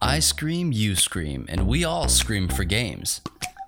I 0.00 0.20
scream, 0.20 0.70
you 0.70 0.94
scream, 0.94 1.46
and 1.48 1.66
we 1.66 1.84
all 1.84 2.08
scream 2.08 2.46
for 2.46 2.62
games. 2.62 3.20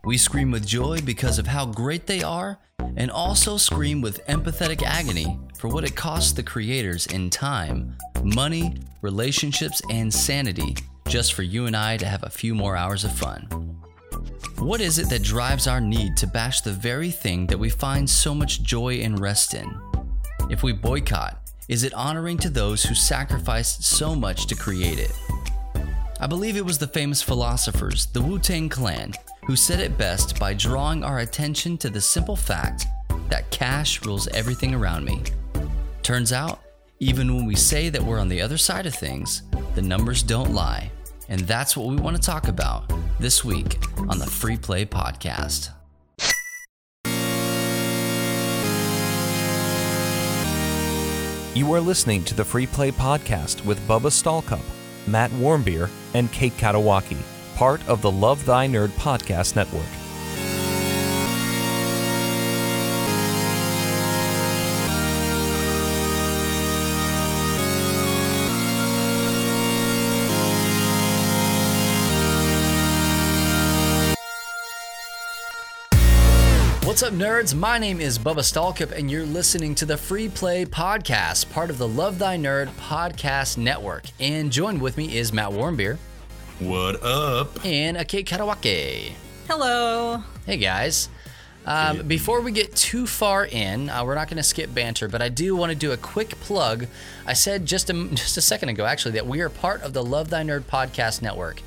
We 0.05 0.17
scream 0.17 0.53
with 0.53 0.65
joy 0.65 1.01
because 1.01 1.41
of 1.41 1.49
how 1.49 1.67
great 1.67 2.07
they 2.07 2.23
are, 2.23 2.61
and 2.95 3.11
also 3.11 3.57
scream 3.57 4.01
with 4.01 4.25
empathetic 4.27 4.85
agony 4.85 5.41
for 5.59 5.67
what 5.67 5.83
it 5.83 5.97
costs 5.97 6.33
the 6.33 6.45
creators 6.45 7.09
in 7.09 7.31
time, 7.31 7.97
money, 8.23 8.77
relationships, 9.03 9.83
and 9.91 10.15
sanity 10.15 10.77
just 11.09 11.35
for 11.35 11.43
you 11.43 11.67
and 11.67 11.77
I 11.77 11.97
to 11.97 12.07
have 12.07 12.23
a 12.23 12.31
few 12.31 12.55
more 12.55 12.77
hours 12.77 13.03
of 13.03 13.11
fun. 13.13 13.49
What 14.61 14.81
is 14.81 15.01
it 15.01 15.09
that 15.09 15.25
drives 15.25 15.67
our 15.67 15.81
need 15.81 16.17
to 16.19 16.29
bash 16.29 16.61
the 16.61 16.73
very 16.73 17.11
thing 17.11 17.49
that 17.49 17.59
we 17.59 17.71
find 17.71 18.09
so 18.09 18.37
much 18.37 18.63
joy 18.63 19.01
and 19.01 19.19
rest 19.19 19.55
in? 19.55 19.81
If 20.49 20.63
we 20.63 20.73
boycott, 20.73 21.39
is 21.69 21.83
it 21.83 21.93
honoring 21.95 22.39
to 22.39 22.51
those 22.51 22.85
who 22.85 22.95
sacrificed 22.95 23.83
so 23.83 24.15
much 24.15 24.47
to 24.47 24.55
create 24.55 25.01
it? 25.01 25.13
I 26.23 26.27
believe 26.27 26.59
it 26.59 26.67
was 26.67 26.77
the 26.77 26.87
famous 26.87 27.23
philosophers, 27.23 28.05
the 28.05 28.21
Wu 28.21 28.39
Tang 28.39 28.69
Clan, 28.69 29.15
who 29.47 29.57
said 29.57 29.81
it 29.81 29.97
best 29.97 30.39
by 30.39 30.53
drawing 30.53 31.03
our 31.03 31.21
attention 31.21 31.79
to 31.79 31.89
the 31.89 32.03
simple 32.03 32.37
fact 32.37 32.87
that 33.31 33.51
cash 33.51 34.05
rules 34.05 34.29
everything 34.29 34.75
around 34.75 35.07
me. 35.07 35.23
Turns 36.03 36.31
out, 36.31 36.61
even 36.99 37.35
when 37.35 37.47
we 37.47 37.57
say 37.57 37.89
that 37.89 38.03
we're 38.03 38.19
on 38.19 38.29
the 38.29 38.43
other 38.43 38.59
side 38.59 38.85
of 38.85 38.95
things, 38.95 39.45
the 39.75 39.81
numbers 39.81 40.23
don't 40.23 40.53
lie. 40.53 40.91
And 41.31 41.41
that's 41.41 41.75
what 41.75 41.89
we 41.89 41.97
want 41.97 42.17
to 42.17 42.23
talk 42.23 42.49
about 42.49 42.93
this 43.19 43.43
week 43.43 43.79
on 43.97 44.19
the 44.19 44.27
Free 44.27 44.59
Play 44.59 44.85
Podcast. 44.85 45.71
You 51.55 51.73
are 51.73 51.81
listening 51.81 52.25
to 52.25 52.35
the 52.35 52.45
Free 52.45 52.67
Play 52.67 52.91
Podcast 52.91 53.65
with 53.65 53.79
Bubba 53.89 54.11
Stallcup, 54.11 54.61
Matt 55.07 55.31
Warmbier, 55.33 55.89
and 56.15 56.31
Kate 56.33 56.57
Katawaki, 56.57 57.19
part 57.57 57.87
of 57.89 58.03
the 58.03 58.11
Love 58.11 58.45
Thy 58.45 58.67
Nerd 58.67 58.89
Podcast 58.91 59.57
Network. 59.57 60.00
Nerds? 77.21 77.55
My 77.55 77.77
name 77.77 78.01
is 78.01 78.19
Bubba 78.19 78.37
Stallcup, 78.37 78.93
and 78.93 79.11
you're 79.11 79.27
listening 79.27 79.75
to 79.75 79.85
the 79.85 79.99
Free 79.99 80.31
Play 80.31 80.65
Podcast, 80.65 81.51
part 81.51 81.69
of 81.69 81.77
the 81.77 81.87
Love 81.87 82.19
Thy 82.19 82.39
Nerd 82.39 82.69
Podcast 82.79 83.59
Network. 83.59 84.05
And 84.19 84.51
joined 84.51 84.81
with 84.81 84.97
me 84.97 85.19
is 85.19 85.31
Matt 85.31 85.51
Warmbier 85.51 85.99
What 86.61 87.03
up? 87.03 87.63
and 87.63 87.99
Ake 87.99 88.25
Katawake. 88.25 89.13
Hello. 89.47 90.25
Hey 90.47 90.57
guys. 90.57 91.11
Um, 91.67 92.09
before 92.09 92.41
we 92.41 92.53
get 92.53 92.75
too 92.75 93.07
far 93.07 93.45
in, 93.45 93.91
uh, 93.91 94.03
we're 94.03 94.15
not 94.15 94.29
going 94.29 94.39
to 94.39 94.43
skip 94.43 94.73
banter, 94.73 95.07
but 95.07 95.21
I 95.21 95.29
do 95.29 95.55
want 95.55 95.73
to 95.73 95.77
do 95.77 95.93
a 95.93 95.99
quick 95.99 96.31
plug. 96.41 96.87
I 97.27 97.35
said 97.35 97.67
just 97.67 97.91
a, 97.91 98.09
just 98.15 98.39
a 98.39 98.41
second 98.41 98.71
ago, 98.71 98.87
actually, 98.87 99.13
that 99.13 99.27
we 99.27 99.43
are 99.43 99.51
part 99.51 99.83
of 99.83 99.93
the 99.93 100.03
Love 100.03 100.31
Thy 100.31 100.43
Nerd 100.43 100.63
podcast 100.63 101.21
network. 101.21 101.61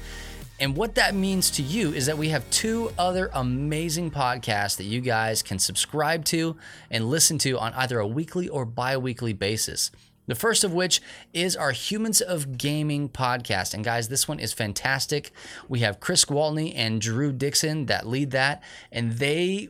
And 0.59 0.77
what 0.77 0.95
that 0.95 1.15
means 1.15 1.49
to 1.51 1.63
you 1.63 1.93
is 1.93 2.05
that 2.05 2.17
we 2.17 2.29
have 2.29 2.49
two 2.49 2.91
other 2.97 3.29
amazing 3.33 4.11
podcasts 4.11 4.77
that 4.77 4.83
you 4.85 5.01
guys 5.01 5.41
can 5.41 5.59
subscribe 5.59 6.23
to 6.25 6.55
and 6.89 7.09
listen 7.09 7.37
to 7.39 7.57
on 7.57 7.73
either 7.73 7.99
a 7.99 8.07
weekly 8.07 8.47
or 8.47 8.63
bi 8.63 8.95
weekly 8.95 9.33
basis. 9.33 9.91
The 10.25 10.35
first 10.35 10.63
of 10.63 10.71
which 10.71 11.01
is 11.33 11.57
our 11.57 11.71
Humans 11.71 12.21
of 12.21 12.57
Gaming 12.57 13.09
podcast. 13.09 13.73
And 13.73 13.83
guys, 13.83 14.07
this 14.07 14.27
one 14.27 14.39
is 14.39 14.53
fantastic. 14.53 15.31
We 15.67 15.79
have 15.79 15.99
Chris 15.99 16.23
Gwaltney 16.23 16.71
and 16.75 17.01
Drew 17.01 17.33
Dixon 17.33 17.87
that 17.87 18.07
lead 18.07 18.31
that, 18.31 18.63
and 18.91 19.13
they 19.13 19.69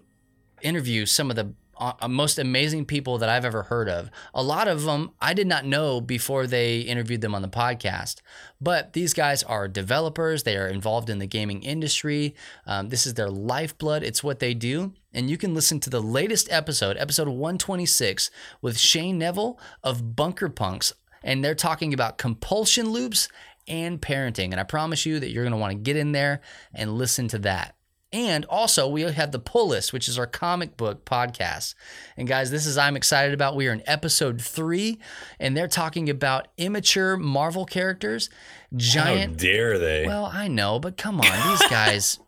interview 0.61 1.05
some 1.07 1.31
of 1.31 1.35
the 1.35 1.53
uh, 1.77 2.07
most 2.07 2.39
amazing 2.39 2.85
people 2.85 3.17
that 3.17 3.29
I've 3.29 3.45
ever 3.45 3.63
heard 3.63 3.89
of. 3.89 4.09
A 4.33 4.43
lot 4.43 4.67
of 4.67 4.83
them 4.83 5.11
I 5.21 5.33
did 5.33 5.47
not 5.47 5.65
know 5.65 6.01
before 6.01 6.47
they 6.47 6.79
interviewed 6.81 7.21
them 7.21 7.35
on 7.35 7.41
the 7.41 7.47
podcast. 7.47 8.21
But 8.61 8.93
these 8.93 9.13
guys 9.13 9.43
are 9.43 9.67
developers, 9.67 10.43
they 10.43 10.57
are 10.57 10.67
involved 10.67 11.09
in 11.09 11.19
the 11.19 11.27
gaming 11.27 11.63
industry. 11.63 12.35
Um, 12.65 12.89
this 12.89 13.05
is 13.05 13.15
their 13.15 13.29
lifeblood, 13.29 14.03
it's 14.03 14.23
what 14.23 14.39
they 14.39 14.53
do. 14.53 14.93
And 15.13 15.29
you 15.29 15.37
can 15.37 15.53
listen 15.53 15.79
to 15.81 15.89
the 15.89 16.01
latest 16.01 16.51
episode, 16.51 16.97
episode 16.97 17.27
126, 17.27 18.31
with 18.61 18.77
Shane 18.77 19.17
Neville 19.17 19.59
of 19.83 20.15
Bunker 20.15 20.49
Punks. 20.49 20.93
And 21.23 21.43
they're 21.43 21.55
talking 21.55 21.93
about 21.93 22.17
compulsion 22.17 22.89
loops 22.89 23.29
and 23.67 24.01
parenting. 24.01 24.51
And 24.51 24.59
I 24.59 24.63
promise 24.63 25.05
you 25.05 25.19
that 25.19 25.29
you're 25.29 25.43
going 25.43 25.51
to 25.51 25.57
want 25.57 25.71
to 25.71 25.77
get 25.77 25.95
in 25.95 26.11
there 26.11 26.41
and 26.73 26.97
listen 26.97 27.27
to 27.29 27.39
that. 27.39 27.75
And 28.13 28.45
also, 28.45 28.87
we 28.87 29.01
have 29.01 29.31
the 29.31 29.39
Pull 29.39 29.69
List, 29.69 29.91
which 29.91 30.07
is 30.07 30.19
our 30.19 30.27
comic 30.27 30.77
book 30.77 31.03
podcast. 31.03 31.73
And 32.15 32.27
guys, 32.27 32.51
this 32.51 32.67
is 32.67 32.77
I'm 32.77 32.95
excited 32.95 33.33
about. 33.33 33.55
We 33.55 33.67
are 33.67 33.73
in 33.73 33.81
episode 33.87 34.39
three, 34.39 34.99
and 35.39 35.57
they're 35.57 35.67
talking 35.67 36.11
about 36.11 36.47
immature 36.57 37.17
Marvel 37.17 37.65
characters, 37.65 38.29
How 38.71 38.77
giant. 38.77 39.37
dare 39.39 39.79
they? 39.79 40.05
Well, 40.05 40.29
I 40.31 40.47
know, 40.47 40.77
but 40.79 40.95
come 40.95 41.19
on, 41.19 41.49
these 41.49 41.67
guys, 41.69 42.19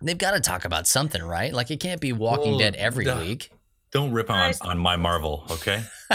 they've 0.00 0.16
got 0.16 0.30
to 0.32 0.40
talk 0.40 0.64
about 0.64 0.86
something, 0.86 1.22
right? 1.22 1.52
Like 1.52 1.72
it 1.72 1.80
can't 1.80 2.00
be 2.00 2.12
Walking 2.12 2.52
Well, 2.52 2.58
Dead 2.60 2.76
every 2.76 3.04
duh. 3.04 3.18
week. 3.20 3.50
Don't 3.90 4.12
rip 4.12 4.30
on, 4.30 4.54
on 4.60 4.78
my 4.78 4.94
Marvel, 4.94 5.44
okay? 5.50 5.82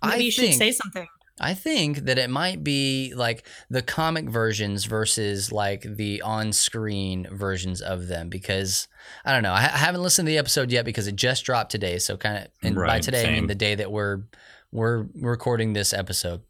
I 0.00 0.12
Maybe 0.12 0.24
you 0.24 0.30
should 0.30 0.54
say 0.54 0.72
something. 0.72 1.06
I 1.40 1.54
think 1.54 1.98
that 2.06 2.18
it 2.18 2.30
might 2.30 2.64
be 2.64 3.12
like 3.14 3.46
the 3.70 3.82
comic 3.82 4.28
versions 4.28 4.84
versus 4.84 5.52
like 5.52 5.82
the 5.82 6.22
on-screen 6.22 7.28
versions 7.30 7.80
of 7.80 8.08
them 8.08 8.28
because 8.28 8.88
I 9.24 9.32
don't 9.32 9.42
know. 9.42 9.52
I, 9.52 9.64
I 9.64 9.78
haven't 9.78 10.02
listened 10.02 10.26
to 10.26 10.30
the 10.30 10.38
episode 10.38 10.70
yet 10.70 10.84
because 10.84 11.06
it 11.06 11.16
just 11.16 11.44
dropped 11.44 11.70
today. 11.70 11.98
So 11.98 12.16
kind 12.16 12.38
of, 12.38 12.50
and 12.62 12.74
by 12.74 12.80
Right, 12.82 13.02
today 13.02 13.28
I 13.28 13.32
mean 13.32 13.46
the 13.46 13.54
day 13.54 13.74
that 13.74 13.90
we're 13.92 14.22
we're 14.72 15.06
recording 15.14 15.72
this 15.72 15.92
episode. 15.92 16.42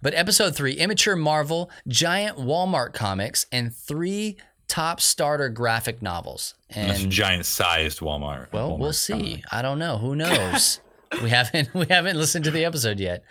But 0.00 0.14
episode 0.14 0.56
three, 0.56 0.72
immature 0.72 1.14
Marvel, 1.14 1.70
giant 1.86 2.36
Walmart 2.38 2.92
comics, 2.94 3.46
and 3.52 3.72
three 3.74 4.36
top 4.66 5.00
starter 5.00 5.48
graphic 5.50 6.02
novels. 6.02 6.54
That's 6.74 7.00
a 7.00 7.02
And 7.04 7.12
giant 7.12 7.46
sized 7.46 8.00
Walmart. 8.00 8.52
well, 8.52 8.76
we'll 8.78 8.92
see. 8.92 9.12
comic. 9.12 9.44
I 9.52 9.62
don't 9.62 9.78
know. 9.78 9.98
Who 9.98 10.16
knows? 10.16 10.80
we 11.20 11.30
haven't 11.30 11.72
we 11.74 11.86
haven't 11.88 12.16
listened 12.16 12.44
to 12.44 12.50
the 12.50 12.64
episode 12.64 13.00
yet. 13.00 13.24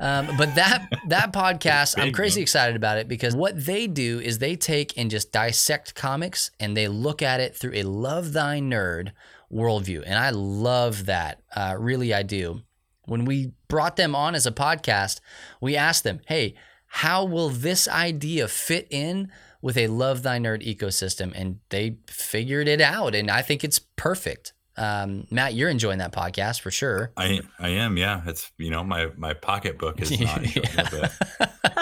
Um, 0.00 0.28
but 0.36 0.54
that 0.54 0.88
that 1.08 1.32
podcast, 1.32 1.94
I'm 1.98 2.12
crazy 2.12 2.40
excited 2.40 2.76
about 2.76 2.98
it 2.98 3.08
because 3.08 3.36
what 3.36 3.64
they 3.64 3.86
do 3.86 4.18
is 4.20 4.38
they 4.38 4.56
take 4.56 4.96
and 4.98 5.10
just 5.10 5.32
dissect 5.32 5.94
comics 5.94 6.50
and 6.58 6.76
they 6.76 6.88
look 6.88 7.22
at 7.22 7.40
it 7.40 7.56
through 7.56 7.74
a 7.74 7.82
love 7.82 8.32
thy 8.32 8.60
nerd 8.60 9.12
worldview, 9.52 10.02
and 10.06 10.18
I 10.18 10.30
love 10.30 11.06
that. 11.06 11.42
Uh, 11.54 11.76
really, 11.78 12.14
I 12.14 12.22
do. 12.22 12.62
When 13.06 13.24
we 13.24 13.52
brought 13.68 13.96
them 13.96 14.14
on 14.14 14.34
as 14.34 14.46
a 14.46 14.52
podcast, 14.52 15.20
we 15.60 15.76
asked 15.76 16.04
them, 16.04 16.20
"Hey, 16.26 16.54
how 16.86 17.24
will 17.24 17.48
this 17.50 17.88
idea 17.88 18.48
fit 18.48 18.86
in?" 18.90 19.30
With 19.62 19.76
a 19.76 19.88
love 19.88 20.22
thy 20.22 20.38
nerd 20.38 20.66
ecosystem, 20.66 21.32
and 21.34 21.58
they 21.68 21.98
figured 22.08 22.66
it 22.66 22.80
out, 22.80 23.14
and 23.14 23.30
I 23.30 23.42
think 23.42 23.62
it's 23.62 23.78
perfect. 23.78 24.54
Um, 24.80 25.26
Matt, 25.30 25.52
you're 25.52 25.68
enjoying 25.68 25.98
that 25.98 26.10
podcast 26.10 26.60
for 26.62 26.70
sure. 26.70 27.12
I 27.16 27.40
I 27.58 27.68
am, 27.68 27.98
yeah. 27.98 28.22
It's 28.26 28.50
you 28.56 28.70
know 28.70 28.82
my 28.82 29.10
my 29.16 29.34
pocketbook 29.34 30.00
is 30.00 30.18
not 30.18 30.42
enjoying 30.42 30.64
it, 30.74 31.12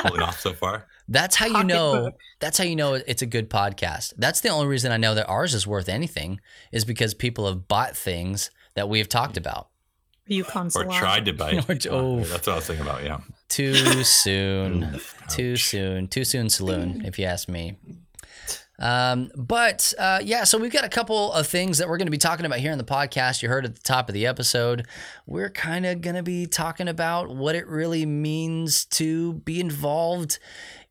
pulling 0.02 0.20
off 0.22 0.40
so 0.40 0.52
far. 0.52 0.86
That's 1.08 1.36
how 1.36 1.46
you 1.46 1.62
know. 1.62 1.92
Pocketbook. 1.92 2.20
That's 2.40 2.58
how 2.58 2.64
you 2.64 2.74
know 2.74 2.94
it's 2.94 3.22
a 3.22 3.26
good 3.26 3.48
podcast. 3.48 4.14
That's 4.18 4.40
the 4.40 4.48
only 4.48 4.66
reason 4.66 4.90
I 4.90 4.96
know 4.96 5.14
that 5.14 5.28
ours 5.28 5.54
is 5.54 5.64
worth 5.64 5.88
anything 5.88 6.40
is 6.72 6.84
because 6.84 7.14
people 7.14 7.46
have 7.46 7.68
bought 7.68 7.96
things 7.96 8.50
that 8.74 8.88
we've 8.88 9.08
talked 9.08 9.36
about. 9.36 9.68
Yukon 10.26 10.66
Or 10.66 10.70
Salon. 10.70 10.90
tried 10.98 11.24
to 11.26 11.32
buy. 11.32 11.52
Or- 11.68 11.76
oh. 11.90 12.20
that's 12.24 12.46
what 12.46 12.52
I 12.52 12.56
was 12.56 12.66
thinking 12.66 12.84
about. 12.84 13.04
Yeah. 13.04 13.20
Too 13.48 14.02
soon. 14.04 15.00
Too 15.30 15.56
soon. 15.56 16.08
Too 16.08 16.24
soon 16.24 16.50
saloon, 16.50 17.02
if 17.06 17.18
you 17.18 17.24
ask 17.24 17.48
me. 17.48 17.76
Um, 18.78 19.30
but 19.36 19.92
uh, 19.98 20.20
yeah, 20.22 20.44
so 20.44 20.58
we've 20.58 20.72
got 20.72 20.84
a 20.84 20.88
couple 20.88 21.32
of 21.32 21.46
things 21.46 21.78
that 21.78 21.88
we're 21.88 21.96
going 21.96 22.06
to 22.06 22.12
be 22.12 22.18
talking 22.18 22.46
about 22.46 22.60
here 22.60 22.72
in 22.72 22.78
the 22.78 22.84
podcast. 22.84 23.42
You 23.42 23.48
heard 23.48 23.64
at 23.64 23.74
the 23.74 23.82
top 23.82 24.08
of 24.08 24.14
the 24.14 24.26
episode. 24.26 24.86
We're 25.26 25.50
kind 25.50 25.84
of 25.84 26.00
going 26.00 26.16
to 26.16 26.22
be 26.22 26.46
talking 26.46 26.88
about 26.88 27.34
what 27.34 27.54
it 27.54 27.66
really 27.66 28.06
means 28.06 28.84
to 28.86 29.34
be 29.34 29.60
involved 29.60 30.38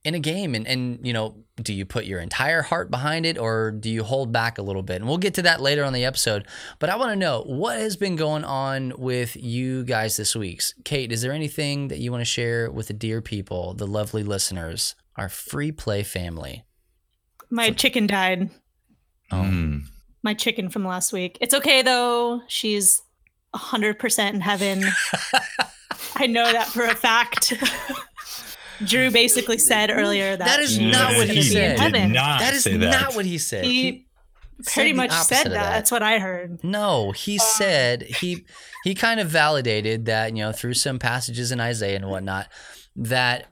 in 0.04 0.16
a 0.16 0.20
game. 0.20 0.54
And, 0.54 0.68
and 0.68 1.06
you 1.06 1.14
know 1.14 1.44
do 1.62 1.74
you 1.74 1.86
put 1.86 2.06
your 2.06 2.20
entire 2.20 2.62
heart 2.62 2.92
behind 2.92 3.26
it 3.26 3.38
or 3.38 3.72
do 3.72 3.90
you 3.90 4.04
hold 4.04 4.32
back 4.32 4.58
a 4.58 4.62
little 4.62 4.84
bit? 4.84 4.98
And 4.98 5.08
we'll 5.08 5.18
get 5.18 5.34
to 5.36 5.42
that 5.44 5.62
later 5.62 5.84
on 5.84 5.94
the 5.94 6.06
episode. 6.06 6.48
But 6.80 6.90
i 6.90 6.96
want 6.96 7.12
to 7.12 7.16
know 7.16 7.42
what 7.44 7.80
has 7.80 7.96
been 7.96 8.16
going 8.16 8.44
on 8.44 8.94
with 8.98 9.36
you 9.36 9.84
guys 9.84 10.18
this 10.18 10.36
week? 10.36 10.62
Kate 10.86 11.12
is 11.12 11.22
there 11.22 11.32
anything 11.32 11.88
that 11.88 12.00
you 12.00 12.12
want 12.12 12.22
to 12.22 12.26
share 12.26 12.70
with 12.70 12.88
the 12.88 12.94
dear 12.94 13.22
people 13.22 13.74
the 13.74 13.88
lovely 13.88 14.24
listeners 14.24 14.96
our 15.16 15.30
free 15.30 15.72
play 15.72 16.04
family 16.04 16.64
My 17.50 17.72
chicken 17.72 18.08
died. 18.08 18.50
Oh. 19.32 19.38
Mm. 19.38 19.84
My 20.24 20.34
chicken 20.34 20.70
from 20.70 20.86
last 20.86 21.14
week. 21.14 21.38
It's 21.42 21.54
okay 21.54 21.82
though. 21.82 22.42
She's 22.48 23.02
100% 23.56 24.34
in 24.34 24.42
heaven. 24.42 24.84
I 26.16 26.28
know 26.28 26.52
that 26.52 26.68
for 26.68 26.84
a 26.86 26.96
fact. 26.96 27.54
Drew 28.86 29.10
basically 29.10 29.58
said 29.58 29.90
earlier 29.90 30.36
that 30.38 30.46
That 30.46 30.60
is 30.60 30.78
not 30.78 31.14
what 31.16 31.28
gonna 31.28 31.34
he 31.34 31.42
said. 31.42 31.80
heaven. 31.80 32.12
not 32.12 32.40
that 32.42 32.54
is 32.54 32.64
say 32.64 32.78
not 32.78 33.16
what 33.16 33.26
he 33.26 33.38
said. 33.40 33.64
He 33.66 34.06
pretty 34.66 34.92
said 34.92 34.96
much 34.98 35.12
said 35.12 35.46
of 35.48 35.54
that. 35.54 35.70
That's 35.72 35.92
what 35.92 36.04
I 36.04 36.20
heard. 36.20 36.64
No, 36.64 37.12
he 37.12 37.40
said 37.40 38.04
he 38.04 38.46
he 38.84 38.94
kind 38.94 39.20
of 39.20 39.30
validated 39.30 40.06
that 40.06 40.36
you 40.36 40.44
know 40.44 40.52
through 40.52 40.76
some 40.76 41.00
passages 41.00 41.52
in 41.52 41.60
Isaiah 41.60 41.96
and 41.96 42.08
whatnot 42.08 42.50
that 42.98 43.48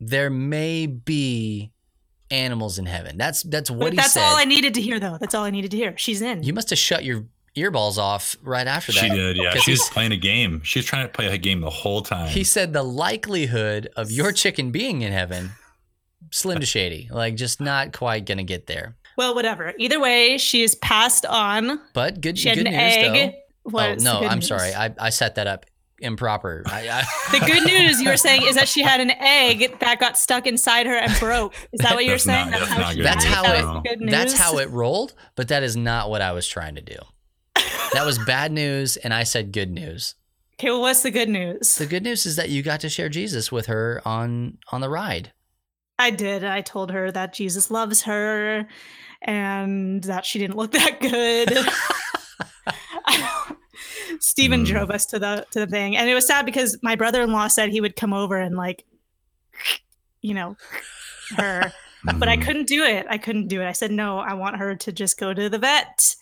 there 0.00 0.30
may 0.30 0.86
be 0.86 1.70
animals 2.30 2.78
in 2.78 2.86
heaven. 2.86 3.16
That's 3.18 3.42
that's 3.42 3.70
what 3.70 3.80
But 3.80 3.92
he 3.92 3.96
that's 3.96 4.12
said. 4.12 4.20
That's 4.22 4.32
all 4.32 4.38
I 4.38 4.44
needed 4.44 4.74
to 4.74 4.80
hear, 4.80 4.98
though. 5.00 5.18
That's 5.18 5.34
all 5.34 5.44
I 5.44 5.50
needed 5.50 5.70
to 5.72 5.76
hear. 5.76 5.96
She's 5.96 6.22
in. 6.22 6.42
you 6.42 6.52
must 6.52 6.70
have 6.70 6.78
shut 6.78 7.04
your 7.04 7.24
earballs 7.56 7.98
off 7.98 8.36
right 8.42 8.66
after 8.66 8.92
that. 8.92 9.00
She 9.00 9.08
did, 9.08 9.36
yeah. 9.36 9.54
She 9.54 9.72
was 9.72 9.88
playing 9.90 10.12
a 10.12 10.16
game. 10.16 10.62
She 10.62 10.78
was 10.78 10.86
trying 10.86 11.06
to 11.06 11.12
play 11.12 11.26
a 11.26 11.36
game 11.38 11.60
the 11.60 11.70
whole 11.70 12.00
time. 12.02 12.28
He 12.28 12.44
said 12.44 12.72
the 12.72 12.82
likelihood 12.84 13.88
of 13.96 14.10
your 14.10 14.30
chicken 14.32 14.70
being 14.70 15.02
in 15.02 15.12
heaven 15.12 15.50
slim 16.30 16.60
to 16.60 16.66
shady, 16.66 17.08
like 17.10 17.34
just 17.34 17.60
not 17.60 17.92
quite 17.92 18.24
gonna 18.26 18.44
get 18.44 18.66
there. 18.68 18.96
well, 19.16 19.34
whatever. 19.34 19.74
Either 19.78 19.98
way, 20.00 20.38
she 20.38 20.62
is 20.62 20.74
passed 20.76 21.26
on. 21.26 21.80
But 21.92 22.20
good, 22.20 22.38
She 22.38 22.48
had 22.48 22.58
good 22.58 22.66
an 22.68 22.72
news 22.72 22.82
egg. 22.96 23.32
though. 23.32 23.38
What 23.72 23.88
oh 24.00 24.02
no, 24.02 24.20
I'm 24.26 24.38
news? 24.38 24.46
sorry. 24.48 24.72
I, 24.72 24.94
I 24.98 25.10
set 25.10 25.34
that 25.34 25.46
up 25.46 25.66
improper. 26.00 26.62
I, 26.66 26.88
I, 26.88 27.38
The 27.38 27.44
good 27.46 27.64
news 27.64 28.00
you 28.00 28.08
were 28.08 28.16
saying 28.16 28.42
is 28.42 28.54
that 28.56 28.68
she 28.68 28.82
had 28.82 29.00
an 29.00 29.10
egg 29.10 29.78
that 29.80 30.00
got 30.00 30.16
stuck 30.18 30.46
inside 30.46 30.86
her 30.86 30.94
and 30.96 31.12
broke. 31.20 31.54
Is 31.72 31.80
that 31.80 31.94
what 31.94 32.04
you're 32.04 32.18
saying? 32.18 32.50
not- 32.50 32.60
that's 32.60 32.70
how 32.72 32.90
she? 32.92 33.02
That's 33.02 33.24
how 33.24 33.44
it- 33.52 33.64
was 33.64 34.10
That's 34.10 34.32
how 34.38 34.58
it 34.58 34.70
rolled, 34.70 35.14
but 35.36 35.48
that 35.48 35.62
is 35.62 35.76
not 35.76 36.10
what 36.10 36.22
I 36.22 36.32
was 36.32 36.46
trying 36.48 36.74
to 36.76 36.82
do. 36.82 36.96
That 37.92 38.06
was 38.06 38.18
bad 38.18 38.52
news, 38.52 38.96
and 38.96 39.12
I 39.12 39.24
said 39.24 39.52
good 39.52 39.70
news. 39.70 40.14
Okay, 40.54 40.70
well, 40.70 40.82
what's 40.82 41.02
the 41.02 41.10
good 41.10 41.28
news? 41.28 41.74
The 41.76 41.86
good 41.86 42.02
news 42.04 42.26
is 42.26 42.36
that 42.36 42.50
you 42.50 42.62
got 42.62 42.80
to 42.80 42.88
share 42.88 43.08
Jesus 43.08 43.50
with 43.50 43.66
her 43.66 44.00
on 44.04 44.58
on 44.70 44.80
the 44.80 44.88
ride. 44.90 45.32
I 45.98 46.10
did. 46.10 46.44
I 46.44 46.60
told 46.60 46.90
her 46.92 47.10
that 47.10 47.32
Jesus 47.34 47.70
loves 47.70 48.02
her 48.02 48.66
and 49.22 50.02
that 50.04 50.24
she 50.24 50.38
didn't 50.38 50.56
look 50.56 50.72
that 50.72 51.00
good. 51.00 51.50
Stephen 54.20 54.60
Hmm. 54.60 54.66
drove 54.72 54.90
us 54.90 55.06
to 55.06 55.18
the 55.18 55.46
to 55.50 55.60
the 55.60 55.66
thing, 55.66 55.96
and 55.96 56.08
it 56.08 56.14
was 56.14 56.26
sad 56.26 56.46
because 56.46 56.78
my 56.82 56.94
brother-in-law 56.94 57.48
said 57.48 57.70
he 57.70 57.80
would 57.80 57.96
come 57.96 58.12
over 58.12 58.36
and 58.36 58.56
like, 58.56 58.84
you 60.22 60.34
know, 60.34 60.56
her, 61.36 61.72
but 62.18 62.28
I 62.28 62.36
Mhm. 62.36 62.42
couldn't 62.42 62.66
do 62.68 62.84
it. 62.84 63.06
I 63.08 63.18
couldn't 63.18 63.48
do 63.48 63.60
it. 63.62 63.66
I 63.66 63.72
said 63.72 63.90
no. 63.90 64.18
I 64.18 64.34
want 64.34 64.56
her 64.56 64.74
to 64.76 64.92
just 64.92 65.18
go 65.18 65.32
to 65.34 65.48
the 65.48 65.58
vet. 65.58 66.14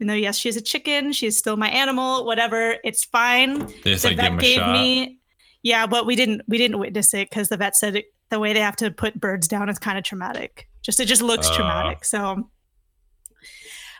You 0.00 0.06
know, 0.06 0.14
yes, 0.14 0.36
she's 0.36 0.56
a 0.56 0.60
chicken. 0.60 1.12
She's 1.12 1.38
still 1.38 1.56
my 1.56 1.68
animal. 1.70 2.24
Whatever, 2.26 2.76
it's 2.82 3.04
fine. 3.04 3.68
Just 3.84 4.02
the 4.02 4.08
like 4.10 4.16
vet 4.16 4.38
gave 4.40 4.56
shot. 4.58 4.72
me 4.72 5.18
yeah 5.66 5.86
but 5.86 6.04
we 6.04 6.14
didn't 6.14 6.42
we 6.46 6.58
didn't 6.58 6.78
witness 6.78 7.14
it 7.14 7.30
because 7.30 7.48
the 7.48 7.56
vet 7.56 7.74
said 7.74 7.96
it, 7.96 8.12
the 8.28 8.38
way 8.38 8.52
they 8.52 8.60
have 8.60 8.76
to 8.76 8.90
put 8.90 9.18
birds 9.18 9.48
down 9.48 9.70
is 9.70 9.78
kind 9.78 9.96
of 9.96 10.04
traumatic 10.04 10.68
just 10.82 11.00
it 11.00 11.06
just 11.06 11.22
looks 11.22 11.48
Uh. 11.48 11.54
traumatic 11.54 12.04
so 12.04 12.50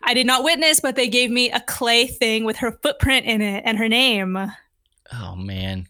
i 0.05 0.15
did 0.15 0.27
not 0.27 0.45
witness 0.45 0.81
but 0.81 0.97
they 0.97 1.09
gave 1.09 1.31
me 1.31 1.51
a 1.51 1.61
clay 1.61 2.07
thing 2.07 2.45
with 2.45 2.57
her 2.57 2.73
footprint 2.83 3.27
in 3.27 3.41
it 3.43 3.63
and 3.67 3.79
her 3.79 3.89
name 3.89 4.37
Oh 5.13 5.37
man, 5.37 5.87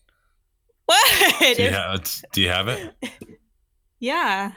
what 0.87 1.55
do, 1.57 1.63
you 1.63 1.71
have, 1.71 2.05
do 2.33 2.41
you 2.43 2.49
have 2.49 2.69
it? 2.69 2.93
yeah 4.01 4.53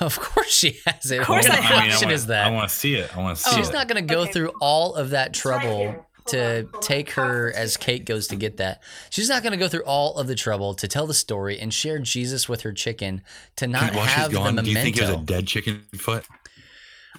of 0.00 0.18
course 0.20 0.52
she 0.52 0.78
has 0.86 1.10
it. 1.10 1.20
Of 1.20 1.26
course 1.26 1.48
what 1.48 1.58
I 1.58 1.60
kind 1.60 1.64
have 1.64 1.72
of 1.72 1.78
it. 1.78 1.80
mean, 1.80 1.82
I 1.82 1.86
question 1.88 2.06
wanna- 2.06 2.14
is 2.14 2.26
that? 2.26 2.46
I 2.46 2.50
want 2.50 2.68
to 2.68 2.74
see 2.76 2.94
it. 2.94 3.16
I 3.16 3.20
want 3.20 3.36
to 3.36 3.42
see 3.42 3.56
She's 3.56 3.68
it. 3.68 3.72
not 3.72 3.88
going 3.88 4.06
to 4.06 4.14
go 4.14 4.20
Okay. 4.20 4.30
through 4.32 4.52
all 4.60 4.94
of 4.94 5.10
that 5.10 5.34
trouble 5.34 5.78
here. 5.78 6.02
To 6.28 6.68
on, 6.72 6.80
take 6.80 7.10
her 7.12 7.52
as 7.54 7.76
Kate 7.76 8.04
goes 8.04 8.26
to 8.28 8.36
get 8.36 8.56
that. 8.56 8.82
She's 9.10 9.28
not 9.28 9.42
going 9.44 9.52
to 9.52 9.56
go 9.56 9.68
through 9.68 9.84
all 9.84 10.16
of 10.16 10.26
the 10.26 10.34
trouble 10.34 10.74
to 10.74 10.88
tell 10.88 11.06
the 11.06 11.14
story 11.14 11.58
and 11.60 11.72
share 11.72 11.98
Jesus 12.00 12.48
with 12.48 12.62
her 12.62 12.72
chicken 12.72 13.22
to 13.56 13.66
not 13.68 13.94
While 13.94 14.04
she's 14.06 14.12
have 14.14 14.30
the 14.32 14.36
gone, 14.38 14.54
memento. 14.56 14.62
do 14.64 14.70
you 14.70 14.76
think 14.82 14.96
it 14.98 15.02
was 15.02 15.10
a 15.10 15.16
dead 15.18 15.46
chicken 15.46 15.84
foot? 15.96 16.24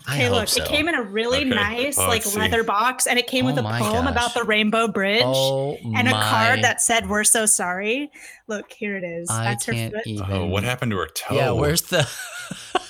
I 0.10 0.16
okay 0.16 0.30
look 0.30 0.48
so. 0.48 0.64
it 0.64 0.70
came 0.70 0.88
in 0.88 0.96
a 0.96 1.04
really 1.04 1.40
Okay, 1.40 1.50
nice 1.50 1.98
well, 1.98 2.08
like 2.08 2.26
leather 2.36 2.64
box 2.64 3.06
and 3.08 3.20
it 3.20 3.28
came 3.28 3.46
with 3.46 3.58
Oh 3.58 3.60
a 3.60 3.64
poem 3.64 4.06
gosh. 4.06 4.12
about 4.12 4.34
the 4.34 4.44
rainbow 4.44 4.88
bridge 4.88 5.22
oh 5.26 5.78
and 5.96 6.08
a 6.08 6.12
my, 6.12 6.24
card 6.24 6.64
that 6.64 6.82
said 6.82 7.10
we're 7.10 7.24
so 7.26 7.46
sorry 7.46 8.10
look 8.48 8.72
here 8.72 8.96
it 8.98 9.04
is 9.04 9.30
I 9.30 9.44
that's 9.44 9.66
her 9.66 9.74
can't 9.74 9.94
foot 9.94 10.08
even. 10.08 10.26
Oh, 10.32 10.46
what 10.46 10.64
happened 10.64 10.92
to 10.92 10.98
her 10.98 11.08
toe? 11.08 11.36
Yeah, 11.36 11.52
where's 11.52 11.82
the? 11.84 12.08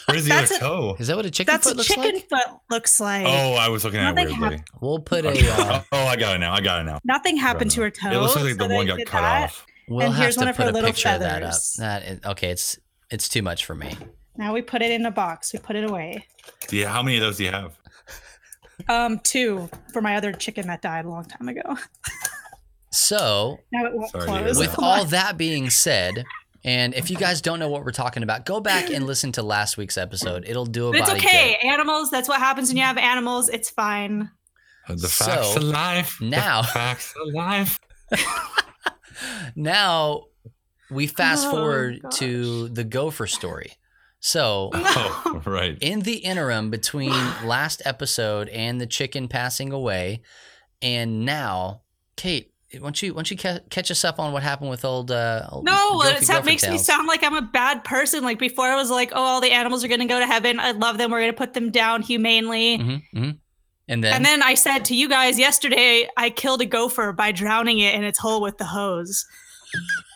Where's 0.07 0.23
the 0.23 0.29
That's 0.29 0.51
other 0.51 0.57
a- 0.57 0.59
toe? 0.59 0.95
Is 0.99 1.07
that 1.07 1.17
what 1.17 1.25
a 1.25 1.31
chicken 1.31 1.51
that's 1.51 1.65
foot 1.67 1.73
a 1.73 1.77
looks 1.77 1.87
chicken 1.89 2.13
like? 2.15 2.29
foot 2.29 2.59
looks 2.69 2.99
like 3.01 3.25
Oh, 3.25 3.55
I 3.55 3.67
was 3.67 3.83
looking 3.83 3.99
at 3.99 4.11
it 4.11 4.15
Nothing 4.23 4.39
weirdly. 4.39 4.63
We'll 4.79 4.99
put 4.99 5.25
Okay. 5.25 5.45
a. 5.47 5.51
Uh, 5.53 5.81
oh, 5.91 6.05
I 6.05 6.15
got 6.15 6.35
it 6.35 6.39
now. 6.39 6.53
I 6.53 6.61
got 6.61 6.79
it 6.79 6.83
now. 6.85 6.99
Nothing 7.03 7.35
happened 7.35 7.71
to 7.71 7.81
her 7.81 7.89
toe. 7.89 8.11
It 8.11 8.15
looks 8.17 8.35
like 8.37 8.45
so 8.51 8.53
the 8.67 8.73
one 8.73 8.85
they 8.87 8.95
got 9.03 9.05
cut 9.05 9.21
that. 9.21 9.43
off. 9.43 9.65
we'll 9.89 10.05
And 10.05 10.13
have 10.13 10.23
here's 10.23 10.35
to 10.35 10.41
one 10.41 10.47
of 10.47 10.55
her 10.55 10.63
put 10.63 10.69
a 10.71 10.73
little 10.73 10.89
picture 10.91 11.09
of 11.09 11.19
that 11.19 11.43
up. 11.43 11.49
feathers. 11.49 11.73
That 11.79 12.03
is, 12.03 12.19
okay, 12.25 12.51
it's 12.51 12.79
it's 13.11 13.27
too 13.27 13.41
much 13.41 13.65
for 13.65 13.75
me. 13.75 13.95
Now 14.37 14.53
we 14.53 14.61
put 14.61 14.81
it 14.81 14.91
in 14.91 15.05
a 15.05 15.11
box. 15.11 15.51
We 15.53 15.59
put 15.59 15.75
it 15.75 15.89
away. 15.89 16.25
Do 16.67 16.77
you, 16.77 16.87
how 16.87 17.01
many 17.01 17.17
of 17.17 17.21
those 17.21 17.37
do 17.37 17.43
you 17.45 17.51
have? 17.51 17.77
Um, 18.87 19.17
two 19.23 19.67
for 19.91 20.03
my 20.03 20.17
other 20.17 20.31
chicken 20.31 20.67
that 20.67 20.83
died 20.83 21.05
a 21.05 21.09
long 21.09 21.25
time 21.25 21.47
ago. 21.49 21.75
So 22.91 23.57
Now 23.73 23.85
it 23.87 23.93
won't 23.95 24.11
Sorry 24.11 24.25
close. 24.27 24.59
with 24.59 24.75
all 24.77 25.03
that 25.05 25.35
being 25.35 25.71
said, 25.71 26.23
and 26.63 26.93
if 26.93 27.09
you 27.09 27.17
guys 27.17 27.41
don't 27.41 27.57
know 27.57 27.69
what 27.69 27.83
we're 27.83 27.91
talking 27.91 28.21
about, 28.21 28.45
go 28.45 28.59
back 28.59 28.91
and 28.91 29.07
listen 29.07 29.31
to 29.31 29.41
last 29.41 29.77
week's 29.77 29.97
episode. 29.97 30.45
It'll 30.47 30.67
do 30.67 30.91
But 30.91 30.99
it's 30.99 31.09
about 31.09 31.17
okay. 31.25 31.55
Animals. 31.63 32.11
That's 32.11 32.29
what 32.29 32.37
happens 32.39 32.67
when 32.69 32.77
you 32.77 32.83
have 32.83 32.99
animals. 32.99 33.49
It's 33.49 33.71
fine. 33.71 34.29
The 34.87 35.07
facts 35.09 35.53
So, 35.55 35.59
alive. 35.59 36.15
The 36.19 36.25
now- 36.27 36.61
facts 36.61 37.15
alive. 37.19 37.79
Now 39.55 40.25
we 40.91 41.07
fast 41.07 41.47
Oh, 41.47 41.51
forward 41.51 41.99
gosh. 42.03 42.19
to 42.19 42.69
the 42.69 42.83
gopher 42.83 43.25
story. 43.27 43.71
So 44.19 44.71
Oh, 44.73 45.41
right. 45.45 45.77
in 45.81 46.01
the 46.01 46.17
interim 46.17 46.69
between 46.69 47.11
last 47.45 47.81
episode 47.85 48.49
and 48.49 48.81
the 48.81 48.87
chicken 48.87 49.27
passing 49.27 49.71
away, 49.71 50.21
and 50.81 51.25
now, 51.25 51.81
Kate, 52.15 52.51
why 52.73 52.79
don't 52.79 53.01
you 53.01 53.13
why 53.13 53.17
don't 53.19 53.31
you 53.31 53.37
ca- 53.37 53.59
catch 53.69 53.89
us 53.91 54.03
up 54.03 54.19
on 54.19 54.33
what 54.33 54.43
happened 54.43 54.69
with 54.69 54.83
old? 54.83 55.09
Uh, 55.11 55.47
old 55.51 55.65
No, 55.65 55.99
Gopher- 56.01 56.09
it 56.17 56.23
sound- 56.23 56.37
Gopher 56.39 56.45
makes 56.45 56.67
me 56.67 56.77
sound 56.77 57.07
like 57.07 57.23
I'm 57.23 57.35
a 57.35 57.41
bad 57.41 57.83
person. 57.83 58.23
Like 58.23 58.39
before, 58.39 58.65
I 58.65 58.75
was 58.75 58.89
like, 58.89 59.11
"Oh, 59.15 59.21
all 59.23 59.41
the 59.41 59.51
animals 59.51 59.83
are 59.83 59.87
going 59.87 60.01
to 60.01 60.05
go 60.05 60.19
to 60.19 60.25
heaven. 60.27 60.59
I 60.59 60.71
love 60.71 60.97
them. 60.97 61.09
We're 61.11 61.19
going 61.21 61.31
to 61.31 61.37
put 61.37 61.53
them 61.53 61.71
down 61.71 62.01
humanely." 62.01 62.77
Mhm, 62.77 63.01
mhm. 63.15 63.37
And 63.87 64.03
then, 64.03 64.13
And 64.15 64.25
then 64.25 64.43
I 64.43 64.55
said 64.55 64.83
to 64.85 64.95
you 64.95 65.07
guys 65.07 65.39
yesterday, 65.39 66.09
I 66.17 66.29
killed 66.29 66.59
a 66.61 66.65
gopher 66.65 67.13
by 67.13 67.31
drowning 67.31 67.79
it 67.79 67.95
in 67.95 68.03
its 68.03 68.19
hole 68.19 68.41
with 68.41 68.57
the 68.57 68.65
hose. 68.65 69.25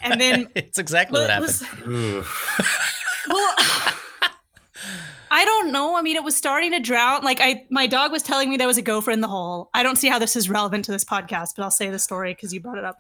And 0.04 0.20
then 0.20 0.50
it's 0.56 0.78
exactly 0.78 1.22
what 1.22 1.30
happened. 1.30 1.48
was- 1.48 1.88
Oof. 1.88 2.98
well, 3.32 3.56
I 5.32 5.46
don't 5.46 5.72
know. 5.72 5.96
I 5.96 6.02
mean, 6.02 6.18
it 6.18 6.24
was 6.24 6.36
starting 6.36 6.72
to 6.72 6.80
drown. 6.80 7.24
Like 7.24 7.40
I, 7.40 7.66
my 7.70 7.88
dog 7.88 8.12
was 8.12 8.22
telling 8.22 8.50
me 8.50 8.58
there 8.58 8.68
was 8.68 8.78
a 8.78 8.82
gopher 8.82 9.12
in 9.12 9.22
the 9.22 9.28
hole. 9.30 9.70
I 9.74 9.82
don't 9.82 9.96
see 9.96 10.10
how 10.10 10.20
this 10.20 10.36
is 10.36 10.50
relevant 10.50 10.86
to 10.86 10.92
this 10.92 11.06
podcast, 11.06 11.56
but 11.56 11.64
I'll 11.64 11.72
say 11.72 11.90
the 11.90 12.00
story 12.00 12.34
because 12.34 12.54
you 12.54 12.60
brought 12.60 12.78
it 12.78 12.84
up. 12.84 12.98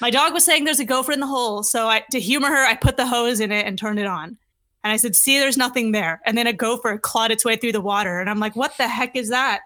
My 0.00 0.10
dog 0.10 0.32
was 0.32 0.44
saying 0.44 0.64
there's 0.64 0.80
a 0.80 0.84
gopher 0.84 1.12
in 1.12 1.20
the 1.20 1.26
hole, 1.26 1.62
so 1.62 1.86
I, 1.86 2.04
to 2.10 2.20
humor 2.20 2.48
her, 2.48 2.64
I 2.64 2.74
put 2.74 2.96
the 2.96 3.06
hose 3.06 3.40
in 3.40 3.52
it 3.52 3.66
and 3.66 3.78
turned 3.78 3.98
it 3.98 4.06
on. 4.06 4.36
And 4.84 4.92
I 4.92 4.96
said, 4.96 5.16
"See, 5.16 5.38
there's 5.38 5.56
nothing 5.56 5.92
there." 5.92 6.20
And 6.24 6.38
then 6.38 6.46
a 6.46 6.52
gopher 6.52 6.98
clawed 6.98 7.30
its 7.30 7.44
way 7.44 7.56
through 7.56 7.72
the 7.72 7.80
water, 7.80 8.20
and 8.20 8.28
I'm 8.28 8.38
like, 8.38 8.56
"What 8.56 8.76
the 8.76 8.88
heck 8.88 9.16
is 9.16 9.28
that?" 9.30 9.60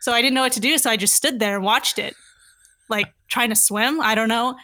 So 0.00 0.12
I 0.12 0.22
didn't 0.22 0.34
know 0.34 0.42
what 0.42 0.52
to 0.52 0.60
do, 0.60 0.78
so 0.78 0.90
I 0.90 0.96
just 0.96 1.14
stood 1.14 1.38
there 1.38 1.56
and 1.56 1.64
watched 1.64 1.98
it, 1.98 2.14
like 2.88 3.12
trying 3.28 3.50
to 3.50 3.56
swim. 3.56 4.00
I 4.00 4.14
don't 4.14 4.28
know. 4.28 4.56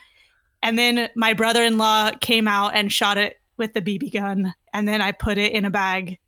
And 0.62 0.78
then 0.78 1.08
my 1.16 1.32
brother-in-law 1.32 2.12
came 2.20 2.46
out 2.46 2.74
and 2.74 2.92
shot 2.92 3.18
it 3.18 3.40
with 3.62 3.72
the 3.74 3.80
BB 3.80 4.12
gun, 4.12 4.52
and 4.74 4.86
then 4.86 5.00
I 5.00 5.12
put 5.12 5.38
it 5.38 5.52
in 5.52 5.64
a 5.64 5.70
bag 5.70 6.18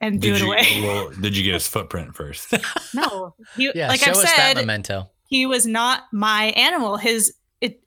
and 0.00 0.20
threw 0.20 0.32
Did 0.32 0.42
it 0.42 0.44
you, 0.44 0.52
away. 0.52 0.80
well, 0.82 1.10
did 1.20 1.36
you 1.36 1.42
get 1.42 1.54
his 1.54 1.66
footprint 1.74 2.14
first? 2.14 2.54
no, 2.94 3.34
he, 3.56 3.72
yeah, 3.74 3.88
like 3.88 4.00
show 4.00 4.10
I've 4.10 4.16
us 4.18 4.36
that 4.36 4.54
memento. 4.56 5.10
he 5.28 5.46
was 5.46 5.66
not 5.66 6.04
my 6.12 6.44
animal. 6.56 6.96
His 6.98 7.32
it, 7.60 7.80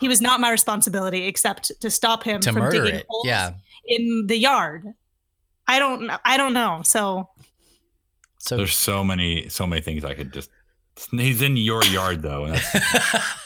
he 0.00 0.08
was 0.08 0.20
not 0.20 0.40
my 0.40 0.50
responsibility 0.50 1.26
except 1.26 1.70
to 1.80 1.90
stop 1.90 2.24
him 2.24 2.40
To 2.40 2.52
from 2.52 2.70
digging 2.70 2.96
it. 2.96 3.06
holes 3.08 3.26
Yeah. 3.26 3.52
in 3.86 4.26
the 4.26 4.36
yard. 4.36 4.84
I 5.68 5.78
don't 5.78 6.06
know. 6.08 6.18
I 6.24 6.36
don't 6.36 6.52
know. 6.54 6.80
So 6.84 7.28
So 8.38 8.56
There's 8.56 8.74
so 8.74 9.04
many, 9.04 9.48
so 9.48 9.66
many 9.66 9.80
things 9.80 10.04
I 10.04 10.14
could 10.14 10.32
just. 10.32 10.50
He's 11.12 11.40
in 11.40 11.56
your 11.56 11.82
yard 11.84 12.20
though. 12.22 12.54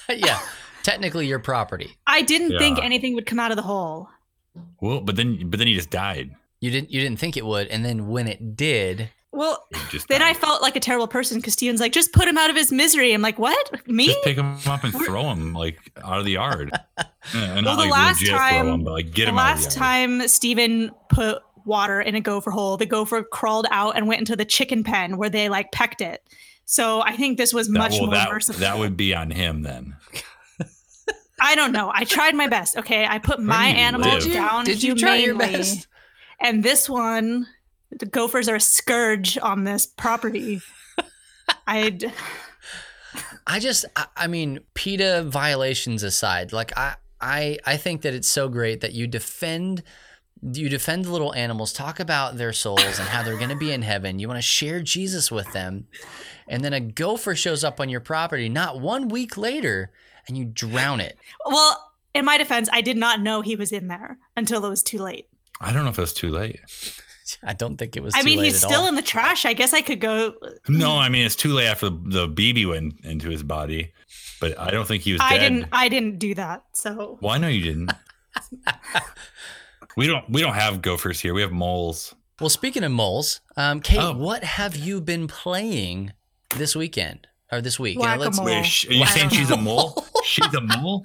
Yeah, 0.08 0.40
technically 0.82 1.26
your 1.26 1.38
property. 1.38 1.96
I 2.06 2.22
didn't 2.22 2.58
think 2.58 2.78
anything 2.82 3.14
would 3.14 3.26
come 3.26 3.38
out 3.38 3.50
of 3.52 3.56
the 3.56 3.62
hole. 3.62 4.08
Well, 4.80 5.00
but 5.00 5.16
then, 5.16 5.48
but 5.50 5.58
then 5.58 5.66
he 5.66 5.74
just 5.74 5.90
died. 5.90 6.34
You 6.60 6.70
didn't 6.70 6.90
you 6.90 7.00
didn't 7.00 7.18
think 7.18 7.36
it 7.36 7.44
would, 7.44 7.68
and 7.68 7.84
then 7.84 8.08
when 8.08 8.26
it 8.28 8.56
did, 8.56 9.10
Well, 9.30 9.62
He 9.74 9.80
just 9.90 10.08
then 10.08 10.22
I 10.22 10.32
felt 10.32 10.62
like 10.62 10.74
a 10.76 10.80
terrible 10.80 11.06
person 11.06 11.38
because 11.38 11.52
Steven's 11.52 11.80
like, 11.80 11.92
just 11.92 12.12
put 12.12 12.26
him 12.26 12.38
out 12.38 12.48
of 12.48 12.56
his 12.56 12.72
misery. 12.72 13.12
I'm 13.12 13.20
like, 13.22 13.38
what? 13.38 13.86
Me? 13.86 14.06
Just 14.06 14.22
pick 14.24 14.36
him 14.38 14.56
up 14.66 14.82
and 14.82 14.92
throw 14.94 15.30
him 15.30 15.52
like 15.52 15.78
out 16.02 16.18
of 16.18 16.24
the 16.24 16.32
yard. 16.32 16.70
Yeah, 17.34 17.56
and 17.56 17.66
Well, 17.66 17.74
the 17.76 17.82
like 17.82 17.90
last 17.90 18.20
legit 18.20 18.36
time- 18.36 18.64
throw 18.66 18.74
him, 18.74 18.84
but 18.84 18.92
like 18.92 19.10
get 19.12 19.24
the 19.24 19.30
him 19.30 19.38
out 19.38 19.56
of 19.56 19.56
last 19.64 19.74
the 19.74 19.80
yard. 19.80 20.20
time 20.20 20.28
Steven 20.28 20.90
put 21.10 21.42
water 21.64 22.00
in 22.00 22.14
a 22.14 22.20
gopher 22.20 22.52
hole, 22.52 22.76
the 22.76 22.86
gopher 22.86 23.24
crawled 23.24 23.66
out 23.72 23.96
and 23.96 24.06
went 24.06 24.20
into 24.20 24.36
the 24.36 24.44
chicken 24.44 24.84
pen 24.84 25.16
where 25.16 25.28
they 25.28 25.48
like 25.48 25.72
pecked 25.72 26.00
it. 26.00 26.22
So 26.66 27.00
I 27.02 27.16
think 27.16 27.36
this 27.36 27.52
was 27.52 27.66
That, 27.66 27.78
much 27.78 27.92
well, 27.94 28.06
more 28.06 28.14
that, 28.14 28.30
merciful. 28.30 28.60
that 28.60 28.78
would 28.78 28.96
be 28.96 29.12
on 29.12 29.30
him 29.32 29.62
then. 29.62 29.96
I 31.40 31.54
don't 31.54 31.72
know. 31.72 31.90
I 31.94 32.04
tried 32.04 32.34
my 32.34 32.48
best. 32.48 32.76
Okay, 32.78 33.06
I 33.06 33.18
put 33.18 33.40
my 33.40 33.72
do 33.72 33.78
animal 33.78 34.08
live? 34.08 34.22
Did 34.22 34.28
you- 34.28 34.34
down. 34.34 34.64
did 34.64 34.82
you 34.82 34.94
try 34.94 35.16
your 35.16 35.34
humanely, 35.34 35.58
best? 35.58 35.86
And 36.40 36.62
this 36.62 36.88
one, 36.88 37.46
the 37.90 38.06
gophers 38.06 38.48
are 38.48 38.56
a 38.56 38.60
scourge 38.60 39.38
on 39.38 39.64
this 39.64 39.86
property. 39.86 40.60
I 41.66 41.98
I 43.46 43.60
just, 43.60 43.84
I, 43.94 44.06
I 44.16 44.26
mean, 44.26 44.60
PETA 44.74 45.24
violations 45.28 46.02
aside, 46.02 46.52
like 46.52 46.76
I, 46.76 46.96
I, 47.20 47.58
I 47.64 47.76
think 47.76 48.02
that 48.02 48.12
it's 48.14 48.28
so 48.28 48.48
great 48.48 48.80
that 48.80 48.92
you 48.92 49.06
defend, 49.06 49.82
you 50.42 50.68
defend 50.68 51.04
the 51.04 51.12
little 51.12 51.32
animals, 51.34 51.72
talk 51.72 52.00
about 52.00 52.36
their 52.36 52.52
souls 52.52 52.98
and 52.98 53.08
how 53.08 53.22
they're 53.22 53.38
going 53.38 53.50
to 53.50 53.56
be 53.56 53.72
in 53.72 53.82
heaven. 53.82 54.18
You 54.18 54.28
want 54.28 54.38
to 54.38 54.42
share 54.42 54.80
Jesus 54.80 55.30
with 55.30 55.50
them, 55.52 55.86
and 56.48 56.64
then 56.64 56.72
a 56.72 56.80
gopher 56.80 57.34
shows 57.36 57.62
up 57.64 57.80
on 57.80 57.88
your 57.88 58.00
property 58.00 58.48
not 58.48 58.80
one 58.80 59.08
week 59.08 59.36
later, 59.36 59.92
and 60.28 60.36
you 60.36 60.44
drown 60.44 61.00
it. 61.00 61.16
well, 61.44 61.82
in 62.14 62.24
my 62.24 62.38
defense, 62.38 62.68
I 62.72 62.80
did 62.80 62.96
not 62.96 63.20
know 63.20 63.42
he 63.42 63.56
was 63.56 63.72
in 63.72 63.88
there 63.88 64.18
until 64.36 64.64
it 64.64 64.68
was 64.68 64.82
too 64.82 64.98
late. 64.98 65.28
I 65.60 65.72
don't 65.72 65.84
know 65.84 65.90
if 65.90 65.98
it's 65.98 66.12
too 66.12 66.30
late. 66.30 66.60
I 67.42 67.54
don't 67.54 67.76
think 67.76 67.96
it 67.96 68.02
was. 68.02 68.14
I 68.14 68.20
too 68.20 68.26
mean, 68.26 68.38
late 68.38 68.44
he's 68.46 68.62
at 68.62 68.68
still 68.70 68.82
all. 68.82 68.86
in 68.88 68.94
the 68.94 69.02
trash. 69.02 69.44
I 69.44 69.52
guess 69.52 69.72
I 69.74 69.80
could 69.82 70.00
go. 70.00 70.34
No, 70.68 70.96
I 70.96 71.08
mean 71.08 71.26
it's 71.26 71.34
too 71.36 71.52
late 71.52 71.66
after 71.66 71.90
the, 71.90 72.26
the 72.26 72.28
BB 72.28 72.68
went 72.68 73.04
into 73.04 73.28
his 73.28 73.42
body, 73.42 73.92
but 74.40 74.56
I 74.58 74.70
don't 74.70 74.86
think 74.86 75.02
he 75.02 75.12
was 75.12 75.20
I 75.24 75.36
dead. 75.36 75.48
didn't. 75.48 75.68
I 75.72 75.88
didn't 75.88 76.18
do 76.20 76.34
that. 76.36 76.62
So 76.72 77.18
Well, 77.20 77.32
I 77.32 77.38
know 77.38 77.48
you 77.48 77.62
didn't. 77.62 77.92
we 79.96 80.06
don't. 80.06 80.28
We 80.30 80.40
don't 80.40 80.54
have 80.54 80.82
gophers 80.82 81.20
here. 81.20 81.34
We 81.34 81.42
have 81.42 81.52
moles. 81.52 82.14
Well, 82.40 82.50
speaking 82.50 82.84
of 82.84 82.92
moles, 82.92 83.40
um, 83.56 83.80
Kate, 83.80 83.98
Oh. 83.98 84.12
what 84.16 84.44
have 84.44 84.76
you 84.76 85.00
been 85.00 85.26
playing 85.26 86.12
this 86.56 86.76
weekend 86.76 87.26
or 87.52 87.60
this 87.60 87.78
week? 87.78 87.94
You 87.96 88.02
know, 88.02 88.16
let's- 88.16 88.38
Whack-a-mole. 88.38 88.46
Wait, 88.46 88.66
sh- 88.66 88.88
are 88.88 88.92
you 88.94 89.02
I 89.02 89.06
saying 89.06 89.28
don't 89.30 89.38
she's 89.38 89.50
a 89.50 89.56
mole? 89.56 90.04
She's 90.24 90.54
a 90.54 90.60
mole. 90.60 91.04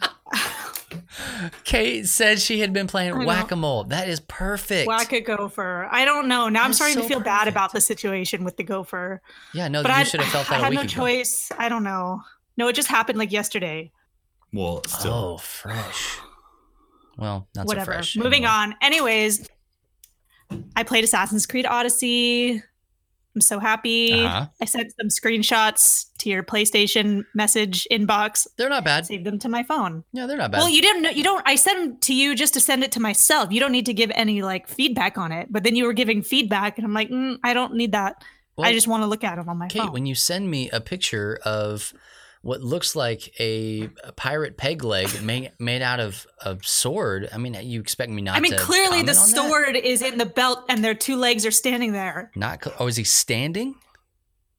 Kate 1.64 2.08
said 2.08 2.40
she 2.42 2.60
had 2.60 2.74
been 2.74 2.88
playing 2.88 3.24
whack 3.26 3.52
a 3.52 3.56
mole. 3.56 3.84
That 3.86 4.10
is 4.10 4.20
perfect. 4.20 4.88
whack 4.88 5.14
a 5.14 5.22
gopher. 5.22 5.88
I 5.92 6.06
don't 6.06 6.28
know. 6.28 6.50
Now 6.50 6.64
I'm 6.64 6.74
starting 6.74 6.96
so 6.98 7.04
to 7.04 7.08
feel 7.08 7.20
bad 7.20 7.48
about 7.48 7.72
the 7.72 7.80
situation 7.82 8.44
with 8.44 8.58
the 8.58 8.64
gopher. 8.64 9.22
yeah, 9.54 9.68
no, 9.68 9.84
but 9.84 9.90
you 9.90 9.96
I 9.96 10.04
should 10.04 10.22
have 10.22 10.32
felt 10.32 10.52
I 10.52 10.56
that 10.56 10.60
a 10.62 10.64
had 10.64 10.70
week 10.72 10.78
no 10.78 10.82
ago. 10.82 10.90
choice. 10.90 11.52
I 11.58 11.70
don't 11.70 11.84
know. 11.84 12.22
No, 12.58 12.68
it 12.68 12.74
just 12.74 12.88
happened 12.90 13.20
like 13.20 13.32
yesterday. 13.32 13.92
Well, 14.52 14.82
still. 14.88 15.14
Oh, 15.14 15.38
fresh. 15.38 16.18
Well, 17.18 17.48
not 17.56 17.68
Whatever. 17.68 17.86
so 17.92 17.96
fresh. 17.98 18.18
Moving 18.18 18.46
anymore. 18.46 18.50
on. 18.52 18.76
Anyways, 18.82 19.48
I 20.76 20.84
played 20.84 21.04
Assassin's 21.04 21.46
Creed 21.46 21.66
Odyssey. 21.66 22.64
I'm 23.36 23.42
so 23.42 23.60
happy. 23.60 24.14
Uh-huh. 24.14 24.48
I 24.60 24.66
sent 24.66 24.94
some 25.00 25.08
screenshots 25.08 26.08
to 26.20 26.30
your 26.30 26.44
PlayStation 26.44 27.26
message 27.34 27.88
inbox. 27.90 28.46
They're 28.58 28.70
not 28.70 28.84
bad. 28.84 29.06
Saved 29.06 29.26
them 29.26 29.40
to 29.40 29.50
my 29.50 29.64
phone. 29.64 30.04
Yeah, 30.12 30.26
they're 30.26 30.38
not 30.38 30.52
bad. 30.52 30.60
Well, 30.60 30.70
you 30.70 30.82
didn't 30.82 31.02
know. 31.02 31.10
You 31.10 31.24
don't. 31.24 31.42
I 31.46 31.56
sent 31.56 31.80
them 31.80 31.98
to 32.02 32.14
you 32.14 32.36
just 32.36 32.54
to 32.56 32.60
send 32.60 32.84
it 32.84 32.92
to 32.94 33.00
myself. 33.00 33.52
You 33.52 33.60
don't 33.60 33.72
need 33.72 33.86
to 33.86 33.94
give 33.94 34.12
any 34.16 34.42
like 34.42 34.68
feedback 34.68 35.18
on 35.18 35.32
it. 35.32 35.48
But 35.50 35.64
then 35.64 35.76
you 35.76 35.86
were 35.86 35.94
giving 35.94 36.22
feedback, 36.22 36.78
and 36.78 36.86
I'm 36.86 36.94
like, 36.94 37.10
mm, 37.10 37.38
I 37.44 37.54
don't 37.54 37.76
need 37.76 37.94
that. 37.94 38.24
I 38.60 38.74
just 38.74 38.88
want 38.88 39.02
to 39.02 39.08
look 39.08 39.24
at 39.24 39.38
them 39.38 39.50
on 39.50 39.58
my 39.58 39.66
phone. 39.66 39.70
Kate, 39.70 39.82
phone. 39.82 39.94
when 39.94 40.06
you 40.06 40.14
send 40.14 40.52
me 40.52 40.70
a 40.70 40.80
picture 40.80 41.40
of 41.44 41.94
what 42.42 42.62
looks 42.62 42.96
like 42.96 43.32
a, 43.40 43.90
a 44.04 44.12
pirate 44.14 44.58
peg 44.58 44.84
leg 44.84 45.22
made, 45.22 45.52
made 45.60 45.82
out 45.82 46.00
of 46.00 46.26
a 46.44 46.58
sword, 46.64 47.30
I 47.32 47.38
mean, 47.38 47.56
you 47.62 47.80
expect 47.80 48.12
me 48.12 48.22
not 48.22 48.32
to? 48.34 48.38
I 48.38 48.42
mean, 48.42 48.58
clearly 48.58 49.04
the 49.04 49.12
on 49.12 49.18
that? 49.32 49.36
sword 49.36 49.76
is 49.76 50.02
in 50.02 50.18
the 50.18 50.26
belt, 50.26 50.64
and 50.70 50.84
their 50.84 50.96
two 50.96 51.16
legs 51.18 51.46
are 51.46 51.52
standing 51.52 51.92
there, 51.94 52.32
Not. 52.36 52.64
cl- 52.64 52.76
Oh, 52.80 52.88
is 52.88 52.96
he 52.98 53.04
standing? 53.04 53.76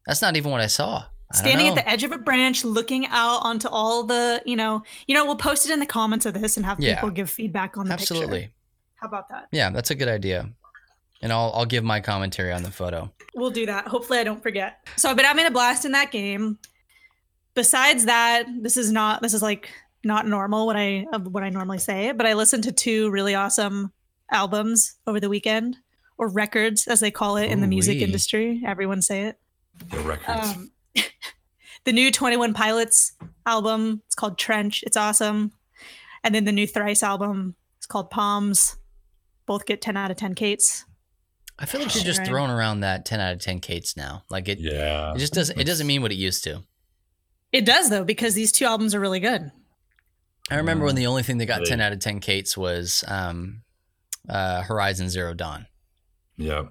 That's 0.06 0.22
not 0.22 0.36
even 0.36 0.50
what 0.50 0.60
I 0.60 0.66
saw. 0.68 1.04
I 1.32 1.36
standing 1.36 1.68
at 1.68 1.74
the 1.74 1.88
edge 1.88 2.04
of 2.04 2.12
a 2.12 2.18
branch, 2.18 2.64
looking 2.64 3.06
out 3.06 3.38
onto 3.42 3.66
all 3.68 4.04
the. 4.04 4.42
You 4.44 4.56
know, 4.56 4.82
you 5.06 5.14
know. 5.14 5.24
We'll 5.24 5.36
post 5.36 5.64
it 5.64 5.72
in 5.72 5.80
the 5.80 5.86
comments 5.86 6.26
of 6.26 6.34
this 6.34 6.56
and 6.58 6.66
have 6.66 6.78
Yeah. 6.78 6.96
people 6.96 7.10
give 7.10 7.30
feedback 7.30 7.76
on 7.78 7.86
the 7.86 7.94
Absolutely. 7.94 8.40
picture. 8.40 8.52
How 8.96 9.08
about 9.08 9.28
that? 9.30 9.48
Yeah, 9.50 9.70
that's 9.70 9.90
a 9.90 9.94
good 9.94 10.08
idea. 10.08 10.50
And 11.22 11.32
I'll 11.32 11.50
I'll 11.54 11.64
give 11.66 11.84
my 11.84 12.00
commentary 12.00 12.52
on 12.52 12.62
the 12.62 12.70
photo. 12.70 13.10
We'll 13.34 13.50
do 13.50 13.64
that. 13.66 13.86
Hopefully, 13.88 14.18
I 14.18 14.24
don't 14.24 14.42
forget. 14.42 14.86
So 14.96 15.08
I've 15.08 15.16
been 15.16 15.24
having 15.24 15.46
a 15.46 15.50
blast 15.50 15.84
in 15.86 15.92
that 15.92 16.10
game. 16.10 16.58
Besides 17.54 18.06
that, 18.06 18.44
this 18.60 18.76
is 18.76 18.90
not 18.90 19.22
this 19.22 19.34
is 19.34 19.42
like 19.42 19.70
not 20.04 20.26
normal 20.26 20.66
what 20.66 20.76
I 20.76 21.06
of 21.12 21.26
what 21.28 21.42
I 21.42 21.50
normally 21.50 21.78
say, 21.78 22.12
but 22.12 22.26
I 22.26 22.32
listened 22.34 22.64
to 22.64 22.72
two 22.72 23.10
really 23.10 23.34
awesome 23.34 23.92
albums 24.30 24.94
over 25.06 25.20
the 25.20 25.28
weekend, 25.28 25.76
or 26.18 26.28
records 26.28 26.86
as 26.88 27.00
they 27.00 27.10
call 27.10 27.36
it 27.36 27.50
in 27.50 27.60
the 27.60 27.66
music 27.66 27.96
Ooh-wee. 27.96 28.04
industry. 28.04 28.62
Everyone 28.66 29.02
say 29.02 29.24
it. 29.24 29.38
The 29.90 30.00
records. 30.00 30.48
Um, 30.56 30.70
the 31.84 31.92
new 31.92 32.10
Twenty 32.10 32.36
One 32.36 32.54
Pilots 32.54 33.12
album. 33.46 34.02
It's 34.06 34.14
called 34.14 34.38
Trench. 34.38 34.82
It's 34.86 34.96
awesome. 34.96 35.52
And 36.24 36.34
then 36.34 36.44
the 36.44 36.52
new 36.52 36.66
Thrice 36.66 37.02
album. 37.02 37.56
It's 37.78 37.86
called 37.86 38.10
Palms. 38.10 38.76
Both 39.44 39.66
get 39.66 39.82
ten 39.82 39.96
out 39.96 40.10
of 40.10 40.16
ten 40.16 40.34
Kates. 40.34 40.84
I 41.58 41.66
feel 41.66 41.80
like 41.82 41.94
you're 41.94 42.02
just 42.02 42.20
Right. 42.20 42.26
throwing 42.28 42.50
around 42.50 42.80
that 42.80 43.04
10 43.04 43.20
out 43.20 43.34
of 43.34 43.40
10 43.40 43.60
Kates 43.60 43.94
now. 43.96 44.24
Like 44.30 44.48
it, 44.48 44.58
yeah. 44.58 45.12
it 45.14 45.18
just 45.18 45.34
doesn't 45.34 45.60
it 45.60 45.64
doesn't 45.64 45.86
mean 45.86 46.00
what 46.02 46.10
it 46.10 46.16
used 46.16 46.42
to. 46.44 46.62
It 47.52 47.64
does 47.64 47.90
though 47.90 48.04
because 48.04 48.34
these 48.34 48.50
two 48.52 48.64
albums 48.64 48.94
are 48.94 49.00
really 49.00 49.20
good. 49.20 49.50
I 50.50 50.56
remember 50.56 50.84
when 50.84 50.94
the 50.96 51.06
only 51.06 51.22
thing 51.22 51.38
that 51.38 51.46
got 51.46 51.58
Really? 51.60 51.70
10 51.70 51.80
out 51.80 51.92
of 51.92 52.00
10 52.00 52.20
Kates 52.20 52.56
was 52.56 53.04
um, 53.06 53.62
uh, 54.28 54.62
Horizon 54.62 55.08
Zero 55.08 55.34
Dawn. 55.34 55.66
Yeah. 56.36 56.64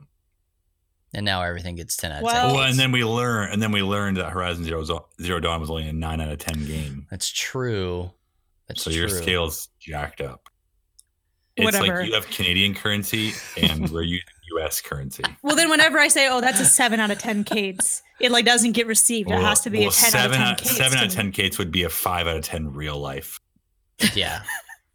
And 1.14 1.26
now 1.26 1.42
everything 1.42 1.76
gets 1.76 1.96
10 1.98 2.12
out 2.12 2.18
of 2.18 2.24
Well- 2.24 2.48
10. 2.48 2.56
Well, 2.56 2.64
and 2.70 2.78
then 2.80 2.92
we 2.92 3.04
learn, 3.04 3.52
and 3.52 3.62
then 3.62 3.72
we 3.72 3.82
learned 3.82 4.18
that 4.18 4.30
Horizon 4.32 4.64
Zero, 4.64 4.84
Zero 5.22 5.40
Dawn 5.40 5.62
was 5.62 5.70
only 5.70 5.88
a 5.88 5.94
nine 5.94 6.20
out 6.22 6.30
of 6.30 6.38
ten 6.40 6.66
game. 6.66 7.08
That's 7.10 7.30
true. 7.30 8.12
That's 8.68 8.82
so 8.84 8.92
true. 8.92 9.00
your 9.00 9.10
scale's 9.10 9.70
jacked 9.80 10.22
up. 10.22 10.48
It's 11.58 11.66
Whatever. 11.66 11.98
like 12.00 12.08
you 12.08 12.14
have 12.14 12.28
Canadian 12.30 12.74
currency 12.74 13.34
and 13.62 13.90
we're 13.92 14.04
using 14.04 14.24
U.S. 14.54 14.82
currency. 14.82 15.24
Well, 15.42 15.56
then 15.56 15.70
whenever 15.70 16.00
I 16.00 16.08
say, 16.08 16.28
"Oh, 16.30 16.42
that's 16.42 16.60
a 16.60 16.66
seven 16.66 17.00
out 17.00 17.12
of 17.12 17.20
ten 17.20 17.44
Kates," 17.44 18.02
it 18.20 18.32
like 18.32 18.46
doesn't 18.46 18.72
get 18.74 18.88
received. 18.88 19.30
it 19.32 19.40
has 19.40 19.62
to 19.62 19.70
be 19.70 19.80
well, 19.80 19.90
a 19.90 19.92
ten 19.92 20.12
seven 20.12 20.42
out 20.42 20.52
of 20.54 20.58
ten 20.58 20.66
Kates. 20.68 20.78
seven 20.78 20.98
out 21.00 21.06
of 21.06 21.12
ten 21.14 21.32
Kates 21.32 21.58
would 21.58 21.72
be 21.72 21.84
a 21.84 21.90
five 21.90 22.28
out 22.28 22.38
of 22.38 22.44
ten 22.44 22.74
real 22.74 22.98
life. 23.00 23.40
Yeah. 24.16 24.42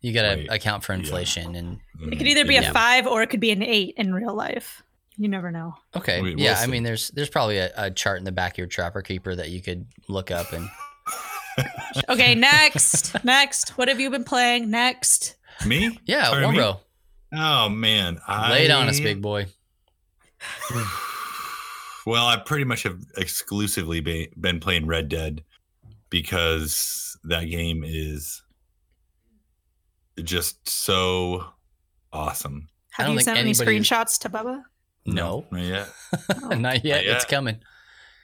You 0.02 0.12
got 0.12 0.22
to 0.22 0.28
Right. 0.36 0.46
account 0.50 0.84
for 0.84 0.92
Yeah. 0.92 0.98
inflation 1.00 1.54
and 1.56 1.78
mm-hmm. 1.98 2.12
It 2.12 2.16
could 2.18 2.26
either 2.28 2.44
be 2.44 2.56
a 2.56 2.72
five 2.72 3.06
or 3.06 3.22
it 3.22 3.30
could 3.30 3.40
be 3.40 3.50
an 3.50 3.62
eight 3.62 3.94
in 3.96 4.12
real 4.14 4.34
life. 4.34 4.82
You 5.16 5.28
never 5.28 5.50
know. 5.50 5.74
Okay. 5.96 6.20
We- 6.20 6.34
we'll 6.34 6.44
yeah, 6.44 6.58
I 6.60 6.66
mean 6.66 6.82
there's 6.82 7.08
there's 7.08 7.30
probably 7.30 7.58
a, 7.58 7.72
a 7.76 7.90
chart 7.90 8.18
in 8.18 8.24
the 8.24 8.32
back 8.32 8.52
of 8.54 8.58
your 8.58 8.66
trapper 8.66 9.00
keeper 9.02 9.34
that 9.34 9.48
you 9.50 9.62
could 9.62 9.86
look 10.08 10.30
up 10.30 10.52
and 10.52 10.68
Okay, 12.10 12.34
next, 12.34 13.24
next. 13.24 13.70
What 13.78 13.88
have 13.88 13.98
you 13.98 14.10
been 14.10 14.24
playing? 14.24 14.70
Next. 14.70 15.36
Me? 15.64 15.98
Yeah, 16.04 16.26
Pardon 16.28 16.44
one 16.44 16.54
me? 16.54 16.60
row. 16.60 16.80
Oh 17.34 17.68
man, 17.68 18.18
I, 18.26 18.50
Lay 18.52 18.64
it 18.66 18.70
on 18.70 18.88
us, 18.88 19.00
big 19.00 19.20
boy. 19.22 19.46
Well, 22.06 22.24
I 22.26 22.36
pretty 22.36 22.62
much 22.62 22.84
have 22.84 23.00
exclusively 23.16 23.98
be, 23.98 24.28
been 24.40 24.60
playing 24.60 24.86
Red 24.86 25.08
Dead 25.08 25.42
because 26.08 27.18
that 27.24 27.44
game 27.46 27.82
is 27.84 28.42
just 30.22 30.68
so 30.68 31.44
awesome. 32.12 32.68
I 32.96 33.02
Have 33.02 33.06
don't 33.06 33.14
you 33.14 33.18
think 33.18 33.24
sent 33.24 33.38
any 33.38 33.50
anybody- 33.50 33.80
screenshots 33.80 34.20
to 34.20 34.28
Bubba? 34.28 34.62
No. 35.04 35.46
not 35.50 35.62
yet. 35.62 35.88
Not 36.60 36.84
yet. 36.84 37.04
yet. 37.04 37.16
It's 37.16 37.24
coming. 37.24 37.58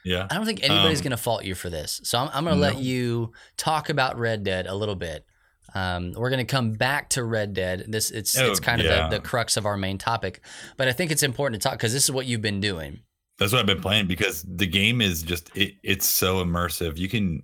Yeah, 0.05 0.27
I 0.29 0.35
don't 0.35 0.45
think 0.45 0.63
anybody's 0.63 0.99
Um, 0.99 1.03
going 1.03 1.11
to 1.11 1.17
fault 1.17 1.43
you 1.43 1.53
for 1.55 1.69
this. 1.69 1.99
So 2.05 2.17
I'm, 2.19 2.29
I'm 2.33 2.43
going 2.45 2.55
to 2.55 2.61
let 2.61 2.77
you 2.79 3.31
talk 3.57 3.89
about 3.89 4.17
Red 4.17 4.43
Dead 4.45 4.65
a 4.67 4.75
little 4.75 4.95
bit. 4.95 5.25
Um, 5.75 6.13
we're 6.15 6.29
going 6.29 6.45
to 6.45 6.51
come 6.51 6.73
back 6.73 7.09
to 7.09 7.23
Red 7.23 7.53
Dead. 7.53 7.85
This 7.87 8.11
it's 8.11 8.37
Oh, 8.37 8.49
it's 8.51 8.59
kind 8.59 8.81
of 8.81 8.87
the, 8.87 9.17
the 9.17 9.21
crux 9.21 9.57
of 9.57 9.65
our 9.65 9.77
main 9.77 9.97
topic, 9.97 10.41
but 10.77 10.87
I 10.87 10.93
think 10.93 11.11
it's 11.11 11.23
important 11.23 11.61
to 11.61 11.67
talk 11.67 11.77
because 11.77 11.93
this 11.93 12.03
is 12.03 12.11
what 12.11 12.25
you've 12.25 12.41
been 12.41 12.59
doing. 12.61 12.99
that's 13.39 13.51
what 13.51 13.59
I've 13.59 13.65
been 13.65 13.81
playing 13.81 14.07
because 14.07 14.43
the 14.43 14.67
game 14.67 15.01
is 15.01 15.23
just 15.23 15.49
it, 15.55 15.73
it's 15.83 16.07
so 16.07 16.43
immersive. 16.43 16.97
You 16.97 17.09
can. 17.09 17.43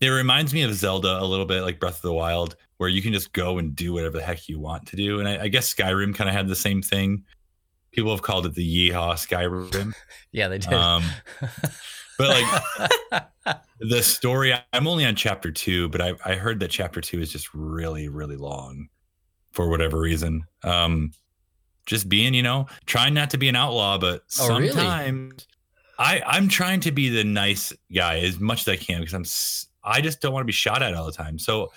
It 0.00 0.08
reminds 0.08 0.54
me 0.54 0.62
of 0.62 0.72
Zelda 0.74 1.20
a 1.20 1.24
little 1.26 1.44
bit, 1.44 1.60
like 1.62 1.78
Breath 1.78 1.96
of 1.96 2.02
the 2.02 2.12
Wild, 2.14 2.56
where 2.78 2.88
you 2.88 3.02
can 3.02 3.12
just 3.12 3.32
go 3.34 3.58
and 3.58 3.76
do 3.76 3.92
whatever 3.92 4.16
the 4.18 4.24
heck 4.24 4.48
you 4.48 4.58
want 4.58 4.86
to 4.86 4.96
do. 4.96 5.20
And 5.20 5.28
I, 5.28 5.42
I 5.42 5.48
guess 5.48 5.72
Skyrim 5.72 6.14
kind 6.14 6.30
of 6.30 6.34
had 6.34 6.48
the 6.48 6.56
same 6.56 6.80
thing. 6.80 7.24
People 7.92 8.10
have 8.12 8.22
called 8.22 8.46
it 8.46 8.54
the 8.54 8.90
Yeehaw 8.90 9.12
Skyrim. 9.14 9.92
Yeah, 10.32 10.48
they 10.48 10.58
did. 10.58 10.72
Um, 10.72 11.04
but 12.20 13.22
like 13.42 13.56
the 13.80 14.02
story, 14.02 14.52
I'm 14.72 14.86
only 14.86 15.04
on 15.04 15.16
chapter 15.16 15.50
two, 15.50 15.88
but 15.88 16.00
I, 16.00 16.14
I 16.24 16.34
heard 16.34 16.60
that 16.60 16.70
chapter 16.70 17.00
two 17.00 17.20
is 17.20 17.32
just 17.32 17.54
really, 17.54 18.08
really 18.08 18.36
long 18.36 18.88
for 19.52 19.68
whatever 19.68 19.98
reason. 19.98 20.44
Um, 20.62 21.12
just 21.86 22.08
being, 22.08 22.34
you 22.34 22.42
know, 22.42 22.66
trying 22.86 23.14
not 23.14 23.30
to 23.30 23.38
be 23.38 23.48
an 23.48 23.56
outlaw, 23.56 23.98
but 23.98 24.22
Oh, 24.40 24.48
really? 24.48 24.68
sometimes 24.68 25.46
I, 25.98 26.22
I'm 26.26 26.48
trying 26.48 26.80
to 26.80 26.92
be 26.92 27.08
the 27.08 27.24
nice 27.24 27.72
guy 27.92 28.18
as 28.20 28.38
much 28.38 28.60
as 28.60 28.68
I 28.68 28.76
can 28.76 29.00
because 29.00 29.14
I'm, 29.14 29.24
i 29.82 30.00
just 30.00 30.20
don't 30.20 30.32
want 30.32 30.42
to 30.42 30.46
be 30.46 30.52
shot 30.52 30.82
at 30.82 30.94
all 30.94 31.06
the 31.06 31.12
time. 31.12 31.38
So 31.38 31.72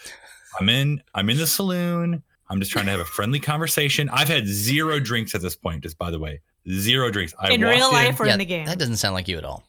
I'm 0.59 0.69
in, 0.69 1.01
I'm 1.15 1.29
in 1.29 1.37
the 1.37 1.47
saloon. 1.47 2.21
I'm 2.49 2.59
just 2.59 2.71
trying 2.71 2.85
to 2.85 2.91
have 2.91 2.99
a 2.99 3.05
friendly 3.05 3.39
conversation. 3.39 4.09
I've 4.09 4.27
had 4.27 4.45
zero 4.45 4.99
drinks 4.99 5.33
at 5.33 5.41
this 5.41 5.55
point, 5.55 5.83
just 5.83 5.97
by 5.97 6.11
the 6.11 6.19
way, 6.19 6.41
zero 6.69 7.09
drinks. 7.09 7.33
I 7.39 7.53
in 7.53 7.61
walked 7.61 7.75
real 7.75 7.91
life 7.91 8.19
or 8.19 8.25
yeah, 8.25 8.33
in 8.33 8.39
the 8.39 8.45
game? 8.45 8.65
that 8.65 8.77
doesn't 8.77 8.97
sound 8.97 9.13
like 9.13 9.29
you 9.29 9.37
at 9.37 9.45
all. 9.45 9.63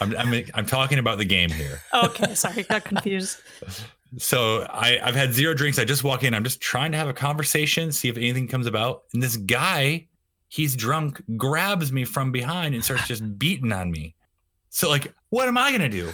I'm, 0.00 0.16
I'm 0.16 0.44
I'm 0.54 0.66
talking 0.66 0.98
about 0.98 1.18
the 1.18 1.24
game 1.24 1.50
here. 1.50 1.80
okay, 1.94 2.34
sorry, 2.34 2.62
got 2.64 2.84
confused. 2.84 3.38
So 4.18 4.62
I, 4.70 4.98
I've 5.02 5.14
had 5.14 5.32
zero 5.32 5.54
drinks. 5.54 5.78
I 5.78 5.84
just 5.84 6.02
walk 6.02 6.24
in. 6.24 6.34
I'm 6.34 6.42
just 6.44 6.60
trying 6.60 6.90
to 6.92 6.98
have 6.98 7.08
a 7.08 7.12
conversation, 7.12 7.92
see 7.92 8.08
if 8.08 8.16
anything 8.16 8.48
comes 8.48 8.66
about. 8.66 9.04
And 9.14 9.22
this 9.22 9.36
guy, 9.36 10.08
he's 10.48 10.74
drunk, 10.74 11.22
grabs 11.36 11.92
me 11.92 12.04
from 12.04 12.32
behind 12.32 12.74
and 12.74 12.84
starts 12.84 13.06
just 13.06 13.38
beating 13.38 13.72
on 13.72 13.90
me. 13.90 14.16
So 14.70 14.88
like, 14.88 15.12
what 15.30 15.46
am 15.48 15.56
I 15.58 15.70
gonna 15.70 15.88
do? 15.88 16.10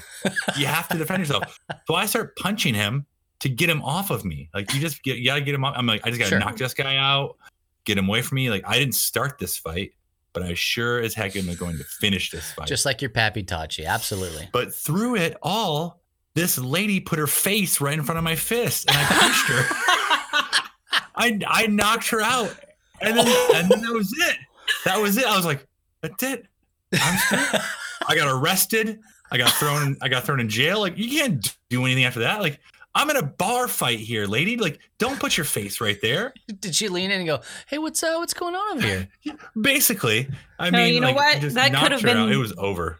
You 0.58 0.66
have 0.66 0.88
to 0.88 0.98
defend 0.98 1.20
yourself. 1.20 1.58
So 1.86 1.94
I 1.94 2.06
start 2.06 2.36
punching 2.36 2.74
him 2.74 3.06
to 3.40 3.48
get 3.48 3.68
him 3.70 3.82
off 3.82 4.10
of 4.10 4.24
me. 4.24 4.50
Like 4.52 4.72
you 4.74 4.80
just 4.80 5.02
get, 5.02 5.18
you 5.18 5.26
gotta 5.26 5.40
get 5.42 5.54
him 5.54 5.64
off. 5.64 5.74
I'm 5.76 5.86
like, 5.86 6.02
I 6.06 6.10
just 6.10 6.18
gotta 6.18 6.30
Sure. 6.30 6.38
knock 6.38 6.56
this 6.56 6.74
guy 6.74 6.96
out, 6.96 7.36
get 7.84 7.96
him 7.98 8.08
away 8.08 8.20
from 8.22 8.36
me. 8.36 8.50
Like 8.50 8.64
I 8.66 8.78
didn't 8.78 8.94
start 8.94 9.38
this 9.38 9.56
fight, 9.56 9.92
but 10.36 10.46
I 10.46 10.54
sure 10.54 11.00
as 11.00 11.14
heck 11.14 11.34
am 11.34 11.52
going 11.54 11.78
to 11.78 11.84
finish 11.84 12.30
this 12.30 12.52
fight. 12.52 12.68
Just 12.68 12.84
like 12.84 13.00
your 13.00 13.08
pappy 13.08 13.42
taught 13.42 13.78
you. 13.78 13.86
Absolutely. 13.86 14.48
But 14.52 14.74
through 14.74 15.16
it 15.16 15.36
all, 15.42 16.02
this 16.34 16.58
lady 16.58 17.00
put 17.00 17.18
her 17.18 17.26
face 17.26 17.80
right 17.80 17.94
in 17.94 18.04
front 18.04 18.18
of 18.18 18.24
my 18.24 18.36
fist, 18.36 18.88
and 18.88 18.96
I 18.98 19.04
punched 19.04 19.48
her. 19.48 19.66
I 21.16 21.40
I 21.46 21.66
knocked 21.68 22.10
her 22.10 22.20
out, 22.20 22.54
and 23.00 23.16
then 23.16 23.26
and 23.54 23.70
then 23.70 23.80
that 23.80 23.92
was 23.92 24.12
it. 24.12 24.36
That 24.84 25.00
was 25.00 25.16
it. 25.16 25.24
I 25.24 25.34
was 25.34 25.46
like, 25.46 25.66
that's 26.02 26.22
it. 26.22 26.46
I'm. 26.92 27.18
I 28.08 28.14
got 28.14 28.28
arrested. 28.28 29.00
I 29.30 29.38
got 29.38 29.50
thrown. 29.52 29.96
I 30.02 30.08
got 30.08 30.24
thrown 30.24 30.40
in 30.40 30.50
jail. 30.50 30.80
Like 30.80 30.98
you 30.98 31.08
can't 31.08 31.56
do 31.70 31.84
anything 31.86 32.04
after 32.04 32.20
that. 32.20 32.40
Like 32.40 32.60
I'm 32.98 33.10
in 33.10 33.16
a 33.16 33.22
bar 33.22 33.68
fight 33.68 33.98
here, 33.98 34.24
lady. 34.26 34.56
Like 34.56 34.78
don't 34.98 35.20
put 35.20 35.36
your 35.36 35.44
face 35.44 35.80
right 35.82 35.98
there. 36.00 36.32
Did 36.60 36.74
she 36.74 36.88
lean 36.88 37.10
in 37.10 37.18
and 37.18 37.26
go, 37.26 37.40
"Hey, 37.68 37.76
what's 37.76 38.02
uh, 38.02 38.14
what's 38.16 38.32
going 38.32 38.54
on 38.54 38.78
over 38.78 38.86
here?" 38.86 39.08
Basically, 39.60 40.28
I 40.58 40.70
No, 40.70 40.78
mean, 40.78 40.94
you 40.94 41.00
know 41.00 41.08
like, 41.12 41.16
what? 41.42 41.54
That 41.54 41.74
could 41.74 41.92
have 41.92 42.00
her 42.00 42.08
out. 42.08 42.14
been- 42.26 42.32
It 42.32 42.36
was 42.36 42.54
over. 42.56 42.98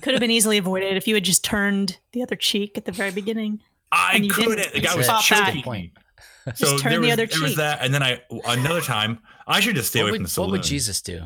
Could 0.00 0.14
have 0.14 0.20
been 0.20 0.30
easily 0.30 0.56
avoided 0.56 0.96
if 0.96 1.06
you 1.06 1.14
had 1.14 1.24
just 1.24 1.44
turned 1.44 1.98
the 2.12 2.22
other 2.22 2.36
cheek 2.36 2.78
at 2.78 2.86
the 2.86 2.92
very 2.92 3.10
beginning. 3.10 3.60
I 3.92 4.14
And 4.14 4.24
you 4.24 4.32
didn't. 4.32 4.48
couldn't. 4.48 4.72
The 4.72 4.80
guy 4.80 4.94
was 4.96 5.04
it. 5.06 5.10
Stop 5.10 5.22
choking 5.22 5.62
Point. 5.62 5.92
me. 5.94 6.52
Just 6.56 6.78
turn 6.82 6.92
the 6.92 6.98
was, 7.00 7.12
other 7.12 7.26
there 7.26 7.40
was 7.42 7.50
cheek. 7.52 7.56
that, 7.58 7.78
and 7.82 7.92
then 7.94 8.02
I 8.02 8.22
another 8.46 8.80
time 8.80 9.20
I 9.46 9.60
should 9.60 9.76
just 9.76 9.88
stay 9.90 10.00
What 10.00 10.04
away 10.10 10.18
would, 10.18 10.30
from 10.30 10.34
the 10.34 10.40
what 10.40 10.50
would 10.52 10.62
Jesus 10.62 11.00
do? 11.02 11.24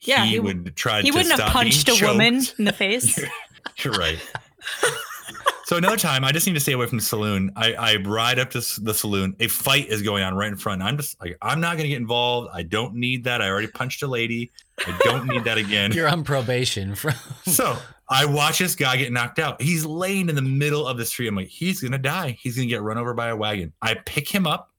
Yeah, 0.00 0.24
he, 0.24 0.32
he- 0.32 0.40
would 0.40 0.74
try. 0.76 1.00
He 1.02 1.10
to 1.10 1.16
wouldn't 1.16 1.30
have 1.32 1.40
stop 1.50 1.52
being 1.62 1.72
punched 1.72 1.88
a 1.88 2.06
woman 2.06 2.40
in 2.58 2.64
the 2.64 2.72
face. 2.84 3.20
You're 3.82 3.94
right. 3.94 4.18
So 5.72 5.78
another 5.78 5.96
time, 5.96 6.22
I 6.22 6.32
just 6.32 6.46
need 6.46 6.52
to 6.52 6.60
stay 6.60 6.72
away 6.72 6.86
from 6.86 6.98
the 6.98 7.04
saloon. 7.04 7.50
I, 7.56 7.72
I 7.72 7.96
ride 7.96 8.38
up 8.38 8.50
to 8.50 8.60
the 8.82 8.92
saloon. 8.92 9.34
A 9.40 9.48
fight 9.48 9.88
is 9.88 10.02
going 10.02 10.22
on 10.22 10.34
right 10.34 10.48
in 10.48 10.56
front. 10.58 10.82
I'm 10.82 10.98
just 10.98 11.18
like, 11.18 11.38
I'm 11.40 11.60
not 11.60 11.78
going 11.78 11.84
to 11.84 11.88
get 11.88 11.96
involved. 11.96 12.50
I 12.52 12.62
don't 12.62 12.94
need 12.94 13.24
that. 13.24 13.40
I 13.40 13.48
already 13.48 13.68
punched 13.68 14.02
a 14.02 14.06
lady. 14.06 14.52
I 14.86 14.98
don't 15.02 15.26
need 15.26 15.44
that 15.44 15.56
again. 15.56 15.90
You're 15.94 16.08
on 16.08 16.24
probation 16.24 16.94
from. 16.94 17.14
So 17.44 17.78
I 18.10 18.26
watch 18.26 18.58
this 18.58 18.74
guy 18.74 18.98
get 18.98 19.12
knocked 19.12 19.38
out. 19.38 19.62
He's 19.62 19.86
laying 19.86 20.28
in 20.28 20.34
the 20.34 20.42
middle 20.42 20.86
of 20.86 20.98
the 20.98 21.06
street. 21.06 21.28
I'm 21.28 21.36
like, 21.36 21.48
he's 21.48 21.80
gonna 21.80 21.98
die. 21.98 22.36
He's 22.40 22.56
gonna 22.56 22.68
get 22.68 22.82
run 22.82 22.98
over 22.98 23.14
by 23.14 23.28
a 23.28 23.36
wagon. 23.36 23.72
I 23.80 23.94
pick 23.94 24.28
him 24.28 24.46
up. 24.46 24.70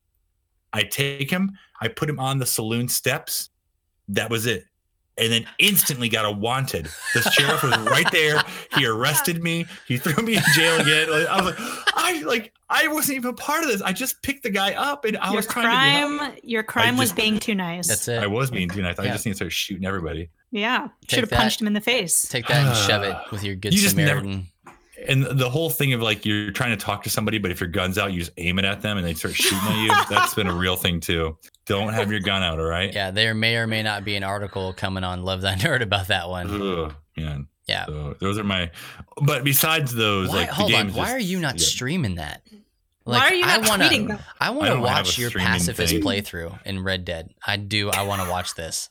I 0.74 0.84
take 0.84 1.32
him. 1.32 1.58
I 1.82 1.88
put 1.88 2.08
him 2.08 2.20
on 2.20 2.38
the 2.38 2.46
saloon 2.46 2.88
steps. 2.88 3.50
That 4.10 4.30
was 4.30 4.46
it. 4.46 4.66
And 5.15 5.32
then 5.32 5.46
instantly 5.60 6.10
got 6.10 6.25
a 6.25 6.32
wanted. 6.32 6.88
The 7.13 7.22
sheriff 7.22 7.62
was 7.62 7.77
right 7.89 8.10
there. 8.12 8.41
He 8.75 8.86
arrested 8.88 9.43
me. 9.43 9.67
He 9.88 9.98
threw 9.98 10.24
me 10.25 10.38
in 10.38 10.43
jail 10.55 10.79
again. 10.82 11.08
Like, 11.12 11.27
I 11.27 11.36
was 11.41 11.46
like, 11.46 11.60
I 11.96 12.22
like, 12.24 12.53
I 12.67 12.88
wasn't 12.88 13.17
even 13.17 13.36
part 13.36 13.62
of 13.63 13.70
this. 13.70 13.82
I 13.84 13.93
just 13.93 14.24
picked 14.24 14.41
the 14.41 14.50
guy 14.50 14.74
up, 14.74 15.05
and 15.05 15.15
I 15.17 15.27
your 15.27 15.36
was 15.36 15.46
trying 15.46 15.65
to. 15.65 15.70
be 15.70 16.17
crime, 16.17 16.38
your 16.43 16.63
crime 16.63 16.98
was 16.98 17.10
just- 17.10 17.15
being 17.15 17.38
too 17.39 17.53
nice. 17.53 17.88
That's 17.88 18.08
it. 18.08 18.24
I 18.24 18.25
was 18.27 18.50
being 18.50 18.70
too 18.70 18.82
nice. 18.82 18.98
I 18.98 19.03
Yeah. 19.05 19.12
just 19.13 19.25
need 19.27 19.34
to 19.34 19.36
start 19.36 19.51
shooting 19.51 19.86
everybody. 19.86 20.29
yeah, 20.50 20.88
should 21.08 21.20
have 21.20 21.29
punched 21.29 21.62
him 21.62 21.67
in 21.67 21.74
the 21.74 21.82
face. 21.82 22.24
Take 22.27 22.48
that 22.48 22.65
and 22.65 22.75
shove 22.75 23.03
it 23.03 23.15
with 23.32 23.43
your 23.43 23.55
good 23.55 23.74
You 23.75 23.82
just 23.82 23.96
never- 23.96 24.20
Samaritan. 24.22 24.48
And 25.07 25.24
the 25.25 25.50
whole 25.50 25.69
thing 25.69 25.93
of 25.93 26.01
like 26.01 26.25
you're 26.25 26.51
trying 26.51 26.72
to 26.77 26.83
talk 26.83 27.03
to 27.03 27.10
somebody, 27.10 27.38
but 27.38 27.51
if 27.51 27.60
your 27.60 27.69
gun's 27.69 27.98
out, 27.98 28.13
you 28.13 28.19
just 28.19 28.31
aim 28.38 28.60
it 28.60 28.65
at 28.65 28.81
them 28.81 28.98
and 28.98 29.05
they 29.05 29.13
start 29.13 29.33
shooting 29.36 29.57
at 29.60 29.83
you. 29.83 30.15
That's 30.15 30.33
been 30.33 30.48
a 30.48 30.53
real 30.53 30.75
thing 30.75 31.00
too. 31.00 31.38
Don't 31.65 31.93
have 31.93 32.12
your 32.12 32.19
gun 32.19 32.43
out, 32.43 32.60
all 32.60 32.65
right? 32.65 32.93
Yeah, 32.93 33.12
there 33.12 33.33
may 33.33 33.55
or 33.57 33.67
may 33.67 33.83
not 33.83 34.03
be 34.03 34.15
an 34.15 34.24
article 34.24 34.74
coming 34.74 35.03
on 35.03 35.24
Love 35.24 35.41
Thy 35.41 35.55
Nerd 35.55 35.81
about 35.81 36.07
that 36.07 36.29
one. 36.29 36.62
Ugh, 36.62 36.93
man. 37.17 37.48
Yeah. 37.67 37.86
So 37.86 38.15
those 38.19 38.37
are 38.37 38.44
my. 38.44 38.72
But 39.22 39.44
besides 39.44 39.94
those, 39.96 40.29
Why, 40.29 40.35
like 40.35 40.50
the 40.50 40.53
hold 40.55 40.72
game 40.72 40.79
on. 40.81 40.87
is 40.89 40.96
Why 40.96 41.11
are 41.13 41.20
you 41.20 41.39
not 41.39 41.59
yeah. 41.59 41.66
streaming 41.66 42.16
that? 42.16 42.42
Why 43.05 43.20
are 43.20 43.33
you 43.33 43.46
I 43.46 43.57
not 43.57 43.70
wanna, 43.70 43.85
tweeting? 43.89 44.20
I 44.39 44.50
want 44.51 44.66
to 44.68 44.74
don't 44.75 44.81
watch 44.81 45.18
your 45.18 45.31
pacifist 45.31 45.92
thing. 45.94 46.01
playthrough 46.01 46.57
in 46.66 46.83
Red 46.83 47.03
Dead. 47.05 47.33
I 47.46 47.57
do. 47.57 47.89
I 47.89 48.03
want 48.03 48.22
to 48.22 48.29
watch 48.29 48.55
this. 48.55 48.89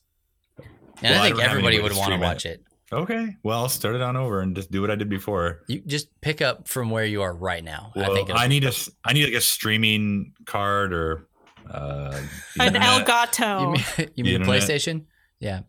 And 0.59 0.67
Well, 1.03 1.15
I 1.15 1.19
I 1.19 1.23
think 1.29 1.37
don't 1.39 1.47
everybody 1.49 1.77
would 1.81 1.93
want 1.93 1.97
to 1.97 2.03
stream 2.05 2.21
it. 2.23 2.25
watch 2.25 2.47
it. 2.47 2.63
Okay, 2.93 3.37
well, 3.43 3.61
I'll 3.61 3.69
start 3.69 3.95
it 3.95 4.03
on 4.03 4.17
over 4.17 4.41
and 4.41 4.55
just 4.55 4.71
do 4.71 4.81
what 4.83 4.91
I 4.91 4.97
did 4.97 5.09
before. 5.09 5.63
You 5.67 5.81
just 5.87 6.09
pick 6.21 6.43
up 6.43 6.69
from 6.69 6.91
where 6.91 7.05
you 7.07 7.23
are 7.23 7.33
right 7.35 7.65
now. 7.65 7.93
Well, 7.97 8.11
I 8.11 8.15
think. 8.15 8.31
I 8.33 8.47
need 8.49 8.65
a, 8.65 8.69
perfect. 8.69 8.97
I 9.05 9.13
need 9.15 9.25
like 9.25 9.35
a 9.35 9.41
streaming 9.41 10.33
card 10.45 10.93
or 10.93 11.27
uh, 11.71 12.21
An 12.61 12.67
internet. 12.67 13.07
Elgato. 13.07 13.61
You 13.61 14.05
mean, 14.05 14.11
you 14.17 14.25
mean 14.25 14.35
internet. 14.43 14.63
PlayStation? 14.63 15.05
Yeah. 15.41 15.61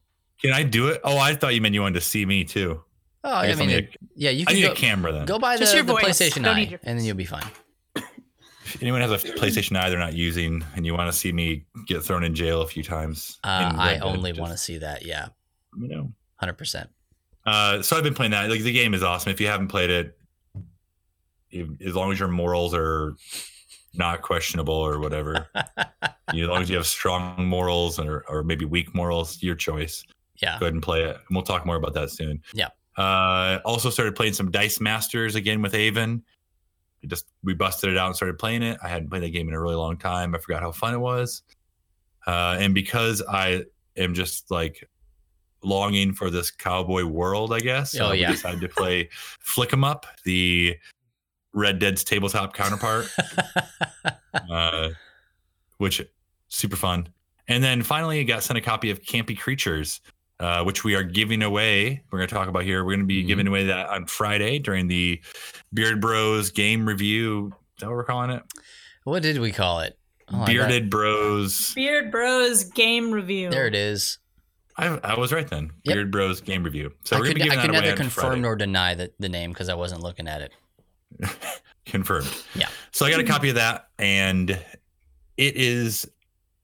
Can 0.41 0.51
I 0.51 0.63
do 0.63 0.87
it? 0.89 0.99
Oh, 1.05 1.17
I 1.17 1.35
thought 1.35 1.53
you 1.55 1.61
meant 1.61 1.73
you 1.73 1.81
wanted 1.81 1.95
to 1.95 2.01
see 2.05 2.25
me 2.25 2.43
too. 2.43 2.83
Oh, 3.23 3.29
I 3.31 3.51
I, 3.51 3.55
mean, 3.55 3.67
need 3.69 3.75
it- 3.77 3.97
yeah. 4.15 4.31
You 4.31 4.43
I 4.47 4.51
can 4.51 4.55
need 4.55 4.67
go, 4.67 4.71
a 4.73 4.75
camera 4.75 5.11
then. 5.13 5.25
go 5.25 5.39
buy 5.39 5.55
the, 5.55 5.63
your 5.73 5.83
the. 5.83 5.93
PlayStation 5.93 6.43
Don't 6.43 6.57
Eye, 6.57 6.59
your 6.61 6.79
and 6.83 6.99
then 6.99 7.05
you'll 7.05 7.15
be 7.15 7.23
fine. 7.25 7.45
If 7.95 8.81
anyone 8.81 8.99
has 9.01 9.11
a 9.11 9.17
PlayStation 9.17 9.77
Eye 9.77 9.89
they're 9.89 9.99
not 9.99 10.13
using 10.13 10.63
and 10.75 10.85
you 10.85 10.93
want 10.93 11.09
to 11.11 11.17
see 11.17 11.31
me 11.31 11.65
get 11.85 12.03
thrown 12.03 12.23
in 12.23 12.33
jail 12.35 12.61
a 12.61 12.67
few 12.67 12.83
times, 12.83 13.39
Uh, 13.43 13.71
I 13.77 13.99
only 13.99 14.33
want 14.33 14.51
to 14.51 14.57
see 14.57 14.79
that. 14.79 15.05
Yeah, 15.05 15.27
let 15.73 15.79
me 15.81 15.87
know. 15.87 16.11
hundred 16.37 16.57
percent. 16.57 16.89
Uh, 17.45 17.81
so 17.81 17.97
I've 17.97 18.03
been 18.03 18.13
playing 18.13 18.31
that. 18.31 18.49
Like 18.49 18.61
the 18.61 18.71
game 18.71 18.93
is 18.93 19.03
awesome. 19.03 19.31
If 19.31 19.41
you 19.41 19.47
haven't 19.47 19.67
played 19.67 19.89
it, 19.89 20.17
you- 21.49 21.77
as 21.85 21.95
long 21.95 22.11
as 22.11 22.19
your 22.19 22.27
morals 22.29 22.73
are 22.73 23.15
not 23.93 24.21
questionable 24.21 24.73
or 24.73 24.99
whatever, 24.99 25.47
you, 26.33 26.43
as 26.43 26.49
long 26.49 26.61
as 26.61 26.69
you 26.69 26.75
have 26.77 26.87
strong 26.87 27.45
morals 27.45 27.99
or, 27.99 28.25
or 28.27 28.43
maybe 28.43 28.65
weak 28.65 28.93
morals, 28.95 29.41
your 29.43 29.55
choice. 29.55 30.03
Yeah. 30.41 30.57
Go 30.59 30.65
ahead 30.65 30.73
and 30.73 30.81
play 30.81 31.03
it. 31.03 31.15
And 31.15 31.25
we'll 31.31 31.43
talk 31.43 31.65
more 31.65 31.75
about 31.75 31.93
that 31.93 32.09
soon. 32.09 32.41
Yeah. 32.53 32.69
Uh, 32.97 33.59
also 33.65 33.89
started 33.89 34.15
playing 34.15 34.33
some 34.33 34.49
Dice 34.51 34.79
Masters 34.79 35.35
again 35.35 35.61
with 35.61 35.73
Avon. 35.75 36.23
We 37.01 37.09
just 37.09 37.25
we 37.43 37.53
busted 37.53 37.91
it 37.91 37.97
out 37.97 38.07
and 38.07 38.15
started 38.15 38.39
playing 38.39 38.63
it. 38.63 38.77
I 38.83 38.87
hadn't 38.87 39.09
played 39.09 39.23
that 39.23 39.29
game 39.29 39.47
in 39.47 39.53
a 39.53 39.59
really 39.59 39.75
long 39.75 39.97
time. 39.97 40.33
I 40.33 40.37
forgot 40.39 40.61
how 40.61 40.71
fun 40.71 40.93
it 40.93 40.99
was. 40.99 41.43
Uh, 42.25 42.55
and 42.59 42.73
because 42.73 43.21
I 43.27 43.65
am 43.97 44.13
just 44.13 44.49
like 44.49 44.87
longing 45.63 46.13
for 46.13 46.29
this 46.29 46.51
cowboy 46.51 47.03
world, 47.05 47.53
I 47.53 47.59
guess. 47.59 47.95
Oh, 47.99 48.07
uh, 48.07 48.11
we 48.11 48.19
yeah. 48.21 48.31
decided 48.31 48.61
to 48.61 48.69
play 48.69 49.09
Flick 49.39 49.71
'em 49.73 49.83
Up, 49.83 50.05
the 50.25 50.77
Red 51.53 51.79
Dead's 51.79 52.03
tabletop 52.03 52.53
counterpart 52.55 53.07
uh, 54.49 54.89
which 55.77 56.01
super 56.49 56.75
fun. 56.75 57.07
And 57.47 57.63
then 57.63 57.81
finally, 57.83 58.19
I 58.19 58.23
got 58.23 58.43
sent 58.43 58.57
a 58.57 58.61
copy 58.61 58.89
of 58.89 59.01
Campy 59.03 59.37
Creatures, 59.37 60.01
uh, 60.39 60.63
which 60.63 60.83
we 60.83 60.95
are 60.95 61.03
giving 61.03 61.43
away. 61.43 62.01
We're 62.09 62.19
going 62.19 62.29
to 62.29 62.35
talk 62.35 62.47
about 62.47 62.63
here. 62.63 62.83
We're 62.83 62.91
going 62.91 63.01
to 63.01 63.05
be 63.05 63.23
Mhm. 63.23 63.27
giving 63.27 63.47
away 63.47 63.65
that 63.67 63.87
on 63.89 64.05
Friday 64.07 64.59
during 64.59 64.87
the 64.87 65.21
Beard 65.73 65.99
Bros 66.01 66.51
game 66.51 66.87
review. 66.87 67.47
Is 67.77 67.81
that 67.81 67.87
what 67.87 67.95
we're 67.95 68.03
calling 68.05 68.29
it? 68.31 68.43
what 69.03 69.21
did 69.21 69.37
we 69.39 69.51
call 69.51 69.81
it? 69.81 69.97
Oh, 70.31 70.45
Bearded 70.45 70.89
Bros. 70.89 71.73
Beard 71.73 72.09
Bros 72.09 72.63
game 72.63 73.11
review. 73.11 73.49
There 73.49 73.67
it 73.67 73.75
is. 73.75 74.17
I, 74.77 74.87
I 75.03 75.19
was 75.19 75.31
right 75.31 75.47
then. 75.47 75.71
Yep. 75.83 75.95
Beard 75.95 76.11
Bros 76.11 76.41
game 76.41 76.63
review. 76.63 76.93
So 77.03 77.15
I 77.15 77.19
we're 77.19 77.25
going 77.25 77.35
could, 77.35 77.43
to 77.43 77.45
be 77.45 77.51
I 77.51 77.55
giving 77.55 77.61
could 77.69 77.75
that 77.75 77.79
away 77.79 77.85
neither 77.91 77.97
confirm 77.97 78.25
Friday. 78.25 78.41
nor 78.41 78.55
deny 78.55 78.95
the, 78.95 79.11
the 79.19 79.29
name 79.29 79.51
because 79.51 79.69
I 79.69 79.75
wasn't 79.75 80.01
looking 80.01 80.27
at 80.27 80.41
it. 80.41 80.51
confirmed. 81.85 82.27
Yeah. 82.55 82.67
So 82.91 83.05
I 83.05 83.11
got 83.11 83.19
a 83.19 83.23
copy 83.23 83.49
of 83.49 83.55
that, 83.55 83.89
and 83.99 84.49
it 84.51 85.55
is 85.55 86.09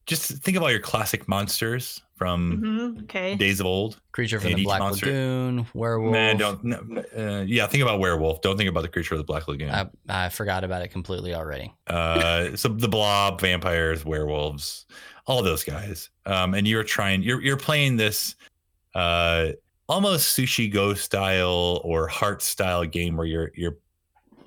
just 0.06 0.30
think 0.44 0.58
of 0.58 0.64
all 0.64 0.72
your 0.72 0.80
classic 0.80 1.28
monsters 1.28 2.02
from 2.16 2.58
Mhm, 2.98 3.04
Okay. 3.04 3.36
days 3.36 3.60
of 3.60 3.66
old. 3.66 4.00
Creature 4.12 4.40
from 4.42 4.54
the 4.54 4.64
Black 4.64 4.80
monster- 4.80 5.06
Lagoon, 5.06 5.68
werewolf. 5.74 6.12
Man, 6.12 6.36
don't. 6.38 6.64
No, 6.64 6.82
no, 6.82 7.04
uh, 7.16 7.44
yeah, 7.44 7.68
think 7.68 7.84
about 7.84 8.00
werewolf. 8.00 8.42
Don't 8.42 8.58
think 8.58 8.70
about 8.70 8.82
the 8.82 8.88
creature 8.90 9.14
of 9.14 9.20
the 9.20 9.24
Black 9.24 9.48
Lagoon. 9.48 9.70
I, 9.70 9.88
I 10.10 10.30
forgot 10.30 10.64
about 10.64 10.82
it 10.82 10.88
completely 10.90 11.34
already. 11.36 11.74
uh, 11.88 12.56
so 12.56 12.70
the 12.70 12.90
blob, 12.90 13.40
vampires, 13.40 14.04
werewolves, 14.04 14.86
all 15.30 15.44
those 15.44 15.64
guys. 15.64 16.10
Um, 16.26 16.56
and 16.56 16.68
you're 16.68 16.84
trying. 16.84 17.22
You're 17.22 17.42
you're 17.42 17.56
playing 17.56 17.96
this, 17.96 18.36
uh, 18.96 19.52
almost 19.88 20.36
sushi 20.36 20.72
go 20.72 20.94
style 20.96 21.80
or 21.86 22.08
heart 22.08 22.42
style 22.42 22.84
game 22.84 23.16
where 23.16 23.28
you're 23.28 23.52
you're 23.56 23.78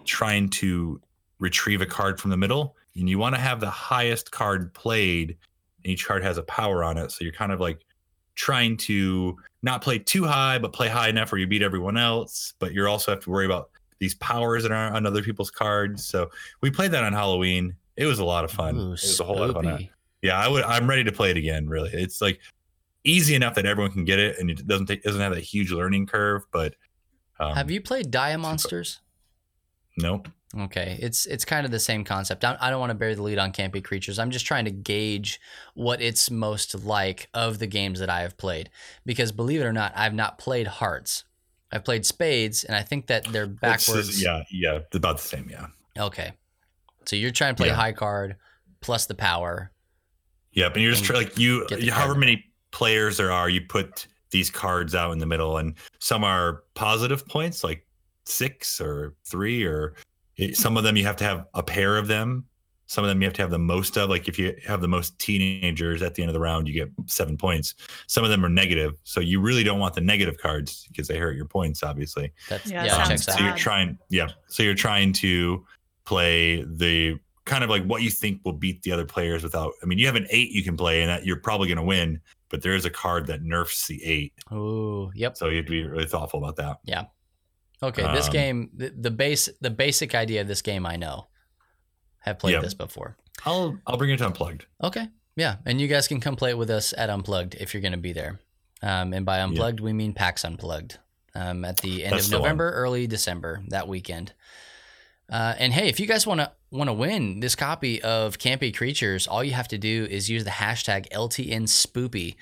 trying 0.04 0.50
to 0.50 1.00
retrieve 1.38 1.80
a 1.80 1.86
card 1.86 2.20
from 2.20 2.30
the 2.30 2.36
middle, 2.36 2.76
and 2.96 3.08
you 3.08 3.18
want 3.18 3.34
to 3.34 3.40
have 3.40 3.60
the 3.60 3.70
highest 3.70 4.32
card 4.32 4.74
played. 4.74 5.38
And 5.84 5.92
each 5.92 6.04
card 6.06 6.22
has 6.22 6.36
a 6.36 6.42
power 6.42 6.84
on 6.84 6.98
it, 6.98 7.12
so 7.12 7.24
you're 7.24 7.32
kind 7.32 7.52
of 7.52 7.60
like 7.60 7.84
trying 8.34 8.76
to 8.78 9.36
not 9.62 9.82
play 9.82 9.98
too 9.98 10.24
high, 10.24 10.58
but 10.58 10.72
play 10.72 10.88
high 10.88 11.08
enough 11.08 11.30
where 11.30 11.38
you 11.38 11.46
beat 11.46 11.62
everyone 11.62 11.96
else. 11.96 12.54
But 12.58 12.72
you 12.72 12.86
also 12.88 13.12
have 13.12 13.20
to 13.20 13.30
worry 13.30 13.46
about 13.46 13.70
these 14.00 14.16
powers 14.16 14.64
that 14.64 14.72
are 14.72 14.92
on 14.92 15.06
other 15.06 15.22
people's 15.22 15.50
cards. 15.50 16.04
So 16.04 16.28
we 16.60 16.72
played 16.72 16.90
that 16.90 17.04
on 17.04 17.12
Halloween. 17.12 17.76
It 17.96 18.06
was 18.06 18.18
a 18.18 18.24
lot 18.24 18.44
of 18.44 18.50
fun. 18.50 18.76
Ooh, 18.76 18.86
it 18.88 18.90
was 18.90 19.20
a 19.20 19.24
whole 19.24 19.36
lot 19.36 19.50
of 19.50 19.62
fun. 19.62 19.88
Yeah, 20.22 20.38
I 20.38 20.48
would. 20.48 20.62
I'm 20.64 20.88
ready 20.88 21.04
to 21.04 21.12
play 21.12 21.30
it 21.30 21.36
again. 21.36 21.68
Really, 21.68 21.90
it's 21.92 22.20
like 22.20 22.40
easy 23.04 23.34
enough 23.34 23.54
that 23.56 23.66
everyone 23.66 23.92
can 23.92 24.04
get 24.04 24.18
it, 24.18 24.38
and 24.38 24.48
it 24.50 24.66
doesn't 24.66 24.86
take 24.86 25.02
doesn't 25.02 25.20
have 25.20 25.34
that 25.34 25.40
huge 25.42 25.70
learning 25.72 26.06
curve. 26.06 26.42
But 26.52 26.74
um, 27.40 27.54
Have 27.54 27.70
you 27.70 27.80
played 27.80 28.10
Dia 28.10 28.38
Monsters? 28.38 29.00
Nope. 29.98 30.28
Okay, 30.58 30.98
it's 31.00 31.26
it's 31.26 31.44
kind 31.44 31.64
of 31.64 31.72
the 31.72 31.80
same 31.80 32.04
concept. 32.04 32.44
I, 32.44 32.56
I 32.60 32.70
don't 32.70 32.78
want 32.78 32.90
to 32.90 32.94
bury 32.94 33.14
the 33.14 33.22
lead 33.22 33.38
on 33.38 33.52
Campy 33.52 33.82
Creatures. 33.82 34.18
I'm 34.18 34.30
just 34.30 34.46
trying 34.46 34.66
to 34.66 34.70
gauge 34.70 35.40
what 35.74 36.00
it's 36.02 36.30
most 36.30 36.84
like 36.84 37.28
of 37.34 37.58
the 37.58 37.66
games 37.66 37.98
that 38.00 38.10
I 38.10 38.20
have 38.20 38.36
played. 38.36 38.70
Because 39.06 39.32
believe 39.32 39.60
it 39.60 39.64
or 39.64 39.72
not, 39.72 39.92
I've 39.96 40.14
not 40.14 40.38
played 40.38 40.66
Hearts. 40.66 41.24
I've 41.72 41.84
played 41.86 42.04
Spades, 42.04 42.64
and 42.64 42.76
I 42.76 42.82
think 42.82 43.06
that 43.06 43.24
they're 43.32 43.46
backwards. 43.46 44.22
yeah, 44.22 44.44
yeah, 44.50 44.80
about 44.92 45.16
the 45.16 45.22
same. 45.22 45.48
Yeah. 45.50 45.66
Okay, 45.98 46.32
so 47.06 47.16
you're 47.16 47.30
trying 47.30 47.54
to 47.54 47.58
play 47.60 47.68
Yeah. 47.68 47.74
high 47.74 47.92
card 47.92 48.36
plus 48.82 49.06
the 49.06 49.14
power. 49.14 49.72
Yep, 50.52 50.74
and 50.74 50.82
you're 50.82 50.92
just 50.92 51.02
And 51.02 51.06
try, 51.08 51.16
like 51.18 51.38
you, 51.38 51.66
get 51.68 51.80
the 51.80 51.86
you- 51.86 51.92
however 51.92 52.12
card. 52.12 52.20
many 52.20 52.44
players 52.70 53.16
there 53.16 53.32
are, 53.32 53.48
you 53.48 53.60
put 53.62 54.06
these 54.30 54.50
cards 54.50 54.94
out 54.94 55.12
in 55.12 55.18
the 55.18 55.26
middle, 55.26 55.58
and 55.58 55.74
some 55.98 56.24
are 56.24 56.62
positive 56.74 57.26
points, 57.26 57.62
like 57.64 57.86
six 58.24 58.80
or 58.80 59.14
three, 59.24 59.64
or 59.64 59.94
some 60.54 60.76
of 60.76 60.84
them 60.84 60.96
you 60.96 61.04
have 61.04 61.16
to 61.16 61.24
have 61.24 61.46
a 61.54 61.62
pair 61.62 61.96
of 61.96 62.06
them. 62.08 62.44
Some 62.86 63.04
of 63.04 63.08
them 63.08 63.22
you 63.22 63.26
have 63.26 63.34
to 63.34 63.42
have 63.42 63.50
the 63.50 63.58
most 63.58 63.96
of. 63.96 64.10
Like 64.10 64.28
if 64.28 64.38
you 64.38 64.54
have 64.66 64.82
the 64.82 64.88
most 64.88 65.18
teenagers 65.18 66.02
at 66.02 66.14
the 66.14 66.22
end 66.22 66.28
of 66.28 66.34
the 66.34 66.40
round, 66.40 66.68
you 66.68 66.74
get 66.74 66.90
seven 67.06 67.38
points. 67.38 67.74
Some 68.06 68.22
of 68.22 68.28
them 68.28 68.44
are 68.44 68.50
negative, 68.50 68.94
so 69.04 69.20
you 69.20 69.40
really 69.40 69.64
don't 69.64 69.78
want 69.78 69.94
the 69.94 70.00
negative 70.02 70.36
cards 70.36 70.86
because 70.88 71.08
they 71.08 71.16
hurt 71.16 71.34
your 71.36 71.46
points, 71.46 71.82
obviously. 71.82 72.32
That's 72.50 72.70
Yeah, 72.70 72.84
yeah, 72.84 72.96
Um, 73.04 73.16
so 73.16 73.32
out. 73.32 73.40
you're 73.40 73.56
trying, 73.56 73.98
yeah. 74.10 74.28
So 74.48 74.62
you're 74.62 74.74
trying 74.74 75.12
to 75.14 75.64
play 76.04 76.64
the 76.64 77.18
kind 77.44 77.64
of 77.64 77.70
like 77.70 77.84
what 77.84 78.02
you 78.02 78.10
think 78.10 78.40
will 78.44 78.52
beat 78.52 78.82
the 78.82 78.92
other 78.92 79.04
players 79.04 79.42
without. 79.42 79.72
I 79.82 79.86
mean, 79.86 79.98
you 79.98 80.06
have 80.06 80.16
an 80.16 80.26
eight 80.30 80.50
you 80.50 80.62
can 80.62 80.76
play, 80.76 81.00
and 81.02 81.10
that 81.10 81.26
you're 81.26 81.40
probably 81.40 81.68
going 81.68 81.78
to 81.78 81.82
win. 81.84 82.20
But 82.48 82.62
there 82.62 82.74
is 82.74 82.84
a 82.84 82.90
card 82.90 83.26
that 83.28 83.42
nerfs 83.42 83.86
the 83.86 84.04
eight, 84.04 84.34
Ooh, 84.52 85.10
yep. 85.14 85.36
so 85.38 85.48
you 85.48 85.56
have 85.56 85.64
to 85.66 85.70
be 85.70 85.84
really 85.84 86.04
thoughtful 86.06 86.38
about 86.38 86.56
that. 86.56 86.80
Yeah. 86.84 87.04
Okay, 87.82 88.02
this 88.12 88.26
Um, 88.26 88.32
game, 88.32 88.70
the, 88.76 88.90
the 88.90 89.10
base, 89.10 89.48
the 89.62 89.70
basic 89.70 90.14
idea 90.14 90.42
of 90.42 90.48
this 90.48 90.60
game, 90.62 90.84
I 90.86 90.96
know. 90.96 91.28
Have 92.18 92.38
played 92.38 92.52
Yep. 92.52 92.62
this 92.62 92.74
before. 92.74 93.16
I'll 93.46 93.76
I'll 93.86 93.96
bring 93.96 94.10
it 94.10 94.18
to 94.18 94.26
unplugged. 94.26 94.66
Okay. 94.84 95.08
Yeah. 95.34 95.56
And 95.64 95.80
you 95.80 95.88
guys 95.88 96.06
can 96.06 96.20
come 96.20 96.36
play 96.36 96.50
it 96.50 96.58
with 96.58 96.70
us 96.70 96.92
at 96.96 97.08
Unplugged 97.10 97.54
if 97.54 97.72
you're 97.72 97.80
going 97.80 97.92
to 97.92 97.98
be 97.98 98.12
there. 98.12 98.38
Um, 98.82 99.12
and 99.14 99.24
by 99.24 99.40
Unplugged, 99.40 99.80
we 99.80 99.92
mean 99.92 100.12
PAX 100.12 100.44
Unplugged 100.44 100.98
um, 101.34 101.64
at 101.64 101.78
the 101.78 102.04
end 102.04 102.12
That's 102.12 102.26
of. 102.26 102.32
November, 102.32 102.70
early 102.72 103.06
December, 103.06 103.62
that 103.68 103.88
weekend. 103.88 104.34
Uh, 105.30 105.54
and 105.58 105.72
hey, 105.72 105.88
if 105.88 105.98
you 105.98 106.06
guys 106.06 106.26
want 106.26 106.40
to 106.40 106.52
want 106.78 106.88
to 106.88 106.94
win 106.94 107.40
this 107.40 107.54
copy 107.54 108.02
of 108.02 108.38
Campy 108.38 108.74
Creatures, 108.74 109.26
all 109.26 109.44
you 109.44 109.52
have 109.52 109.68
to 109.68 109.78
do 109.78 110.06
is 110.10 110.30
use 110.30 110.44
the 110.44 110.50
hashtag 110.50 111.08
LTN 111.10 111.64
Spoopy, 111.64 112.36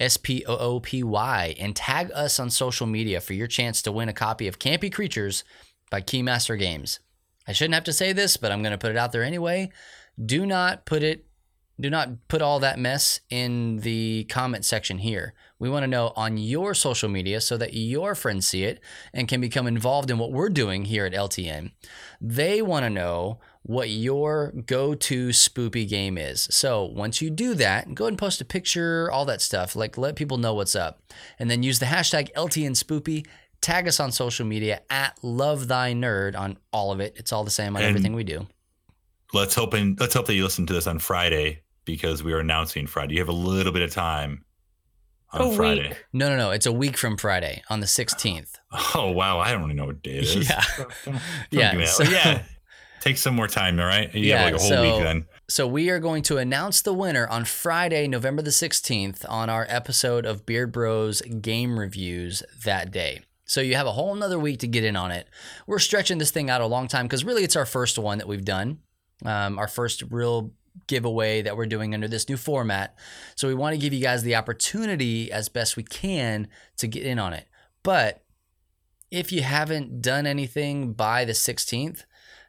S 0.00 0.16
P 0.16 0.44
O 0.46 0.56
O 0.56 0.80
P 0.80 1.02
Y, 1.02 1.54
and 1.58 1.74
tag 1.74 2.10
us 2.12 2.40
on 2.40 2.50
social 2.50 2.86
media 2.86 3.20
for 3.20 3.32
your 3.32 3.46
chance 3.46 3.80
to 3.82 3.92
win 3.92 4.08
a 4.08 4.12
copy 4.12 4.48
of 4.48 4.58
Campy 4.58 4.92
Creatures 4.92 5.44
by 5.90 6.00
Keymaster 6.00 6.58
Games. 6.58 6.98
I 7.46 7.52
shouldn't 7.52 7.74
have 7.74 7.84
to 7.84 7.92
say 7.92 8.12
this, 8.12 8.36
but 8.36 8.50
I'm 8.50 8.62
going 8.62 8.72
to 8.72 8.78
put 8.78 8.90
it 8.90 8.96
out 8.96 9.12
there 9.12 9.22
anyway. 9.22 9.70
Do 10.24 10.46
not 10.46 10.84
put 10.84 11.02
it 11.02 11.26
do 11.78 11.90
not 11.90 12.28
put 12.28 12.40
all 12.40 12.58
that 12.60 12.78
mess 12.78 13.20
in 13.28 13.78
the 13.78 14.24
comment 14.30 14.64
section 14.64 14.98
here. 14.98 15.34
We 15.58 15.68
want 15.68 15.82
to 15.82 15.88
know 15.88 16.12
on 16.16 16.38
your 16.38 16.72
social 16.72 17.10
media 17.10 17.40
so 17.40 17.58
that 17.58 17.74
your 17.74 18.14
friends 18.14 18.46
see 18.46 18.64
it 18.64 18.80
and 19.12 19.28
can 19.28 19.42
become 19.42 19.66
involved 19.66 20.10
in 20.10 20.18
what 20.18 20.32
we're 20.32 20.48
doing 20.48 20.86
here 20.86 21.04
at 21.04 21.12
LTN. 21.12 21.72
They 22.18 22.62
want 22.62 22.84
to 22.84 22.90
know 22.90 23.40
what 23.68 23.90
your 23.90 24.52
go 24.66 24.94
to 24.94 25.28
spoopy 25.30 25.88
game 25.88 26.16
is. 26.16 26.46
So 26.50 26.84
once 26.84 27.20
you 27.20 27.30
do 27.30 27.54
that, 27.54 27.92
go 27.94 28.04
ahead 28.04 28.12
and 28.12 28.18
post 28.18 28.40
a 28.40 28.44
picture, 28.44 29.10
all 29.10 29.24
that 29.24 29.42
stuff. 29.42 29.74
Like 29.74 29.98
let 29.98 30.14
people 30.14 30.38
know 30.38 30.54
what's 30.54 30.76
up. 30.76 31.02
And 31.40 31.50
then 31.50 31.62
use 31.64 31.78
the 31.80 31.86
hashtag 31.86 32.32
LTN 32.34 32.72
spoopy. 32.72 33.26
Tag 33.60 33.88
us 33.88 33.98
on 33.98 34.12
social 34.12 34.46
media 34.46 34.82
at 34.88 35.18
Love 35.22 35.66
Thy 35.66 35.92
Nerd 35.94 36.38
on 36.38 36.58
all 36.72 36.92
of 36.92 37.00
it. 37.00 37.14
It's 37.16 37.32
all 37.32 37.42
the 37.42 37.50
same 37.50 37.74
on 37.76 37.82
And- 37.82 37.88
everything 37.90 38.14
we 38.14 38.22
do. 38.24 38.46
Let's 39.32 39.56
hope 39.56 39.74
and 39.74 39.98
let's 39.98 40.14
hope 40.14 40.26
that 40.26 40.34
you 40.34 40.44
listen 40.44 40.66
to 40.66 40.72
this 40.72 40.86
on 40.86 41.00
Friday 41.00 41.62
because 41.84 42.22
we 42.22 42.32
are 42.32 42.38
announcing 42.38 42.86
Friday. 42.86 43.14
You 43.14 43.20
have 43.20 43.28
a 43.28 43.32
little 43.32 43.72
bit 43.72 43.82
of 43.82 43.90
time 43.90 44.44
on 45.32 45.40
A 45.40 45.52
Friday. 45.56 45.88
week. 45.88 46.04
No, 46.12 46.28
no, 46.28 46.36
no. 46.36 46.50
It's 46.52 46.66
a 46.66 46.72
week 46.72 46.96
from 46.96 47.16
Friday 47.16 47.64
on 47.68 47.80
the 47.80 47.86
16th. 47.86 48.50
Oh 48.94 49.10
wow, 49.10 49.40
I 49.40 49.50
don't 49.50 49.64
even 49.64 49.74
know 49.76 49.86
what 49.86 50.02
day 50.02 50.18
it 50.18 50.24
is. 50.24 50.36
Yeah. 50.48 50.62
Don't- 50.76 50.88
don't 51.04 51.20
Yeah, 51.50 51.70
give 51.72 51.80
me 51.80 51.86
so- 51.86 52.04
yeah. 52.04 52.42
Take 53.06 53.18
some 53.18 53.36
more 53.36 53.46
time, 53.46 53.78
all 53.78 53.86
right? 53.86 54.12
You 54.12 54.22
Yeah, 54.30 54.38
have 54.38 54.44
like 54.46 54.54
a 54.54 54.58
whole 54.58 54.68
so- 54.68 54.82
week 54.96 55.04
then. 55.04 55.26
So 55.48 55.64
we 55.68 55.90
are 55.90 56.00
going 56.00 56.24
to 56.24 56.38
announce 56.38 56.82
the 56.82 56.92
winner 56.92 57.28
on 57.28 57.44
Friday, 57.44 58.08
November 58.08 58.42
the 58.42 58.50
16th 58.50 59.24
on 59.28 59.48
our 59.48 59.64
episode 59.68 60.26
of 60.26 60.44
Beard 60.44 60.72
Bros 60.72 61.20
game 61.20 61.78
reviews 61.78 62.42
that 62.64 62.90
day. 62.90 63.20
So 63.44 63.60
you 63.60 63.76
have 63.76 63.86
a 63.86 63.92
whole 63.92 64.12
nother 64.16 64.40
week 64.40 64.58
to 64.58 64.66
get 64.66 64.82
in 64.82 64.96
on 64.96 65.12
it. 65.12 65.28
We're 65.68 65.78
stretching 65.78 66.18
this 66.18 66.32
thing 66.32 66.50
out 66.50 66.60
a 66.62 66.66
long 66.66 66.88
time 66.88 67.06
because 67.06 67.22
really 67.22 67.44
it's 67.44 67.54
our 67.54 67.64
first 67.64 67.96
one 67.96 68.18
that 68.18 68.26
we've 68.26 68.44
done. 68.44 68.78
Um, 69.24 69.56
our 69.56 69.68
first 69.68 70.02
real 70.10 70.50
giveaway 70.88 71.42
that 71.42 71.56
we're 71.56 71.66
doing 71.66 71.94
under 71.94 72.08
this 72.08 72.28
new 72.28 72.36
format. 72.36 72.96
So 73.36 73.46
we 73.46 73.54
want 73.54 73.74
to 73.74 73.78
give 73.80 73.92
you 73.92 74.00
guys 74.02 74.24
the 74.24 74.34
opportunity 74.34 75.30
as 75.30 75.48
best 75.48 75.76
we 75.76 75.84
can 75.84 76.48
to 76.78 76.88
get 76.88 77.04
in 77.04 77.20
on 77.20 77.32
it. 77.32 77.46
But 77.84 78.24
if 79.12 79.30
you 79.30 79.42
haven't 79.42 80.02
done 80.02 80.26
anything 80.26 80.92
by 80.92 81.24
the 81.24 81.32
16th, 81.34 82.04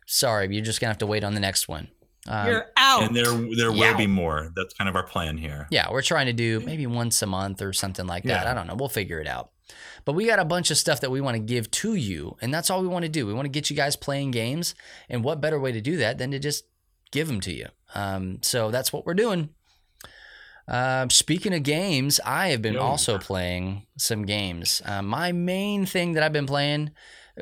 sorry, 0.08 0.48
you're 0.56 0.65
just 0.65 0.80
going 0.82 0.88
to 0.88 0.91
have 0.91 0.98
to 1.00 1.06
wait 1.06 1.24
on 1.24 1.36
the 1.36 1.39
next 1.39 1.67
one. 1.67 1.89
Um, 2.28 2.48
You're 2.48 2.65
out. 2.76 3.04
And 3.04 3.15
there 3.15 3.26
there 3.56 3.72
Yeah. 3.72 3.91
will 3.91 3.98
be 3.98 4.08
more. 4.08 4.52
That's 4.56 4.74
kind 4.74 4.89
of 4.89 4.96
our 4.98 5.04
plan 5.08 5.38
here. 5.38 5.67
yeah, 5.70 5.89
we're 5.91 6.02
trying 6.02 6.26
to 6.26 6.34
do 6.34 6.60
maybe 6.60 6.86
once 6.86 7.22
a 7.22 7.26
month 7.28 7.62
or 7.62 7.72
something 7.72 8.06
like 8.08 8.24
that. 8.24 8.43
Yeah. 8.43 8.52
I 8.52 8.54
don't 8.54 8.67
know. 8.67 8.76
We'll 8.76 8.89
figure 8.89 9.22
it 9.22 9.28
out. 9.28 9.52
But 10.04 10.13
we 10.13 10.26
got 10.26 10.39
a 10.39 10.43
bunch 10.46 10.70
of 10.72 10.78
stuff 10.78 11.00
that 11.02 11.12
we 11.12 11.22
want 11.22 11.36
to 11.36 11.39
give 11.39 11.70
to 11.72 11.93
you, 11.96 12.36
and 12.41 12.54
that's 12.54 12.70
all 12.70 12.82
we 12.82 12.88
want 12.89 13.04
to 13.04 13.10
do. 13.10 13.26
We 13.28 13.34
want 13.34 13.46
to 13.46 13.50
get 13.50 13.70
you 13.70 13.76
guys 13.78 13.96
playing 13.96 14.32
games, 14.32 14.76
and 15.10 15.24
what 15.24 15.39
better 15.41 15.60
way 15.60 15.72
to 15.72 15.80
do 15.82 15.98
that 15.98 16.17
than 16.17 16.32
to 16.32 16.39
just 16.39 16.65
give 17.12 17.28
them 17.28 17.39
to 17.41 17.54
you? 17.54 17.67
Um, 17.96 18.39
so 18.41 18.72
that's 18.72 18.91
what 18.91 19.06
we're 19.06 19.13
doing. 19.13 19.50
Uh, 20.67 21.08
speaking 21.10 21.54
of 21.54 21.63
games, 21.63 22.20
I 22.26 22.50
have 22.50 22.62
been 22.62 22.74
Yo. 22.74 22.82
also 22.82 23.17
playing 23.17 23.86
some 23.98 24.26
games. 24.26 24.82
Uh, 24.86 25.02
my 25.02 25.32
main 25.32 25.86
thing 25.86 26.13
that 26.13 26.24
I've 26.24 26.34
been 26.34 26.46
playing, 26.48 26.91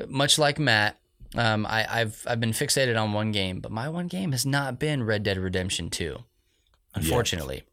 much 0.08 0.38
like 0.38 0.58
Matt, 0.60 0.96
um, 1.34 1.66
I, 1.66 1.86
I've 2.00 2.24
I've 2.26 2.40
been 2.40 2.52
fixated 2.52 3.00
on 3.00 3.12
one 3.12 3.32
game, 3.32 3.60
but 3.60 3.72
my 3.72 3.88
one 3.88 4.06
game 4.06 4.32
has 4.32 4.46
not 4.46 4.78
been 4.78 5.02
Red 5.02 5.22
Dead 5.22 5.38
Redemption 5.38 5.90
Two, 5.90 6.18
unfortunately. 6.94 7.64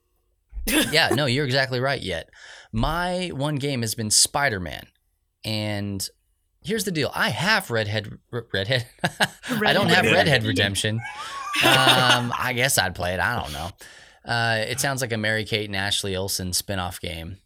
yeah, 0.66 1.10
no, 1.10 1.26
you're 1.28 1.46
exactly 1.46 1.80
right. 1.80 2.02
Yet, 2.02 2.30
my 2.72 3.32
one 3.34 3.56
game 3.56 3.82
has 3.82 3.96
been 3.96 4.10
Spider 4.10 4.60
Man, 4.60 4.88
and 5.44 6.08
here's 6.64 6.86
the 6.86 6.92
deal: 6.92 7.12
I 7.14 7.30
have 7.30 7.70
Redhead, 7.70 8.18
Redhead. 8.32 8.88
I 9.04 9.74
don't 9.74 9.90
have 9.90 10.06
Redhead. 10.06 10.14
Redhead 10.14 10.44
Redemption. 10.44 10.96
Um, 11.64 12.34
I 12.38 12.54
guess 12.56 12.78
I'd 12.78 12.96
play 12.96 13.14
it. 13.14 13.20
I 13.20 13.40
don't 13.40 13.54
know. 13.54 13.70
Uh, 14.26 14.66
it 14.68 14.80
sounds 14.80 15.02
like 15.02 15.12
a 15.12 15.18
Mary 15.18 15.46
Kate 15.46 15.70
and 15.70 15.76
Ashley 15.76 16.16
Olsen 16.16 16.52
spinoff 16.52 17.00
game, 17.00 17.38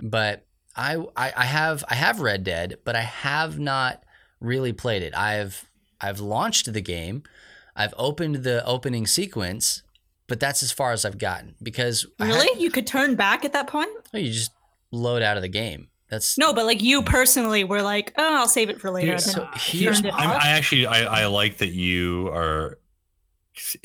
but 0.00 0.46
I, 0.76 0.96
I 1.16 1.32
I 1.36 1.44
have 1.44 1.84
I 1.88 1.94
have 1.94 2.20
Red 2.20 2.44
Dead, 2.44 2.78
but 2.84 2.96
I 2.96 3.02
have 3.02 3.58
not 3.58 4.02
really 4.44 4.72
played 4.72 5.02
it. 5.02 5.16
I've 5.16 5.64
I've 6.00 6.20
launched 6.20 6.72
the 6.72 6.80
game, 6.80 7.22
I've 7.74 7.94
opened 7.96 8.36
the 8.36 8.64
opening 8.66 9.06
sequence, 9.06 9.82
but 10.26 10.38
that's 10.40 10.62
as 10.62 10.70
far 10.72 10.92
as 10.92 11.04
I've 11.04 11.18
gotten 11.18 11.54
because 11.62 12.06
I 12.20 12.26
had- 12.26 12.34
Really? 12.34 12.60
You 12.62 12.70
could 12.70 12.86
turn 12.86 13.14
back 13.14 13.44
at 13.44 13.52
that 13.52 13.66
point? 13.68 13.90
Oh, 14.12 14.18
you 14.18 14.30
just 14.32 14.52
load 14.90 15.22
out 15.22 15.36
of 15.36 15.42
the 15.42 15.48
game. 15.48 15.88
That's 16.10 16.36
No, 16.38 16.52
but 16.52 16.66
like 16.66 16.82
you 16.82 17.02
personally 17.02 17.64
were 17.64 17.82
like, 17.82 18.12
oh, 18.18 18.36
I'll 18.36 18.48
save 18.48 18.68
it 18.70 18.80
for 18.80 18.90
later. 18.90 19.06
Here's- 19.08 19.32
so 19.32 19.48
here's 19.56 20.00
I'm. 20.04 20.12
I 20.30 20.50
actually 20.50 20.86
I, 20.86 21.22
I 21.22 21.26
like 21.26 21.58
that 21.58 21.70
you 21.72 22.28
are 22.28 22.78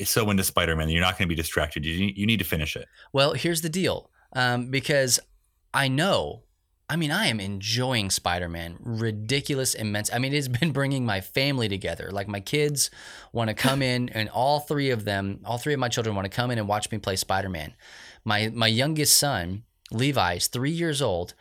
so 0.04 0.28
into 0.30 0.42
Spider-Man. 0.44 0.86
that 0.88 0.92
You're 0.92 1.00
not 1.00 1.16
going 1.16 1.26
to 1.28 1.32
be 1.32 1.34
distracted. 1.40 1.84
You 1.86 2.12
you 2.14 2.26
need 2.26 2.38
to 2.40 2.44
finish 2.44 2.76
it. 2.76 2.86
well. 3.12 3.32
Here's 3.34 3.62
the 3.62 3.68
deal, 3.68 4.10
um, 4.34 4.70
because 4.70 5.20
I 5.72 5.88
know. 5.88 6.42
I 6.90 6.96
mean, 6.96 7.12
I 7.12 7.28
am 7.28 7.38
enjoying 7.38 8.10
Spider-Man. 8.10 8.78
Ridiculous, 8.80 9.74
immense. 9.74 10.12
I 10.12 10.18
mean, 10.18 10.34
it's 10.34 10.48
been 10.60 10.72
bringing 10.72 11.06
my 11.06 11.20
family 11.20 11.68
together. 11.68 12.10
Like 12.10 12.26
my 12.26 12.40
kids 12.40 12.90
want 13.32 13.46
to 13.46 13.54
come 13.54 13.80
in, 13.80 14.08
and 14.08 14.28
all 14.28 14.58
three 14.58 14.90
of 14.90 15.04
them, 15.04 15.40
all 15.44 15.56
three 15.56 15.72
of 15.72 15.78
my 15.78 15.88
children 15.88 16.16
want 16.16 16.24
to 16.24 16.36
come 16.36 16.50
in 16.50 16.58
and 16.58 16.66
watch 16.66 16.90
me 16.90 16.98
play 16.98 17.14
Spider-Man. 17.14 17.74
My 18.24 18.50
my 18.52 18.66
youngest 18.66 19.16
son, 19.16 19.62
Levi, 19.92 20.34
is 20.34 20.48
three 20.48 20.72
years 20.72 21.00
old. 21.00 21.34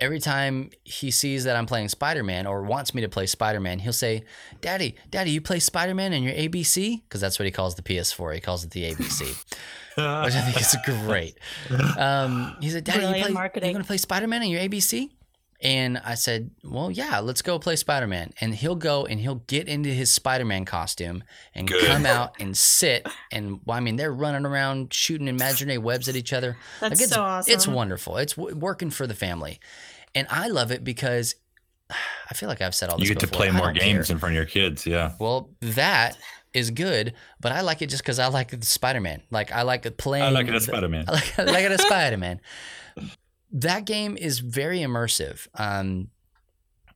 Every 0.00 0.18
time 0.18 0.70
he 0.82 1.12
sees 1.12 1.44
that 1.44 1.54
I'm 1.54 1.66
playing 1.66 1.88
Spider-Man 1.88 2.44
or 2.44 2.62
wants 2.62 2.92
me 2.92 3.02
to 3.02 3.08
play 3.08 3.26
Spider-Man, 3.26 3.78
he'll 3.78 3.92
say, 3.92 4.24
"Daddy, 4.60 4.96
Daddy, 5.10 5.30
you 5.30 5.40
play 5.40 5.60
Spider-Man 5.60 6.12
in 6.12 6.24
your 6.24 6.34
ABC?" 6.34 7.02
Because 7.04 7.20
that's 7.20 7.38
what 7.38 7.46
he 7.46 7.52
calls 7.52 7.76
the 7.76 7.82
PS4. 7.82 8.34
He 8.34 8.40
calls 8.40 8.64
it 8.64 8.72
the 8.72 8.92
ABC, 8.92 9.44
which 10.24 10.34
I 10.34 10.40
think 10.40 10.60
is 10.60 10.76
great. 10.84 11.38
Um, 11.98 12.56
he 12.60 12.70
said, 12.70 12.84
"Daddy, 12.84 13.00
you 13.00 13.04
Brilliant 13.06 13.26
play, 13.26 13.34
marketing. 13.34 13.68
you 13.70 13.74
gonna 13.74 13.84
play 13.84 13.96
Spider-Man 13.98 14.42
in 14.42 14.50
your 14.50 14.60
ABC?" 14.60 15.10
And 15.60 15.98
I 15.98 16.14
said, 16.14 16.50
"Well, 16.64 16.90
yeah, 16.90 17.20
let's 17.20 17.40
go 17.40 17.58
play 17.58 17.76
Spider-Man." 17.76 18.32
And 18.40 18.54
he'll 18.54 18.74
go 18.74 19.06
and 19.06 19.20
he'll 19.20 19.42
get 19.46 19.68
into 19.68 19.90
his 19.90 20.10
Spider-Man 20.10 20.64
costume 20.64 21.22
and 21.54 21.68
Good. 21.68 21.84
come 21.86 22.04
out 22.04 22.34
and 22.40 22.56
sit. 22.56 23.06
And 23.30 23.60
well, 23.64 23.76
I 23.76 23.80
mean, 23.80 23.96
they're 23.96 24.12
running 24.12 24.44
around 24.44 24.92
shooting 24.92 25.28
imaginary 25.28 25.78
webs 25.78 26.08
at 26.08 26.16
each 26.16 26.32
other. 26.32 26.56
That's 26.80 27.00
it's, 27.00 27.12
so 27.12 27.22
awesome. 27.22 27.52
It's 27.52 27.68
wonderful. 27.68 28.16
It's 28.16 28.34
w- 28.34 28.56
working 28.56 28.90
for 28.90 29.06
the 29.06 29.14
family, 29.14 29.60
and 30.14 30.26
I 30.30 30.48
love 30.48 30.72
it 30.72 30.82
because 30.82 31.36
I 31.90 32.34
feel 32.34 32.48
like 32.48 32.60
I've 32.60 32.74
said 32.74 32.88
all 32.88 32.98
this. 32.98 33.08
You 33.08 33.14
get 33.14 33.20
to 33.20 33.28
play 33.28 33.50
more 33.50 33.72
games 33.72 34.08
care. 34.08 34.14
in 34.14 34.18
front 34.18 34.32
of 34.32 34.36
your 34.36 34.46
kids. 34.46 34.84
Yeah. 34.86 35.12
Well, 35.20 35.50
that 35.60 36.16
is 36.54 36.70
good, 36.70 37.14
but 37.40 37.52
I 37.52 37.62
like 37.62 37.82
it 37.82 37.88
just 37.88 38.02
because 38.02 38.18
I 38.18 38.28
like 38.28 38.52
Spider 38.64 39.00
Man. 39.00 39.22
Like 39.30 39.52
I 39.52 39.62
like 39.62 39.96
playing. 39.96 40.24
I 40.24 40.30
like 40.30 40.48
it 40.48 40.54
as 40.54 40.66
the- 40.66 40.72
Spider 40.72 40.88
Man. 40.88 41.04
I 41.08 41.12
like, 41.12 41.38
I 41.38 41.42
like 41.44 41.64
it 41.64 41.72
as 41.72 41.82
Spider 41.82 42.16
Man. 42.18 42.40
That 43.52 43.84
game 43.84 44.16
is 44.16 44.38
very 44.38 44.78
immersive. 44.80 45.46
Um, 45.54 46.08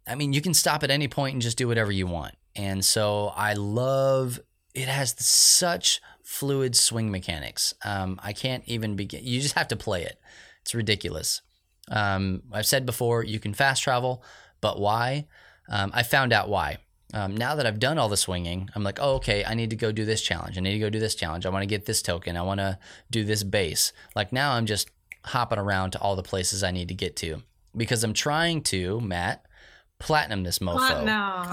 I 0.07 0.15
mean, 0.15 0.33
you 0.33 0.41
can 0.41 0.55
stop 0.55 0.83
at 0.83 0.91
any 0.91 1.09
point 1.09 1.35
and 1.35 1.43
just 1.43 1.59
do 1.59 1.69
whatever 1.69 1.93
you 1.93 2.07
want. 2.07 2.35
And 2.55 2.85
so 2.85 3.33
I 3.37 3.55
love 3.55 4.41
it 4.75 4.89
has 4.89 5.15
such 5.19 6.01
fluid 6.23 6.77
swing 6.77 7.11
mechanics. 7.11 7.75
Um, 7.85 8.19
I 8.23 8.33
can't 8.33 8.63
even 8.67 8.97
begin. 8.97 9.21
You 9.25 9.41
just 9.41 9.55
have 9.55 9.69
to 9.69 9.77
play 9.77 10.03
it. 10.05 10.19
It's 10.63 10.75
ridiculous. 10.75 11.43
Um, 11.91 12.43
I've 12.53 12.67
said 12.67 12.85
before, 12.87 13.23
you 13.23 13.39
can 13.39 13.55
fast 13.55 13.83
travel, 13.83 14.23
but 14.61 14.81
why? 14.81 15.27
Um, 15.69 15.91
I 15.95 16.03
found 16.03 16.33
out 16.33 16.49
why. 16.49 16.79
Um, 17.15 17.37
now 17.37 17.55
that 17.55 17.67
I've 17.67 17.79
done 17.79 17.99
all 17.99 18.09
the 18.09 18.17
swinging, 18.17 18.69
I'm 18.75 18.83
like, 18.83 18.99
oh, 19.01 19.15
okay, 19.17 19.45
I 19.45 19.55
need 19.55 19.71
to 19.71 19.77
go 19.77 19.93
do 19.93 20.05
this 20.05 20.23
challenge. 20.23 20.59
I 20.59 20.61
need 20.61 20.73
to 20.73 20.79
go 20.79 20.91
do 20.91 20.99
this 20.99 21.15
challenge. 21.15 21.47
I 21.47 21.51
want 21.51 21.63
to 21.63 21.67
get 21.67 21.87
this 21.87 22.03
token. 22.03 22.37
I 22.37 22.43
want 22.43 22.59
to 22.59 22.79
do 23.11 23.25
this 23.25 23.43
base. 23.43 23.93
Like 24.15 24.33
now 24.33 24.53
I'm 24.53 24.67
just 24.67 24.91
hopping 25.25 25.59
around 25.59 25.93
to 25.93 26.01
all 26.01 26.17
the 26.17 26.23
places 26.23 26.63
I 26.63 26.71
need 26.71 26.89
to 26.89 26.95
get 26.95 27.17
to 27.17 27.43
because 27.77 28.03
I'm 28.03 28.13
trying 28.13 28.63
to, 28.65 29.01
Matt, 29.01 29.47
platinum 29.99 30.43
this 30.43 30.59
mofo. 30.59 31.05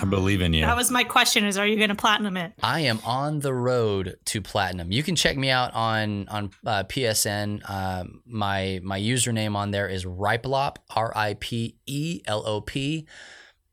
I 0.01 0.05
believe 0.05 0.41
in 0.41 0.53
you. 0.53 0.65
That 0.65 0.75
was 0.75 0.91
my 0.91 1.03
question: 1.03 1.45
Is 1.45 1.57
are 1.57 1.67
you 1.67 1.77
going 1.77 1.89
to 1.89 1.95
platinum 1.95 2.37
it? 2.37 2.53
I 2.61 2.81
am 2.81 2.99
on 3.05 3.39
the 3.39 3.53
road 3.53 4.17
to 4.25 4.41
platinum. 4.41 4.91
You 4.91 5.03
can 5.03 5.15
check 5.15 5.37
me 5.37 5.49
out 5.49 5.73
on 5.73 6.27
on 6.29 6.51
uh, 6.65 6.83
PSN. 6.83 7.69
Um, 7.69 8.21
my 8.25 8.79
my 8.83 8.99
username 8.99 9.55
on 9.55 9.71
there 9.71 9.87
is 9.87 10.05
Ripelop, 10.05 10.77
R 10.95 11.13
I 11.15 11.35
P 11.39 11.77
E 11.85 12.21
L 12.25 12.43
O 12.45 12.61
P. 12.61 13.07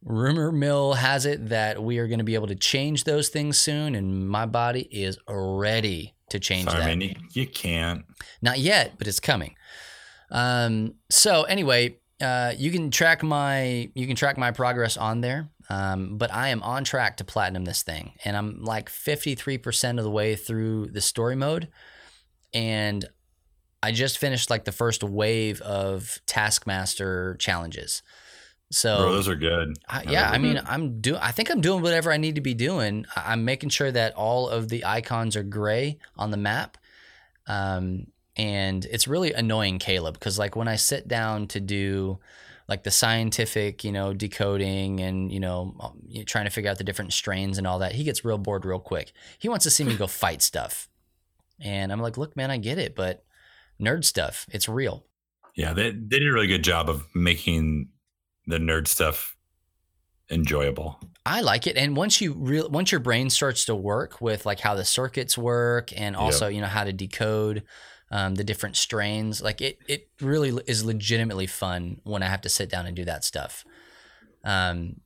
Rumor 0.03 0.51
mill 0.51 0.95
has 0.95 1.27
it 1.27 1.51
that 1.51 1.83
we 1.83 1.99
are 1.99 2.07
going 2.07 2.19
to 2.19 2.25
be 2.25 2.35
able 2.35 2.47
to 2.47 2.55
change 2.55 3.05
those 3.05 3.29
things 3.29 3.59
soon, 3.59 3.95
and 3.95 4.29
my 4.29 4.47
body 4.47 4.83
is 4.91 5.19
ready 5.29 6.15
to 6.31 6.39
change 6.39 6.71
Sorry, 6.71 6.79
that. 6.79 6.87
man. 6.87 7.01
You, 7.01 7.15
you 7.33 7.47
can't. 7.47 8.05
Not 8.41 8.59
yet, 8.59 8.95
but 8.99 9.07
it's 9.07 9.21
coming. 9.21 9.57
Um, 10.31 10.95
so 11.11 11.43
anyway, 11.43 11.99
uh, 12.21 12.55
you 12.57 12.71
can 12.71 12.91
track 12.91 13.23
my 13.23 13.91
you 13.95 14.07
can 14.07 14.17
track 14.17 14.39
my 14.39 14.51
progress 14.53 14.97
on 14.97 15.21
there. 15.21 15.51
Um, 15.69 16.19
but 16.19 16.35
I 16.35 16.49
am 16.49 16.65
on 16.65 16.83
track 16.83 17.19
to 17.19 17.25
platinum 17.25 17.65
this 17.65 17.85
thing, 17.85 18.15
and 18.25 18.37
I'm 18.37 18.65
like 18.65 18.91
53% 18.91 19.99
of 19.99 20.05
the 20.05 20.11
way 20.11 20.35
through 20.35 20.89
the 20.89 21.01
story 21.01 21.37
mode, 21.37 21.69
and 22.53 23.05
I 23.81 23.93
just 23.93 24.19
finished 24.19 24.51
like 24.51 24.65
the 24.65 24.73
first 24.73 25.05
wave 25.05 25.61
of 25.61 26.19
Taskmaster 26.27 27.37
challenges. 27.39 28.03
So 28.73 28.99
Bro, 28.99 29.13
those 29.13 29.29
are 29.29 29.35
good. 29.35 29.77
I, 29.89 30.05
yeah, 30.05 30.31
I 30.31 30.39
mean, 30.39 30.61
I'm 30.65 31.01
doing. 31.01 31.21
I 31.21 31.33
think 31.33 31.51
I'm 31.51 31.61
doing 31.61 31.83
whatever 31.83 32.13
I 32.13 32.19
need 32.19 32.37
to 32.37 32.41
be 32.41 32.55
doing. 32.55 33.05
I- 33.17 33.33
I'm 33.33 33.45
making 33.45 33.71
sure 33.71 33.91
that 33.91 34.15
all 34.15 34.49
of 34.49 34.69
the 34.69 34.85
icons 34.85 35.37
are 35.37 35.43
gray 35.43 35.99
on 36.17 36.31
the 36.31 36.37
map, 36.37 36.79
um, 37.49 38.07
and 38.37 38.85
it's 38.85 39.09
really 39.09 39.33
annoying 39.33 39.81
Caleb 39.81 40.15
because 40.15 40.39
like 40.39 40.55
when 40.55 40.69
I 40.69 40.77
sit 40.77 41.09
down 41.09 41.49
to 41.49 41.61
do 41.61 42.21
like 42.69 42.85
the 42.85 42.93
scientific, 42.93 43.83
you 43.83 43.91
know, 43.91 44.15
decoding 44.15 45.01
and 45.01 45.33
you 45.33 45.41
know, 45.41 45.75
um, 45.81 46.01
trying 46.27 46.45
to 46.45 46.51
figure 46.51 46.71
out 46.71 46.79
the 46.79 46.85
different 46.85 47.13
strains 47.13 47.59
and 47.59 47.67
all 47.67 47.81
that, 47.81 47.93
he 47.93 48.05
gets 48.05 48.25
real 48.25 48.39
bored 48.39 48.65
real 48.65 48.79
quick. 48.79 49.13
He 49.41 49.49
wants 49.49 49.65
to 49.65 49.71
see 49.71 49.83
me 49.83 49.97
go 49.97 50.07
fight 50.23 50.43
stuff, 50.43 50.89
and 51.59 51.91
I'm 51.91 52.01
like, 52.01 52.17
look, 52.17 52.37
man, 52.37 52.53
I 52.53 52.59
get 52.59 52.79
it, 52.79 52.95
but 52.95 53.25
nerd 53.81 54.05
stuff, 54.05 54.47
it's 54.53 54.69
real. 54.69 55.07
Yeah, 55.57 55.73
they, 55.73 55.91
they 55.91 56.21
did 56.21 56.29
a 56.29 56.33
really 56.33 56.47
good 56.47 56.63
job 56.63 56.89
of 56.89 57.05
making 57.15 57.89
the 58.51 58.59
nerd 58.59 58.87
stuff 58.87 59.37
enjoyable. 60.31 61.01
I 61.27 61.41
like 61.41 61.67
it, 61.67 61.77
and 61.77 61.97
once 61.97 62.21
you 62.21 62.35
real 62.35 62.69
once 62.71 62.93
your 62.93 63.01
brain 63.01 63.31
starts 63.31 63.65
to 63.67 63.75
work 63.75 64.21
with 64.21 64.47
like 64.47 64.61
how 64.61 64.75
the 64.75 64.85
circuits 64.85 65.37
work, 65.37 65.91
and 65.99 66.17
also 66.17 66.49
you 66.49 66.61
know 66.61 66.67
how 66.67 66.85
to 66.85 66.93
decode 66.93 67.65
um, 68.11 68.35
the 68.35 68.45
different 68.45 68.77
strains, 68.77 69.43
like 69.43 69.61
it 69.61 69.79
it 69.87 70.09
really 70.21 70.51
is 70.67 70.85
legitimately 70.85 71.47
fun 71.47 72.01
when 72.05 72.23
I 72.23 72.27
have 72.27 72.41
to 72.43 72.49
sit 72.49 72.71
down 72.71 72.87
and 72.87 72.97
do 72.97 73.05
that 73.05 73.25
stuff. 73.25 73.65
Um, 74.45 75.01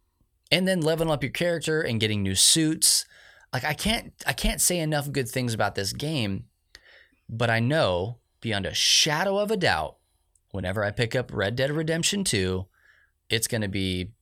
and 0.50 0.68
then 0.68 0.80
leveling 0.80 1.10
up 1.10 1.22
your 1.22 1.32
character 1.32 1.80
and 1.82 2.00
getting 2.00 2.22
new 2.22 2.34
suits. 2.34 3.04
Like 3.52 3.64
I 3.64 3.74
can't 3.74 4.12
I 4.26 4.32
can't 4.32 4.60
say 4.60 4.78
enough 4.78 5.10
good 5.10 5.28
things 5.28 5.52
about 5.52 5.74
this 5.74 5.92
game, 5.92 6.44
but 7.28 7.50
I 7.50 7.60
know 7.60 8.18
beyond 8.40 8.66
a 8.66 8.74
shadow 8.74 9.38
of 9.38 9.50
a 9.50 9.56
doubt, 9.56 9.96
whenever 10.50 10.84
I 10.84 10.90
pick 10.90 11.16
up 11.16 11.32
Red 11.32 11.56
Dead 11.56 11.72
Redemption 11.72 12.24
Two, 12.24 12.66
it's 13.34 13.46
going 13.48 13.62
to 13.62 13.68
be 13.68 14.12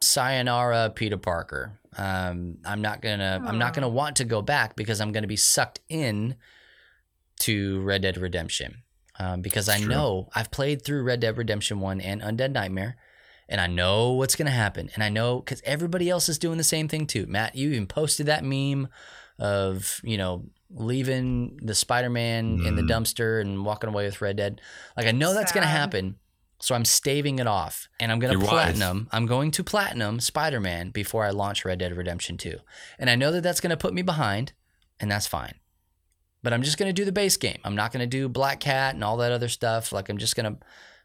sayonara 0.00 0.92
peter 0.94 1.16
parker. 1.16 1.78
Um, 1.98 2.58
i'm 2.66 2.82
not 2.82 3.00
gonna 3.00 3.42
i'm 3.46 3.58
not 3.58 3.72
gonna 3.72 3.88
want 3.88 4.16
to 4.16 4.24
go 4.24 4.42
back 4.42 4.76
because 4.76 5.00
i'm 5.00 5.12
gonna 5.12 5.26
be 5.26 5.36
sucked 5.36 5.80
in 5.88 6.36
to 7.40 7.80
red 7.82 8.02
dead 8.02 8.18
redemption. 8.18 8.82
Um, 9.18 9.40
because 9.40 9.68
i 9.70 9.78
true. 9.78 9.88
know 9.88 10.28
i've 10.34 10.50
played 10.50 10.82
through 10.84 11.02
red 11.04 11.20
dead 11.20 11.38
redemption 11.38 11.80
1 11.80 12.02
and 12.02 12.20
undead 12.20 12.52
nightmare 12.52 12.96
and 13.48 13.60
i 13.62 13.66
know 13.66 14.12
what's 14.12 14.36
gonna 14.36 14.50
happen. 14.50 14.90
And 14.94 15.02
i 15.02 15.08
know 15.08 15.40
because 15.40 15.62
everybody 15.64 16.10
else 16.10 16.28
is 16.28 16.38
doing 16.38 16.58
the 16.58 16.64
same 16.64 16.86
thing 16.88 17.06
too. 17.06 17.26
Matt 17.26 17.56
you 17.56 17.70
even 17.70 17.86
posted 17.86 18.26
that 18.26 18.44
meme 18.44 18.88
of 19.38 20.00
you 20.04 20.18
know 20.18 20.44
leaving 20.70 21.58
the 21.62 21.74
spider-man 21.74 22.60
in 22.66 22.74
the 22.76 22.82
Mm. 22.82 22.90
dumpster 22.90 23.40
and 23.40 23.64
walking 23.64 23.88
away 23.88 24.04
with 24.04 24.20
red 24.20 24.36
dead. 24.36 24.60
Like 24.96 25.06
i 25.06 25.12
know 25.12 25.32
that's 25.32 25.52
gonna 25.52 25.66
happen 25.82 26.16
so 26.60 26.74
I'm 26.74 26.84
staving 26.84 27.38
it 27.38 27.46
off 27.46 27.88
and 28.00 28.10
I'm 28.10 28.18
going 28.18 28.32
to 28.32 28.38
You're 28.38 28.46
wise. 28.46 28.76
platinum. 28.76 29.08
I'm 29.12 29.26
going 29.26 29.50
to 29.52 29.64
platinum 29.64 30.20
Spider 30.20 30.60
Man 30.60 30.90
before 30.90 31.24
I 31.24 31.30
launch 31.30 31.64
Red 31.64 31.78
Dead 31.78 31.96
Redemption 31.96 32.36
2. 32.38 32.58
And 32.98 33.10
I 33.10 33.14
know 33.14 33.30
that 33.32 33.42
that's 33.42 33.60
going 33.60 33.70
to 33.70 33.76
put 33.76 33.92
me 33.94 34.02
behind, 34.02 34.52
and 34.98 35.10
that's 35.10 35.26
fine. 35.26 35.54
But 36.42 36.52
I'm 36.52 36.62
just 36.62 36.78
going 36.78 36.88
to 36.88 36.92
do 36.92 37.04
the 37.04 37.12
base 37.12 37.36
game. 37.36 37.58
I'm 37.64 37.74
not 37.74 37.92
going 37.92 38.00
to 38.00 38.06
do 38.06 38.28
Black 38.28 38.60
Cat 38.60 38.94
and 38.94 39.02
all 39.04 39.16
that 39.18 39.32
other 39.32 39.48
stuff. 39.48 39.92
Like, 39.92 40.08
I'm 40.08 40.18
just 40.18 40.36
going 40.36 40.54
to 40.54 40.58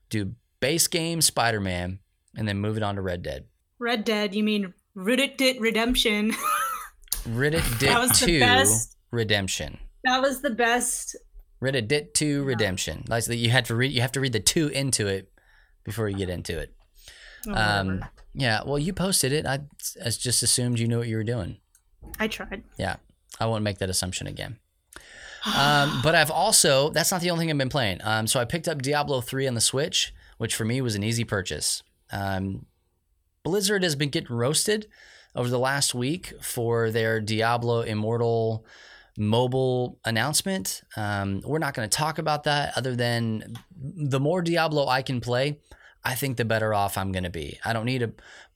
do 0.09 0.33
base 0.59 0.87
game 0.87 1.19
Spider 1.21 1.59
Man 1.59 1.99
and 2.37 2.47
then 2.47 2.59
move 2.59 2.77
it 2.77 2.83
on 2.83 2.95
to 2.95 3.01
Red 3.01 3.23
Dead. 3.23 3.45
Red 3.79 4.03
Dead. 4.05 4.35
You 4.35 4.43
mean 4.43 4.73
Reddit 4.95 5.37
Dit 5.37 5.59
Redemption? 5.59 6.33
Red 7.27 7.53
Dead 7.53 7.63
That 7.79 7.99
was 7.99 8.19
the 8.19 8.25
2. 8.25 8.65
Redemption. 9.11 9.77
that 10.03 10.21
was 10.21 10.41
the 10.41 10.49
best. 10.51 11.15
Red 11.59 11.87
Dead 11.87 12.13
2 12.13 12.43
Redemption. 12.43 13.03
Like 13.07 13.25
that 13.25 13.35
you 13.35 13.49
had 13.49 13.65
to 13.65 13.75
read 13.75 13.91
you 13.91 14.01
have 14.01 14.11
to 14.13 14.19
read 14.19 14.33
the 14.33 14.39
2 14.39 14.69
into 14.69 15.07
it 15.07 15.30
before 15.83 16.09
you 16.09 16.17
get 16.17 16.29
into 16.29 16.57
it. 16.59 16.73
Oh, 17.47 17.53
Um, 17.53 18.05
yeah, 18.33 18.61
well, 18.65 18.79
you 18.79 18.93
posted 18.93 19.31
it. 19.33 19.45
I, 19.45 19.59
I 20.03 20.09
just 20.09 20.43
assumed 20.43 20.79
you 20.79 20.87
knew 20.87 20.99
what 20.99 21.07
you 21.07 21.17
were 21.17 21.23
doing. 21.23 21.57
I 22.19 22.27
tried. 22.27 22.63
Yeah, 22.77 22.97
I 23.39 23.45
won't 23.45 23.63
make 23.63 23.79
that 23.79 23.89
assumption 23.89 24.27
again. 24.27 24.57
Um, 25.45 25.99
but 26.03 26.15
I've 26.15 26.31
also, 26.31 26.89
that's 26.89 27.11
not 27.11 27.21
the 27.21 27.31
only 27.31 27.43
thing 27.43 27.51
I've 27.51 27.57
been 27.57 27.69
playing. 27.69 27.99
Um, 28.03 28.27
so 28.27 28.39
I 28.39 28.45
picked 28.45 28.67
up 28.67 28.81
Diablo 28.81 29.21
3 29.21 29.47
on 29.47 29.55
the 29.55 29.61
Switch, 29.61 30.13
which 30.37 30.55
for 30.55 30.65
me 30.65 30.81
was 30.81 30.95
an 30.95 31.03
easy 31.03 31.23
purchase. 31.23 31.83
Um, 32.11 32.65
Blizzard 33.43 33.83
has 33.83 33.95
been 33.95 34.09
getting 34.09 34.35
roasted 34.35 34.87
over 35.35 35.49
the 35.49 35.59
last 35.59 35.95
week 35.95 36.33
for 36.41 36.91
their 36.91 37.19
Diablo 37.19 37.81
Immortal 37.81 38.65
mobile 39.17 39.99
announcement. 40.05 40.81
Um, 40.95 41.41
we're 41.45 41.59
not 41.59 41.73
going 41.73 41.89
to 41.89 41.95
talk 41.95 42.17
about 42.17 42.43
that 42.45 42.77
other 42.77 42.95
than 42.95 43.55
the 43.75 44.19
more 44.19 44.41
Diablo 44.41 44.87
I 44.87 45.01
can 45.01 45.21
play, 45.21 45.59
I 46.03 46.15
think 46.15 46.37
the 46.37 46.45
better 46.45 46.73
off 46.73 46.97
I'm 46.97 47.11
going 47.11 47.23
to 47.23 47.29
be. 47.29 47.59
I 47.63 47.73
don't 47.73 47.85
need 47.85 48.03
a 48.03 48.11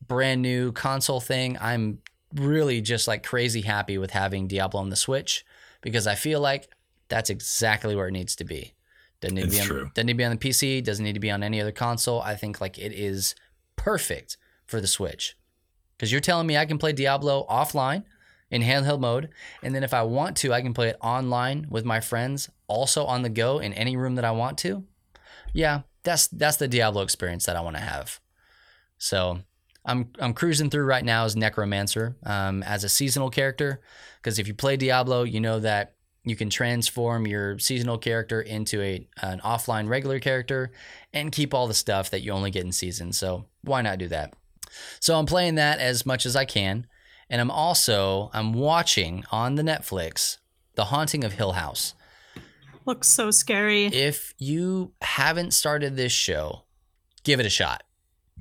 brand 0.06 0.42
new 0.42 0.72
console 0.72 1.20
thing. 1.20 1.56
I'm 1.60 1.98
really 2.34 2.80
just 2.80 3.06
like 3.06 3.22
crazy 3.22 3.62
happy 3.62 3.98
with 3.98 4.10
having 4.10 4.48
Diablo 4.48 4.80
on 4.80 4.90
the 4.90 4.96
Switch 4.96 5.44
because 5.80 6.06
I 6.06 6.14
feel 6.14 6.40
like 6.40 6.68
that's 7.08 7.30
exactly 7.30 7.94
where 7.94 8.08
it 8.08 8.12
needs 8.12 8.34
to 8.36 8.44
be. 8.44 8.74
Doesn't 9.20 9.36
need 9.36 9.44
to 9.44 9.50
be 9.50 9.60
on, 9.60 9.66
true. 9.66 9.90
doesn't 9.94 10.06
need 10.06 10.12
to 10.14 10.18
be 10.18 10.24
on 10.24 10.36
the 10.36 10.48
PC. 10.48 10.82
Doesn't 10.82 11.04
need 11.04 11.14
to 11.14 11.20
be 11.20 11.30
on 11.30 11.42
any 11.42 11.60
other 11.60 11.72
console. 11.72 12.20
I 12.20 12.34
think 12.34 12.60
like 12.60 12.78
it 12.78 12.92
is 12.92 13.34
perfect 13.76 14.36
for 14.66 14.80
the 14.80 14.86
Switch 14.86 15.36
because 15.96 16.10
you're 16.10 16.20
telling 16.20 16.46
me 16.46 16.56
I 16.56 16.66
can 16.66 16.78
play 16.78 16.92
Diablo 16.92 17.46
offline 17.48 18.04
in 18.50 18.62
handheld 18.62 19.00
mode, 19.00 19.30
and 19.62 19.74
then 19.74 19.82
if 19.82 19.92
I 19.92 20.02
want 20.02 20.36
to, 20.38 20.52
I 20.52 20.62
can 20.62 20.74
play 20.74 20.88
it 20.88 20.96
online 21.00 21.66
with 21.68 21.84
my 21.84 22.00
friends, 22.00 22.48
also 22.68 23.04
on 23.04 23.22
the 23.22 23.28
go 23.28 23.58
in 23.58 23.72
any 23.72 23.96
room 23.96 24.14
that 24.14 24.24
I 24.24 24.30
want 24.30 24.58
to. 24.58 24.84
Yeah, 25.52 25.82
that's 26.02 26.28
that's 26.28 26.56
the 26.56 26.68
Diablo 26.68 27.02
experience 27.02 27.46
that 27.46 27.56
I 27.56 27.60
want 27.60 27.76
to 27.76 27.82
have. 27.82 28.20
So 28.98 29.40
I'm 29.84 30.10
I'm 30.18 30.34
cruising 30.34 30.70
through 30.70 30.84
right 30.84 31.04
now 31.04 31.24
as 31.24 31.36
Necromancer 31.36 32.16
um, 32.24 32.62
as 32.62 32.84
a 32.84 32.88
seasonal 32.88 33.30
character 33.30 33.80
because 34.20 34.38
if 34.38 34.48
you 34.48 34.54
play 34.54 34.76
Diablo, 34.76 35.22
you 35.22 35.40
know 35.40 35.60
that 35.60 35.94
you 36.24 36.34
can 36.34 36.50
transform 36.50 37.26
your 37.26 37.58
seasonal 37.58 37.98
character 37.98 38.40
into 38.42 38.82
a 38.82 39.08
an 39.22 39.40
offline 39.40 39.88
regular 39.88 40.18
character 40.18 40.72
and 41.12 41.32
keep 41.32 41.54
all 41.54 41.68
the 41.68 41.74
stuff 41.74 42.10
that 42.10 42.22
you 42.22 42.32
only 42.32 42.50
get 42.50 42.64
in 42.64 42.72
season. 42.72 43.12
So 43.12 43.46
why 43.62 43.82
not 43.82 43.98
do 43.98 44.08
that? 44.08 44.34
So 45.00 45.18
I'm 45.18 45.26
playing 45.26 45.54
that 45.54 45.78
as 45.78 46.04
much 46.04 46.26
as 46.26 46.36
I 46.36 46.44
can, 46.44 46.86
and 47.28 47.40
I'm 47.40 47.50
also 47.50 48.30
I'm 48.32 48.52
watching 48.52 49.24
on 49.30 49.54
the 49.56 49.62
Netflix 49.62 50.38
The 50.74 50.86
Haunting 50.86 51.24
of 51.24 51.32
Hill 51.32 51.52
House. 51.52 51.94
Looks 52.84 53.08
so 53.08 53.30
scary. 53.32 53.86
If 53.86 54.34
you 54.38 54.92
haven't 55.02 55.52
started 55.52 55.96
this 55.96 56.12
show, 56.12 56.62
give 57.24 57.40
it 57.40 57.46
a 57.46 57.50
shot. 57.50 57.82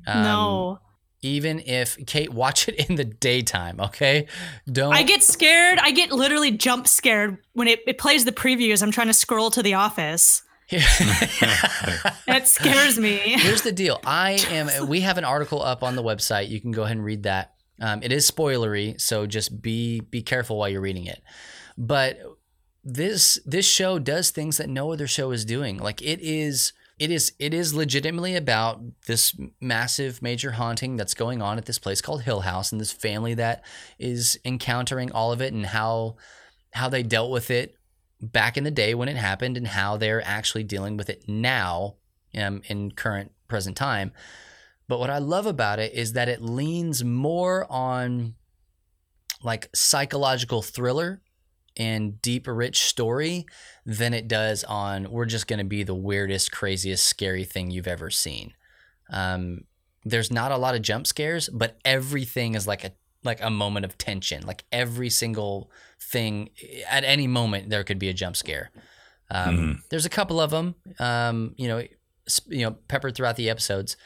Um, 0.05 0.21
no. 0.21 0.79
even 1.23 1.59
if 1.61 1.97
Kate 2.05 2.31
watch 2.31 2.67
it 2.67 2.75
in 2.89 2.95
the 2.95 3.05
daytime, 3.05 3.79
okay? 3.79 4.27
Don't 4.71 4.93
I 4.93 5.01
get 5.01 5.23
scared. 5.23 5.79
I 5.81 5.89
get 5.91 6.11
literally 6.11 6.51
jump 6.51 6.87
scared 6.87 7.39
when 7.53 7.67
it, 7.67 7.79
it 7.87 7.97
plays 7.97 8.23
the 8.25 8.31
previews. 8.31 8.83
I'm 8.83 8.91
trying 8.91 9.07
to 9.07 9.13
scroll 9.13 9.49
to 9.51 9.63
the 9.63 9.73
office. 9.73 10.43
It 10.69 10.81
scares 12.47 12.99
me. 12.99 13.17
Here's 13.17 13.61
the 13.63 13.71
deal. 13.71 13.99
I 14.05 14.33
am. 14.49 14.69
We 14.87 15.01
have 15.01 15.17
an 15.17 15.25
article 15.25 15.61
up 15.61 15.81
on 15.81 15.95
the 15.95 16.03
website. 16.03 16.49
You 16.49 16.61
can 16.61 16.71
go 16.71 16.83
ahead 16.83 16.97
and 16.97 17.05
read 17.05 17.23
that. 17.23 17.54
Um, 17.79 18.01
it 18.03 18.11
is 18.11 18.29
spoilery, 18.29 18.99
so 18.99 19.25
just 19.25 19.61
be 19.61 20.01
be 20.01 20.21
careful 20.21 20.57
while 20.57 20.69
you're 20.69 20.81
reading 20.81 21.05
it. 21.05 21.21
But 21.77 22.19
this 22.83 23.39
this 23.45 23.67
show 23.67 23.99
does 23.99 24.31
things 24.31 24.57
that 24.57 24.69
no 24.69 24.91
other 24.91 25.07
show 25.07 25.31
is 25.31 25.45
doing. 25.45 25.77
Like 25.77 26.01
it 26.01 26.19
is. 26.21 26.73
It 26.97 27.11
is 27.11 27.33
it 27.39 27.53
is 27.53 27.73
legitimately 27.73 28.37
about 28.37 28.79
this 29.05 29.35
massive 29.59 30.21
major 30.21 30.51
haunting 30.51 30.95
that's 30.95 31.13
going 31.13 31.41
on 31.41 31.57
at 31.57 31.65
this 31.65 31.77
place 31.77 31.99
called 31.99 32.21
Hill 32.21 32.39
House 32.39 32.71
and 32.71 32.79
this 32.79 32.93
family 32.93 33.33
that 33.33 33.65
is 33.99 34.39
encountering 34.45 35.11
all 35.11 35.33
of 35.33 35.41
it 35.41 35.51
and 35.51 35.65
how 35.65 36.15
how 36.71 36.87
they 36.87 37.03
dealt 37.03 37.31
with 37.31 37.51
it 37.51 37.75
back 38.21 38.55
in 38.55 38.63
the 38.63 38.71
day 38.71 38.95
when 38.95 39.09
it 39.09 39.17
happened 39.17 39.57
and 39.57 39.67
how 39.67 39.97
they're 39.97 40.25
actually 40.25 40.63
dealing 40.63 40.95
with 40.95 41.09
it 41.09 41.27
now 41.27 41.95
um, 42.37 42.61
in 42.67 42.91
current 42.91 43.33
present 43.47 43.75
time. 43.75 44.11
But 44.87 44.99
what 44.99 45.09
I 45.09 45.17
love 45.17 45.45
about 45.45 45.79
it 45.79 45.93
is 45.93 46.13
that 46.13 46.29
it 46.29 46.41
leans 46.41 47.03
more 47.03 47.65
on 47.71 48.35
like 49.43 49.69
psychological 49.73 50.61
thriller 50.61 51.21
and 51.77 52.21
deep, 52.21 52.47
rich 52.47 52.83
story 52.85 53.45
than 53.85 54.13
it 54.13 54.27
does 54.27 54.63
on 54.63 55.11
we're 55.11 55.25
just 55.25 55.47
going 55.47 55.59
to 55.59 55.65
be 55.65 55.83
the 55.83 55.93
weirdest, 55.95 56.51
craziest, 56.51 57.05
scary 57.05 57.43
thing 57.43 57.69
you've 57.69 57.87
ever 57.87 58.09
seen. 58.09 58.53
Um, 59.11 59.61
there's 60.03 60.31
not 60.31 60.51
a 60.51 60.57
lot 60.57 60.75
of 60.75 60.81
jump 60.81 61.07
scares, 61.07 61.49
but 61.49 61.77
everything 61.83 62.55
is 62.55 62.67
like 62.67 62.83
a 62.83 62.91
like 63.23 63.41
a 63.41 63.49
moment 63.49 63.85
of 63.85 63.97
tension. 63.97 64.45
Like 64.45 64.65
every 64.71 65.09
single 65.09 65.71
thing 65.99 66.51
at 66.87 67.03
any 67.03 67.25
moment 67.25 67.71
there 67.71 67.83
could 67.83 67.97
be 67.97 68.09
a 68.09 68.13
jump 68.13 68.35
scare. 68.35 68.69
Um, 69.31 69.57
Mhm. 69.57 69.89
There's 69.89 70.05
a 70.05 70.09
couple 70.09 70.39
of 70.39 70.51
them, 70.51 70.75
um, 70.99 71.55
you 71.57 71.67
know, 71.67 71.83
sp- 72.29 72.51
you 72.51 72.61
know, 72.65 72.71
peppered 72.87 73.15
throughout 73.15 73.35
the 73.35 73.49
episodes, 73.49 73.97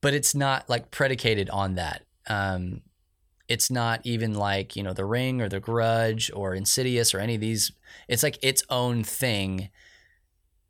but 0.00 0.14
it's 0.14 0.34
not 0.34 0.68
like 0.68 0.90
predicated 0.90 1.50
on 1.50 1.74
that. 1.74 2.04
Um, 2.26 2.82
it's 3.48 3.70
not 3.70 4.00
even 4.04 4.34
like 4.34 4.76
you 4.76 4.82
know 4.82 4.92
the 4.92 5.04
Ring 5.04 5.40
or 5.42 5.48
the 5.48 5.60
Grudge 5.60 6.30
or 6.34 6.54
Insidious 6.54 7.14
or 7.14 7.18
any 7.18 7.34
of 7.34 7.40
these. 7.40 7.72
It's 8.08 8.22
like 8.22 8.38
its 8.42 8.62
own 8.70 9.02
thing, 9.02 9.70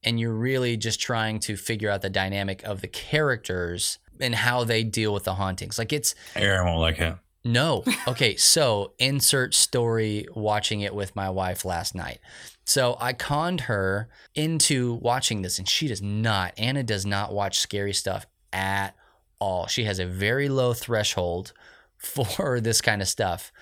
and 0.02 0.18
you're 0.18 0.32
really 0.32 0.76
just 0.76 1.00
trying 1.00 1.40
to 1.40 1.56
figure 1.56 1.90
out 1.90 2.02
the 2.02 2.10
dynamic 2.10 2.62
of 2.64 2.80
the 2.80 2.88
characters 2.88 3.98
and 4.20 4.34
how 4.34 4.64
they 4.64 4.82
deal 4.84 5.12
with 5.12 5.24
the 5.24 5.34
hauntings. 5.34 5.78
Like 5.78 5.92
it's 5.92 6.14
Aaron 6.34 6.66
won't 6.66 6.80
like 6.80 6.98
it. 7.00 7.16
no. 7.44 7.84
Okay, 8.08 8.34
so 8.36 8.92
insert 8.98 9.54
story 9.54 10.26
watching 10.34 10.80
it 10.80 10.94
with 10.94 11.14
my 11.14 11.28
wife 11.30 11.64
last 11.64 11.94
night. 11.94 12.18
So 12.64 12.96
I 13.00 13.12
conned 13.12 13.62
her 13.62 14.08
into 14.34 14.94
watching 14.94 15.42
this, 15.42 15.58
and 15.58 15.68
she 15.68 15.86
does 15.88 16.00
not. 16.00 16.54
Anna 16.56 16.82
does 16.82 17.04
not 17.04 17.32
watch 17.32 17.58
scary 17.58 17.92
stuff 17.92 18.26
at 18.52 18.94
all. 19.40 19.66
She 19.66 19.84
has 19.84 19.98
a 19.98 20.06
very 20.06 20.48
low 20.48 20.72
threshold 20.72 21.52
for 21.96 22.60
this 22.62 22.80
kind 22.80 23.02
of 23.02 23.08
stuff. 23.08 23.52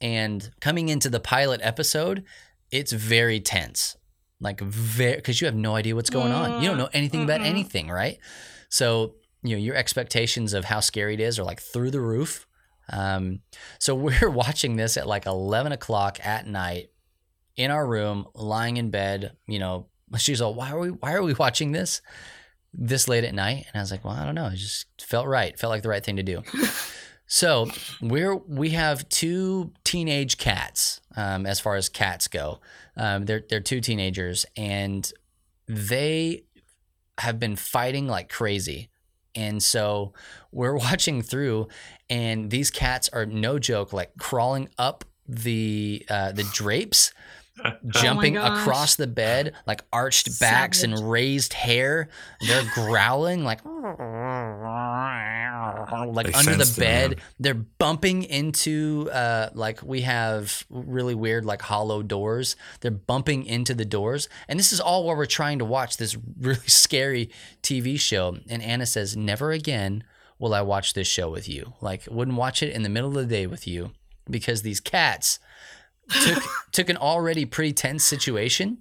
And 0.00 0.50
coming 0.60 0.88
into 0.88 1.08
the 1.08 1.20
pilot 1.20 1.60
episode, 1.62 2.24
it's 2.70 2.92
very 2.92 3.40
tense. 3.40 3.96
Like 4.40 4.60
very 4.60 5.16
because 5.16 5.40
you 5.40 5.46
have 5.46 5.54
no 5.54 5.76
idea 5.76 5.94
what's 5.94 6.10
going 6.10 6.32
on. 6.32 6.60
You 6.60 6.68
don't 6.68 6.76
know 6.76 6.90
anything 6.92 7.22
about 7.22 7.40
Mm-mm. 7.40 7.46
anything, 7.46 7.88
right? 7.88 8.18
So, 8.68 9.14
you 9.42 9.56
know, 9.56 9.62
your 9.62 9.76
expectations 9.76 10.52
of 10.52 10.64
how 10.64 10.80
scary 10.80 11.14
it 11.14 11.20
is 11.20 11.38
are 11.38 11.44
like 11.44 11.60
through 11.60 11.92
the 11.92 12.00
roof. 12.00 12.46
Um, 12.92 13.40
so 13.78 13.94
we're 13.94 14.28
watching 14.28 14.76
this 14.76 14.96
at 14.96 15.06
like 15.06 15.26
11 15.26 15.72
o'clock 15.72 16.18
at 16.26 16.46
night 16.46 16.90
in 17.56 17.70
our 17.70 17.86
room, 17.86 18.26
lying 18.34 18.76
in 18.76 18.90
bed. 18.90 19.36
You 19.46 19.60
know, 19.60 19.86
she's 20.18 20.42
all, 20.42 20.54
why 20.54 20.72
are 20.72 20.78
we, 20.80 20.88
why 20.90 21.14
are 21.14 21.22
we 21.22 21.34
watching 21.34 21.72
this 21.72 22.02
this 22.76 23.08
late 23.08 23.24
at 23.24 23.34
night? 23.34 23.66
And 23.72 23.80
I 23.80 23.82
was 23.82 23.90
like, 23.90 24.04
well, 24.04 24.14
I 24.14 24.24
don't 24.24 24.34
know. 24.34 24.46
It 24.46 24.56
just 24.56 24.86
felt 25.00 25.26
right. 25.26 25.58
Felt 25.58 25.70
like 25.70 25.82
the 25.82 25.88
right 25.88 26.04
thing 26.04 26.16
to 26.16 26.22
do. 26.22 26.42
so 27.26 27.68
we're, 28.02 28.36
we 28.36 28.70
have 28.70 29.08
two 29.08 29.72
teenage 29.84 30.38
cats, 30.38 31.00
um, 31.16 31.46
as 31.46 31.60
far 31.60 31.76
as 31.76 31.88
cats 31.88 32.28
go. 32.28 32.60
Um, 32.96 33.24
they're, 33.24 33.44
they're 33.48 33.60
two 33.60 33.80
teenagers 33.80 34.46
and 34.56 35.10
they 35.66 36.44
have 37.18 37.38
been 37.38 37.56
fighting 37.56 38.06
like 38.06 38.28
crazy. 38.28 38.90
And 39.34 39.62
so 39.62 40.12
we're 40.52 40.76
watching 40.76 41.22
through, 41.22 41.68
and 42.08 42.50
these 42.50 42.70
cats 42.70 43.08
are 43.12 43.26
no 43.26 43.58
joke, 43.58 43.92
like 43.92 44.12
crawling 44.18 44.68
up 44.78 45.04
the 45.26 46.04
uh, 46.10 46.32
the 46.32 46.44
drapes, 46.52 47.12
jumping 47.86 48.34
gosh. 48.34 48.60
across 48.60 48.96
the 48.96 49.06
bed, 49.06 49.54
like 49.66 49.82
arched 49.92 50.40
backs 50.40 50.82
and 50.82 51.10
raised 51.10 51.52
hair. 51.52 52.08
They're 52.46 52.64
growling 52.74 53.44
like 53.44 53.60
like 56.12 56.26
They 56.26 56.32
under 56.32 56.56
the 56.56 56.74
bed. 56.78 57.10
man. 57.10 57.20
They're 57.38 57.54
bumping 57.54 58.24
into 58.24 59.08
uh, 59.12 59.50
like 59.54 59.82
we 59.82 60.02
have 60.02 60.64
really 60.68 61.14
weird 61.14 61.44
like 61.44 61.62
hollow 61.62 62.02
doors. 62.02 62.56
They're 62.80 62.90
bumping 62.90 63.44
into 63.46 63.74
the 63.74 63.84
doors, 63.84 64.28
and 64.48 64.58
this 64.58 64.72
is 64.72 64.80
all 64.80 65.04
while 65.04 65.16
we're 65.16 65.26
trying 65.26 65.58
to 65.60 65.64
watch 65.64 65.96
this 65.96 66.16
really 66.40 66.66
scary 66.66 67.30
TV 67.62 67.98
show. 67.98 68.38
And 68.48 68.62
Anna 68.62 68.86
says, 68.86 69.16
"Never 69.16 69.52
again 69.52 70.04
will 70.38 70.54
I 70.54 70.62
watch 70.62 70.94
this 70.94 71.06
show 71.06 71.30
with 71.30 71.48
you. 71.48 71.74
Like, 71.80 72.08
wouldn't 72.10 72.36
watch 72.36 72.62
it 72.62 72.74
in 72.74 72.82
the 72.82 72.88
middle 72.88 73.10
of 73.10 73.28
the 73.28 73.34
day 73.34 73.46
with 73.46 73.66
you 73.68 73.92
because 74.28 74.62
these 74.62 74.80
cats 74.80 75.38
took 76.08 76.42
took 76.72 76.88
an 76.88 76.96
already 76.96 77.44
pretty 77.44 77.72
tense 77.72 78.04
situation." 78.04 78.78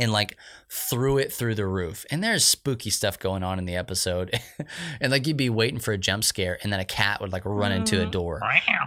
And 0.00 0.12
like 0.12 0.36
threw 0.70 1.18
it 1.18 1.32
through 1.32 1.56
the 1.56 1.66
roof. 1.66 2.06
And 2.08 2.22
there's 2.22 2.44
spooky 2.44 2.88
stuff 2.88 3.18
going 3.18 3.42
on 3.42 3.58
in 3.58 3.64
the 3.64 3.74
episode. 3.74 4.38
and 5.00 5.10
like 5.10 5.26
you'd 5.26 5.36
be 5.36 5.50
waiting 5.50 5.80
for 5.80 5.92
a 5.92 5.98
jump 5.98 6.22
scare, 6.22 6.56
and 6.62 6.72
then 6.72 6.78
a 6.78 6.84
cat 6.84 7.20
would 7.20 7.32
like 7.32 7.44
run 7.44 7.72
into 7.72 7.96
a 7.96 8.02
mm-hmm. 8.02 8.10
door 8.12 8.40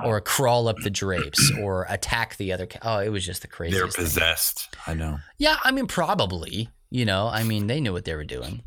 or 0.05 0.21
crawl 0.21 0.69
up 0.69 0.77
the 0.83 0.89
drapes 0.89 1.51
or 1.59 1.85
attack 1.89 2.37
the 2.37 2.53
other 2.53 2.65
cat. 2.65 2.81
Oh, 2.85 2.99
it 2.99 3.09
was 3.09 3.25
just 3.25 3.41
the 3.41 3.49
craziest. 3.49 3.77
They're 3.77 3.87
craziest. 3.87 4.15
thing. 4.15 4.21
possessed. 4.21 4.77
I 4.87 4.93
know. 4.93 5.19
Yeah, 5.37 5.57
I 5.63 5.71
mean, 5.71 5.87
probably. 5.87 6.69
You 6.93 7.05
know, 7.05 7.27
I 7.27 7.43
mean, 7.43 7.67
they 7.67 7.79
knew 7.79 7.93
what 7.93 8.03
they 8.03 8.15
were 8.15 8.25
doing. 8.25 8.63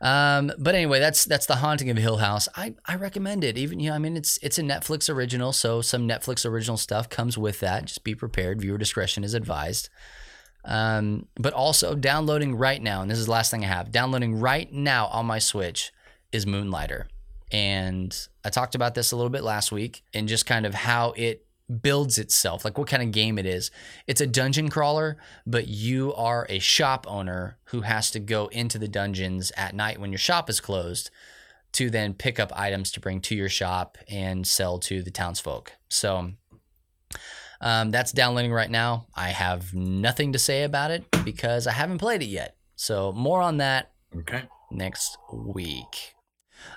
Um, 0.00 0.52
but 0.58 0.74
anyway, 0.74 1.00
that's 1.00 1.24
that's 1.24 1.46
the 1.46 1.56
haunting 1.56 1.90
of 1.90 1.96
Hill 1.96 2.18
House. 2.18 2.48
I 2.54 2.74
I 2.86 2.94
recommend 2.94 3.42
it. 3.42 3.58
Even 3.58 3.80
you 3.80 3.90
know, 3.90 3.96
I 3.96 3.98
mean, 3.98 4.16
it's 4.16 4.38
it's 4.42 4.58
a 4.58 4.62
Netflix 4.62 5.12
original, 5.12 5.52
so 5.52 5.80
some 5.80 6.08
Netflix 6.08 6.46
original 6.46 6.76
stuff 6.76 7.08
comes 7.08 7.36
with 7.36 7.60
that. 7.60 7.86
Just 7.86 8.04
be 8.04 8.14
prepared. 8.14 8.60
Viewer 8.60 8.78
discretion 8.78 9.24
is 9.24 9.34
advised. 9.34 9.88
Um, 10.64 11.26
but 11.36 11.52
also 11.52 11.94
downloading 11.94 12.54
right 12.56 12.82
now, 12.82 13.00
and 13.00 13.10
this 13.10 13.18
is 13.18 13.26
the 13.26 13.32
last 13.32 13.50
thing 13.50 13.64
I 13.64 13.68
have. 13.68 13.90
Downloading 13.90 14.38
right 14.38 14.72
now 14.72 15.06
on 15.06 15.26
my 15.26 15.38
Switch 15.38 15.92
is 16.30 16.46
Moonlighter, 16.46 17.08
and 17.50 18.16
I 18.44 18.50
talked 18.50 18.74
about 18.74 18.94
this 18.94 19.10
a 19.10 19.16
little 19.16 19.30
bit 19.30 19.42
last 19.42 19.72
week, 19.72 20.04
and 20.14 20.28
just 20.28 20.46
kind 20.46 20.66
of 20.66 20.74
how 20.74 21.12
it 21.16 21.44
builds 21.82 22.18
itself, 22.18 22.64
like 22.64 22.78
what 22.78 22.88
kind 22.88 23.02
of 23.02 23.12
game 23.12 23.38
it 23.38 23.46
is. 23.46 23.70
It's 24.06 24.20
a 24.20 24.26
dungeon 24.26 24.68
crawler, 24.70 25.18
but 25.46 25.68
you 25.68 26.14
are 26.14 26.46
a 26.48 26.58
shop 26.58 27.06
owner 27.08 27.58
who 27.64 27.82
has 27.82 28.10
to 28.12 28.20
go 28.20 28.46
into 28.48 28.78
the 28.78 28.88
dungeons 28.88 29.52
at 29.56 29.74
night 29.74 30.00
when 30.00 30.10
your 30.10 30.18
shop 30.18 30.48
is 30.48 30.60
closed 30.60 31.10
to 31.72 31.90
then 31.90 32.14
pick 32.14 32.40
up 32.40 32.50
items 32.58 32.90
to 32.92 33.00
bring 33.00 33.20
to 33.20 33.34
your 33.36 33.50
shop 33.50 33.98
and 34.08 34.46
sell 34.46 34.78
to 34.78 35.02
the 35.02 35.10
townsfolk. 35.10 35.72
So 35.90 36.32
um, 37.60 37.90
that's 37.90 38.12
downloading 38.12 38.52
right 38.52 38.70
now. 38.70 39.06
I 39.14 39.28
have 39.28 39.74
nothing 39.74 40.32
to 40.32 40.38
say 40.38 40.62
about 40.62 40.90
it 40.90 41.04
because 41.24 41.66
I 41.66 41.72
haven't 41.72 41.98
played 41.98 42.22
it 42.22 42.26
yet. 42.26 42.56
So 42.76 43.12
more 43.12 43.42
on 43.42 43.58
that 43.58 43.90
Okay. 44.16 44.44
next 44.70 45.18
week. 45.32 46.14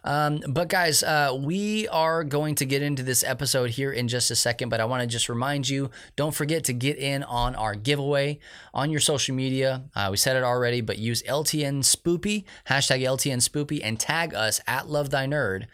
Um, 0.03 0.41
but 0.47 0.67
guys, 0.69 1.03
uh, 1.03 1.37
we 1.39 1.87
are 1.89 2.23
going 2.23 2.55
to 2.55 2.65
get 2.65 2.81
into 2.81 3.03
this 3.03 3.23
episode 3.23 3.71
here 3.71 3.91
in 3.91 4.07
just 4.07 4.31
a 4.31 4.35
second. 4.35 4.69
But 4.69 4.81
I 4.81 4.85
want 4.85 5.01
to 5.01 5.07
just 5.07 5.29
remind 5.29 5.69
you: 5.69 5.89
don't 6.15 6.33
forget 6.33 6.63
to 6.65 6.73
get 6.73 6.97
in 6.97 7.23
on 7.23 7.55
our 7.55 7.75
giveaway 7.75 8.39
on 8.73 8.89
your 8.89 8.99
social 8.99 9.35
media. 9.35 9.83
Uh, 9.95 10.07
we 10.11 10.17
said 10.17 10.35
it 10.35 10.43
already, 10.43 10.81
but 10.81 10.97
use 10.97 11.23
LTN 11.23 11.79
Spoopy 11.79 12.45
hashtag 12.67 13.01
LTN 13.01 13.37
Spoopy 13.37 13.79
and 13.83 13.99
tag 13.99 14.33
us 14.33 14.61
at 14.67 14.89
Love 14.89 15.09
Thy 15.09 15.25
Nerd 15.25 15.65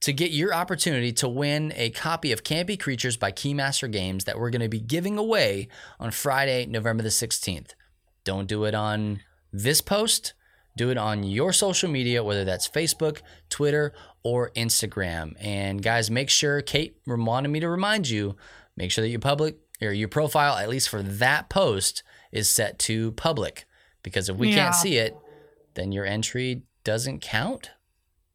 to 0.00 0.12
get 0.12 0.30
your 0.30 0.52
opportunity 0.52 1.12
to 1.12 1.28
win 1.28 1.72
a 1.74 1.90
copy 1.90 2.32
of 2.32 2.44
Campy 2.44 2.78
Creatures 2.78 3.16
by 3.16 3.32
Keymaster 3.32 3.90
Games 3.90 4.24
that 4.24 4.38
we're 4.38 4.50
going 4.50 4.62
to 4.62 4.68
be 4.68 4.80
giving 4.80 5.16
away 5.16 5.68
on 5.98 6.10
Friday, 6.10 6.66
November 6.66 7.02
the 7.02 7.08
16th. 7.08 7.70
Don't 8.24 8.46
do 8.46 8.64
it 8.64 8.74
on 8.74 9.20
this 9.52 9.80
post. 9.80 10.34
Do 10.76 10.90
it 10.90 10.98
on 10.98 11.24
your 11.24 11.52
social 11.52 11.90
media, 11.90 12.22
whether 12.22 12.44
that's 12.44 12.68
Facebook, 12.68 13.22
Twitter, 13.48 13.94
or 14.22 14.50
Instagram. 14.50 15.32
And 15.40 15.82
guys, 15.82 16.10
make 16.10 16.28
sure 16.30 16.60
Kate 16.60 16.98
wanted 17.06 17.48
me 17.48 17.60
to 17.60 17.68
remind 17.68 18.08
you, 18.08 18.36
make 18.76 18.90
sure 18.90 19.02
that 19.02 19.08
your 19.08 19.20
public 19.20 19.56
or 19.80 19.92
your 19.92 20.08
profile, 20.08 20.56
at 20.56 20.68
least 20.68 20.88
for 20.88 21.02
that 21.02 21.48
post, 21.48 22.02
is 22.30 22.50
set 22.50 22.78
to 22.80 23.12
public. 23.12 23.64
Because 24.02 24.28
if 24.28 24.36
we 24.36 24.50
Yeah. 24.50 24.56
can't 24.56 24.74
see 24.74 24.98
it, 24.98 25.16
then 25.74 25.92
your 25.92 26.04
entry 26.04 26.62
doesn't 26.84 27.20
count. 27.20 27.70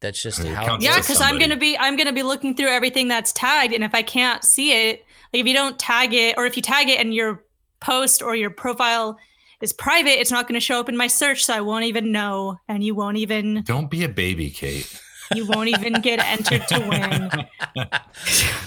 That's 0.00 0.20
just 0.20 0.40
It 0.40 0.48
how. 0.48 0.78
Yeah, 0.80 0.98
because 0.98 1.20
I'm 1.20 1.38
gonna 1.38 1.56
be 1.56 1.78
I'm 1.78 1.96
gonna 1.96 2.12
be 2.12 2.24
looking 2.24 2.56
through 2.56 2.68
everything 2.68 3.06
that's 3.06 3.32
tagged, 3.32 3.72
and 3.72 3.84
if 3.84 3.94
I 3.94 4.02
can't 4.02 4.42
see 4.44 4.72
it, 4.72 5.04
like 5.32 5.40
if 5.40 5.46
you 5.46 5.54
don't 5.54 5.78
tag 5.78 6.12
it, 6.12 6.34
or 6.36 6.44
if 6.44 6.56
you 6.56 6.62
tag 6.62 6.88
it 6.88 6.98
and 6.98 7.14
your 7.14 7.44
post 7.80 8.20
or 8.20 8.34
your 8.34 8.50
profile 8.50 9.16
is 9.62 9.72
private, 9.72 10.20
it's 10.20 10.30
not 10.30 10.46
gonna 10.48 10.60
show 10.60 10.78
up 10.80 10.88
in 10.90 10.96
my 10.96 11.06
search, 11.06 11.44
so 11.44 11.54
I 11.54 11.60
won't 11.62 11.84
even 11.84 12.12
know, 12.12 12.58
and 12.68 12.84
you 12.84 12.94
won't 12.94 13.16
even 13.16 13.62
Don't 13.62 13.90
be 13.90 14.04
a 14.04 14.08
baby, 14.08 14.50
Kate. 14.50 15.00
you 15.34 15.46
won't 15.46 15.68
even 15.70 15.94
get 16.02 16.18
entered 16.24 16.66
to 16.68 16.80
win. 16.80 17.30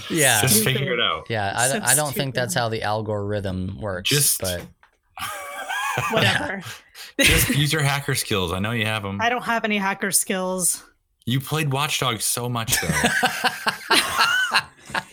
Yeah. 0.10 0.42
Just 0.42 0.56
Stupid. 0.62 0.78
figure 0.78 0.94
it 0.94 1.00
out. 1.02 1.26
Yeah, 1.30 1.52
I, 1.56 1.68
So 1.68 1.74
don't- 1.74 1.84
I 1.84 1.96
don't 1.96 2.14
think 2.14 2.36
that's 2.36 2.54
how 2.54 2.70
the 2.70 2.84
algorithm 2.84 3.80
works. 3.82 4.10
Just- 4.10 4.40
but 4.42 4.62
Whatever. 6.12 6.62
Just 7.20 7.50
use 7.50 7.72
your 7.72 7.82
hacker 7.82 8.16
skills. 8.16 8.52
I 8.52 8.60
know 8.60 8.72
you 8.72 8.86
have 8.86 9.02
them. 9.04 9.20
I 9.22 9.30
don't 9.30 9.44
have 9.44 9.64
any 9.66 9.78
hacker 9.78 10.12
skills. 10.12 10.84
You 11.26 11.40
played 11.40 11.72
Watchdog 11.72 12.22
so 12.22 12.48
much 12.50 12.80
though. 12.82 12.88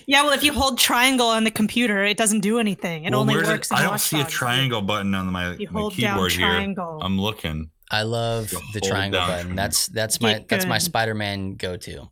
Yeah, 0.06 0.22
well, 0.24 0.32
if 0.32 0.42
you 0.42 0.52
hold 0.52 0.78
triangle 0.78 1.28
on 1.28 1.44
the 1.44 1.50
computer, 1.50 2.04
it 2.04 2.16
doesn't 2.16 2.40
do 2.40 2.58
anything. 2.58 3.04
It 3.04 3.10
Well, 3.12 3.20
only 3.20 3.34
where's 3.36 3.48
works. 3.48 3.70
it? 3.70 3.74
in 3.74 3.78
I 3.78 3.82
don't 3.82 3.92
Watch 3.92 4.00
see 4.02 4.20
a 4.20 4.24
triangle 4.24 4.82
button 4.82 5.14
on 5.14 5.26
my, 5.26 5.54
You 5.54 5.68
my 5.70 5.80
hold 5.80 5.96
down 5.96 6.14
keyboard 6.14 6.32
here. 6.32 6.74
I'm 7.00 7.20
looking. 7.20 7.70
I 7.90 8.02
love 8.02 8.50
the 8.72 8.80
triangle 8.80 9.20
button. 9.20 9.34
triangle. 9.34 9.56
That's 9.56 9.86
that's 9.86 10.20
my 10.20 10.34
Get 10.34 10.48
that's 10.48 10.66
my. 10.66 10.78
Spider-Man 10.78 11.54
go-to. 11.56 12.08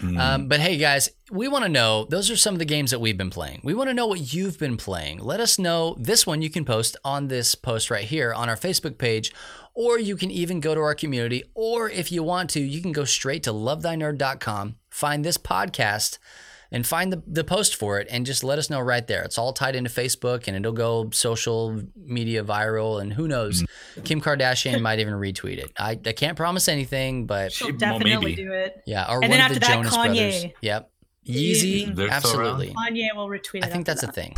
Mm. 0.00 0.18
Um, 0.18 0.48
but 0.48 0.60
hey, 0.60 0.76
guys, 0.76 1.08
we 1.30 1.46
want 1.46 1.64
to 1.64 1.68
know. 1.68 2.04
Those 2.10 2.30
are 2.30 2.36
some 2.36 2.54
of 2.54 2.58
the 2.58 2.64
games 2.64 2.90
that 2.90 2.98
we've 3.00 3.16
been 3.16 3.30
playing. 3.30 3.60
We 3.62 3.74
want 3.74 3.88
to 3.90 3.94
know 3.94 4.06
what 4.06 4.34
you've 4.34 4.58
been 4.58 4.76
playing. 4.76 5.18
Let 5.20 5.40
us 5.40 5.58
know. 5.58 5.94
This 5.98 6.26
one 6.26 6.42
you 6.42 6.50
can 6.50 6.64
post 6.64 6.96
on 7.04 7.28
this 7.28 7.54
post 7.54 7.90
right 7.90 8.04
here 8.04 8.34
on 8.34 8.48
our 8.48 8.56
Facebook 8.56 8.98
page, 8.98 9.32
or 9.72 9.98
you 9.98 10.16
can 10.16 10.30
even 10.30 10.60
go 10.60 10.74
to 10.74 10.80
our 10.80 10.94
community. 10.94 11.44
Or 11.54 11.88
if 11.88 12.10
you 12.10 12.22
want 12.22 12.50
to, 12.50 12.60
you 12.60 12.82
can 12.82 12.92
go 12.92 13.04
straight 13.04 13.42
to 13.44 13.52
lovethynerd.com, 13.52 14.76
find 14.90 15.24
this 15.24 15.38
podcast, 15.38 16.18
and 16.74 16.86
find 16.86 17.12
the, 17.12 17.22
the 17.26 17.44
post 17.44 17.76
for 17.76 17.98
it, 18.00 18.08
and 18.10 18.26
just 18.26 18.44
let 18.44 18.58
us 18.58 18.68
know 18.68 18.80
right 18.80 19.06
there. 19.06 19.22
It's 19.22 19.38
all 19.38 19.52
tied 19.52 19.76
into 19.76 19.88
Facebook, 19.88 20.46
and 20.46 20.56
it'll 20.56 20.72
go 20.72 21.08
social 21.12 21.80
media 21.96 22.44
viral, 22.44 23.00
and 23.00 23.12
who 23.12 23.28
knows, 23.28 23.62
mm-hmm. 23.62 24.02
Kim 24.02 24.20
Kardashian 24.20 24.80
might 24.82 24.98
even 24.98 25.14
retweet 25.14 25.58
it. 25.58 25.72
I, 25.78 25.92
I 25.92 26.12
can't 26.12 26.36
promise 26.36 26.68
anything, 26.68 27.26
but 27.26 27.52
She- 27.52 27.64
She'll 27.64 27.68
well, 27.68 27.78
definitely 27.78 28.16
maybe. 28.16 28.34
do 28.36 28.52
it. 28.52 28.82
yeah, 28.86 29.06
or 29.08 29.22
And 29.22 29.30
one 29.30 29.38
then 29.38 29.50
of 29.50 29.54
the 29.54 29.60
that, 29.60 29.72
Jonas 29.72 29.96
Kanye. 29.96 30.04
Brothers. 30.04 30.44
Yep. 30.60 30.90
Yeezy, 31.26 31.94
They're 31.94 32.10
absolutely. 32.10 32.74
Kanye 32.74 33.14
will 33.16 33.28
retweet 33.28 33.58
it. 33.58 33.64
I 33.64 33.68
think 33.68 33.88
after 33.88 33.94
that's 33.94 34.02
a 34.02 34.12
thing. 34.12 34.36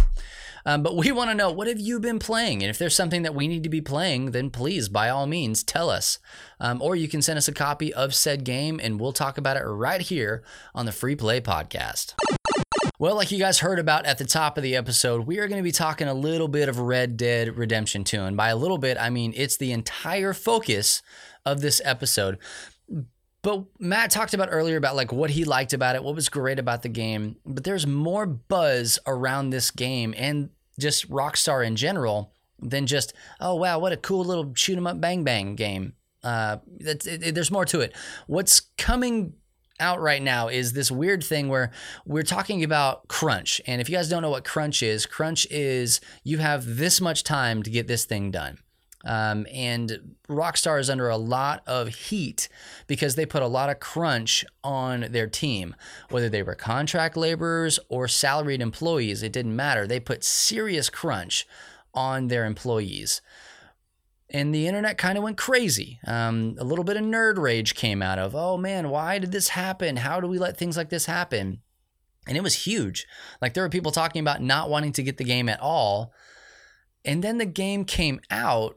Um, 0.66 0.82
but 0.82 0.96
we 0.96 1.12
want 1.12 1.30
to 1.30 1.34
know 1.34 1.50
what 1.50 1.68
have 1.68 1.80
you 1.80 2.00
been 2.00 2.18
playing, 2.18 2.62
and 2.62 2.68
if 2.68 2.76
there's 2.76 2.94
something 2.94 3.22
that 3.22 3.34
we 3.34 3.48
need 3.48 3.62
to 3.62 3.68
be 3.68 3.80
playing, 3.80 4.32
then 4.32 4.50
please, 4.50 4.88
by 4.88 5.08
all 5.08 5.26
means, 5.26 5.62
tell 5.62 5.88
us. 5.88 6.18
Um, 6.60 6.82
or 6.82 6.96
you 6.96 7.08
can 7.08 7.22
send 7.22 7.38
us 7.38 7.48
a 7.48 7.52
copy 7.52 7.94
of 7.94 8.14
said 8.14 8.44
game, 8.44 8.80
and 8.82 9.00
we'll 9.00 9.12
talk 9.12 9.38
about 9.38 9.56
it 9.56 9.62
right 9.62 10.00
here 10.00 10.42
on 10.74 10.84
the 10.84 10.92
Free 10.92 11.16
Play 11.16 11.40
Podcast. 11.40 12.14
Well, 12.98 13.14
like 13.14 13.30
you 13.30 13.38
guys 13.38 13.58
heard 13.58 13.78
about 13.78 14.06
at 14.06 14.16
the 14.16 14.24
top 14.24 14.56
of 14.56 14.62
the 14.62 14.74
episode, 14.74 15.26
we 15.26 15.38
are 15.38 15.48
going 15.48 15.58
to 15.60 15.64
be 15.64 15.70
talking 15.70 16.08
a 16.08 16.14
little 16.14 16.48
bit 16.48 16.68
of 16.68 16.78
Red 16.78 17.18
Dead 17.18 17.56
Redemption 17.56 18.04
2. 18.04 18.22
And 18.22 18.38
by 18.38 18.48
a 18.48 18.56
little 18.56 18.78
bit, 18.78 18.96
I 18.98 19.10
mean 19.10 19.34
it's 19.36 19.58
the 19.58 19.70
entire 19.72 20.32
focus 20.32 21.02
of 21.44 21.60
this 21.60 21.82
episode. 21.84 22.38
But 23.42 23.64
Matt 23.78 24.10
talked 24.10 24.32
about 24.32 24.48
earlier 24.50 24.78
about 24.78 24.96
like 24.96 25.12
what 25.12 25.28
he 25.28 25.44
liked 25.44 25.74
about 25.74 25.94
it, 25.94 26.02
what 26.02 26.14
was 26.14 26.30
great 26.30 26.58
about 26.58 26.82
the 26.82 26.88
game. 26.88 27.36
But 27.44 27.64
there's 27.64 27.86
more 27.86 28.24
buzz 28.24 28.98
around 29.06 29.50
this 29.50 29.70
game 29.70 30.14
and 30.16 30.48
just 30.78 31.08
Rockstar 31.10 31.66
in 31.66 31.76
general 31.76 32.32
than 32.60 32.86
just, 32.86 33.12
oh, 33.40 33.54
wow, 33.54 33.78
what 33.78 33.92
a 33.92 33.96
cool 33.96 34.24
little 34.24 34.52
shoot 34.54 34.76
'em 34.76 34.86
up 34.86 35.00
bang 35.00 35.24
bang 35.24 35.54
game. 35.56 35.94
Uh, 36.22 36.56
it, 36.80 37.06
it- 37.06 37.34
there's 37.34 37.50
more 37.50 37.64
to 37.66 37.80
it. 37.80 37.94
What's 38.26 38.60
coming 38.78 39.34
out 39.78 40.00
right 40.00 40.22
now 40.22 40.48
is 40.48 40.72
this 40.72 40.90
weird 40.90 41.22
thing 41.22 41.48
where 41.48 41.70
we're 42.06 42.22
talking 42.22 42.64
about 42.64 43.08
crunch. 43.08 43.60
And 43.66 43.78
if 43.80 43.90
you 43.90 43.96
guys 43.96 44.08
don't 44.08 44.22
know 44.22 44.30
what 44.30 44.44
crunch 44.44 44.82
is, 44.82 45.04
crunch 45.04 45.46
is 45.50 46.00
you 46.24 46.38
have 46.38 46.76
this 46.76 46.98
much 47.00 47.24
time 47.24 47.62
to 47.62 47.70
get 47.70 47.86
this 47.86 48.06
thing 48.06 48.30
done. 48.30 48.56
Um, 49.06 49.46
and 49.52 50.16
Rockstar 50.28 50.80
is 50.80 50.90
under 50.90 51.08
a 51.08 51.16
lot 51.16 51.62
of 51.66 51.88
heat 51.88 52.48
because 52.86 53.14
they 53.14 53.24
put 53.24 53.42
a 53.42 53.46
lot 53.46 53.70
of 53.70 53.80
crunch 53.80 54.44
on 54.64 55.06
their 55.10 55.28
team, 55.28 55.74
whether 56.10 56.28
they 56.28 56.42
were 56.42 56.54
contract 56.54 57.16
laborers 57.16 57.78
or 57.88 58.08
salaried 58.08 58.60
employees. 58.60 59.22
It 59.22 59.32
didn't 59.32 59.56
matter. 59.56 59.86
They 59.86 60.00
put 60.00 60.24
serious 60.24 60.90
crunch 60.90 61.46
on 61.94 62.28
their 62.28 62.44
employees 62.44 63.22
and 64.30 64.54
the 64.54 64.66
internet 64.66 64.98
kind 64.98 65.16
of 65.16 65.24
went 65.24 65.36
crazy. 65.36 66.00
Um, 66.06 66.56
a 66.58 66.64
little 66.64 66.84
bit 66.84 66.96
of 66.96 67.04
nerd 67.04 67.38
rage 67.38 67.74
came 67.74 68.02
out 68.02 68.18
of, 68.18 68.34
oh 68.34 68.56
man, 68.56 68.90
why 68.90 69.18
did 69.18 69.32
this 69.32 69.50
happen? 69.50 69.96
How 69.96 70.20
do 70.20 70.26
we 70.26 70.38
let 70.38 70.56
things 70.56 70.76
like 70.76 70.90
this 70.90 71.06
happen? 71.06 71.60
And 72.26 72.36
it 72.36 72.42
was 72.42 72.64
huge. 72.66 73.06
Like 73.40 73.54
there 73.54 73.62
were 73.62 73.68
people 73.68 73.92
talking 73.92 74.20
about 74.20 74.42
not 74.42 74.68
wanting 74.68 74.92
to 74.92 75.02
get 75.02 75.16
the 75.18 75.24
game 75.24 75.48
at 75.48 75.60
all. 75.60 76.12
And 77.04 77.22
then 77.22 77.38
the 77.38 77.46
game 77.46 77.84
came 77.84 78.20
out, 78.30 78.76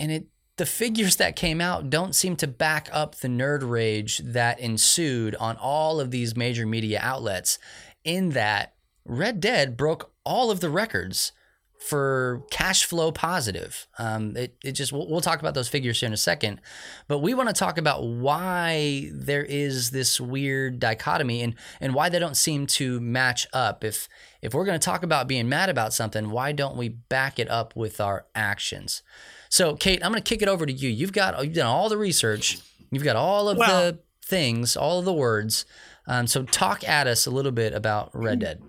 and 0.00 0.10
it 0.10 0.26
the 0.56 0.66
figures 0.66 1.16
that 1.16 1.36
came 1.36 1.58
out 1.58 1.88
don't 1.88 2.14
seem 2.14 2.36
to 2.36 2.46
back 2.46 2.90
up 2.92 3.14
the 3.16 3.28
nerd 3.28 3.66
rage 3.66 4.18
that 4.18 4.60
ensued 4.60 5.34
on 5.36 5.56
all 5.56 6.00
of 6.00 6.10
these 6.10 6.36
major 6.36 6.66
media 6.66 7.00
outlets. 7.02 7.58
In 8.04 8.30
that 8.30 8.74
Red 9.06 9.40
Dead 9.40 9.74
broke 9.74 10.12
all 10.22 10.50
of 10.50 10.60
the 10.60 10.68
records 10.68 11.32
for 11.78 12.42
cash 12.50 12.84
flow 12.84 13.10
positive. 13.10 13.86
Um, 13.98 14.36
it, 14.36 14.54
it 14.62 14.72
just 14.72 14.92
we'll, 14.92 15.08
we'll 15.08 15.22
talk 15.22 15.40
about 15.40 15.54
those 15.54 15.68
figures 15.68 15.98
here 15.98 16.08
in 16.08 16.12
a 16.12 16.18
second, 16.18 16.60
but 17.08 17.20
we 17.20 17.32
want 17.32 17.48
to 17.48 17.54
talk 17.54 17.78
about 17.78 18.06
why 18.06 19.10
there 19.14 19.44
is 19.44 19.90
this 19.92 20.20
weird 20.20 20.78
dichotomy 20.78 21.40
and 21.40 21.54
and 21.80 21.94
why 21.94 22.10
they 22.10 22.18
don't 22.18 22.36
seem 22.36 22.66
to 22.66 23.00
match 23.00 23.46
up. 23.54 23.82
If 23.82 24.10
if 24.42 24.52
we're 24.52 24.66
going 24.66 24.78
to 24.78 24.84
talk 24.84 25.02
about 25.02 25.26
being 25.26 25.48
mad 25.48 25.70
about 25.70 25.94
something, 25.94 26.30
why 26.30 26.52
don't 26.52 26.76
we 26.76 26.90
back 26.90 27.38
it 27.38 27.48
up 27.48 27.74
with 27.74 27.98
our 27.98 28.26
actions? 28.34 29.02
So, 29.50 29.74
Kate, 29.74 30.02
I'm 30.02 30.12
going 30.12 30.22
to 30.22 30.28
kick 30.28 30.40
it 30.42 30.48
over 30.48 30.64
to 30.64 30.72
you. 30.72 30.88
You've 30.88 31.12
got 31.12 31.44
you've 31.44 31.54
done 31.54 31.66
all 31.66 31.88
the 31.88 31.98
research. 31.98 32.58
You've 32.90 33.04
got 33.04 33.16
all 33.16 33.48
of 33.48 33.58
Well- 33.58 33.68
the 33.92 33.98
things, 34.24 34.76
all 34.76 35.00
of 35.00 35.04
the 35.04 35.12
words. 35.12 35.66
Um, 36.06 36.26
so, 36.26 36.44
talk 36.44 36.88
at 36.88 37.06
us 37.06 37.26
a 37.26 37.30
little 37.30 37.52
bit 37.52 37.74
about 37.74 38.10
Red 38.14 38.38
Dead. 38.38 38.62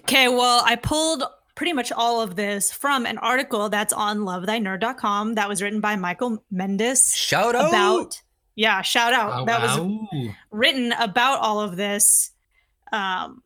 Okay, 0.00 0.28
well, 0.28 0.62
I 0.64 0.76
pulled 0.76 1.22
pretty 1.54 1.72
much 1.72 1.92
all 1.92 2.20
of 2.22 2.34
this 2.34 2.72
from 2.72 3.06
an 3.06 3.18
article 3.18 3.68
that's 3.68 3.92
on 3.92 4.20
lovethynerd.com 4.20 5.34
that 5.34 5.48
was 5.48 5.62
written 5.62 5.80
by 5.80 5.96
Michael 5.96 6.42
Mendes 6.50 7.14
Shout 7.14 7.54
out 7.54 7.68
about 7.68 8.22
yeah, 8.54 8.82
shout 8.82 9.14
out. 9.14 9.30
Wow, 9.30 9.44
that 9.46 9.62
was 9.62 10.32
written 10.50 10.92
about 10.92 11.40
all 11.40 11.60
of 11.60 11.76
this. 11.76 12.30
Um, 12.92 13.42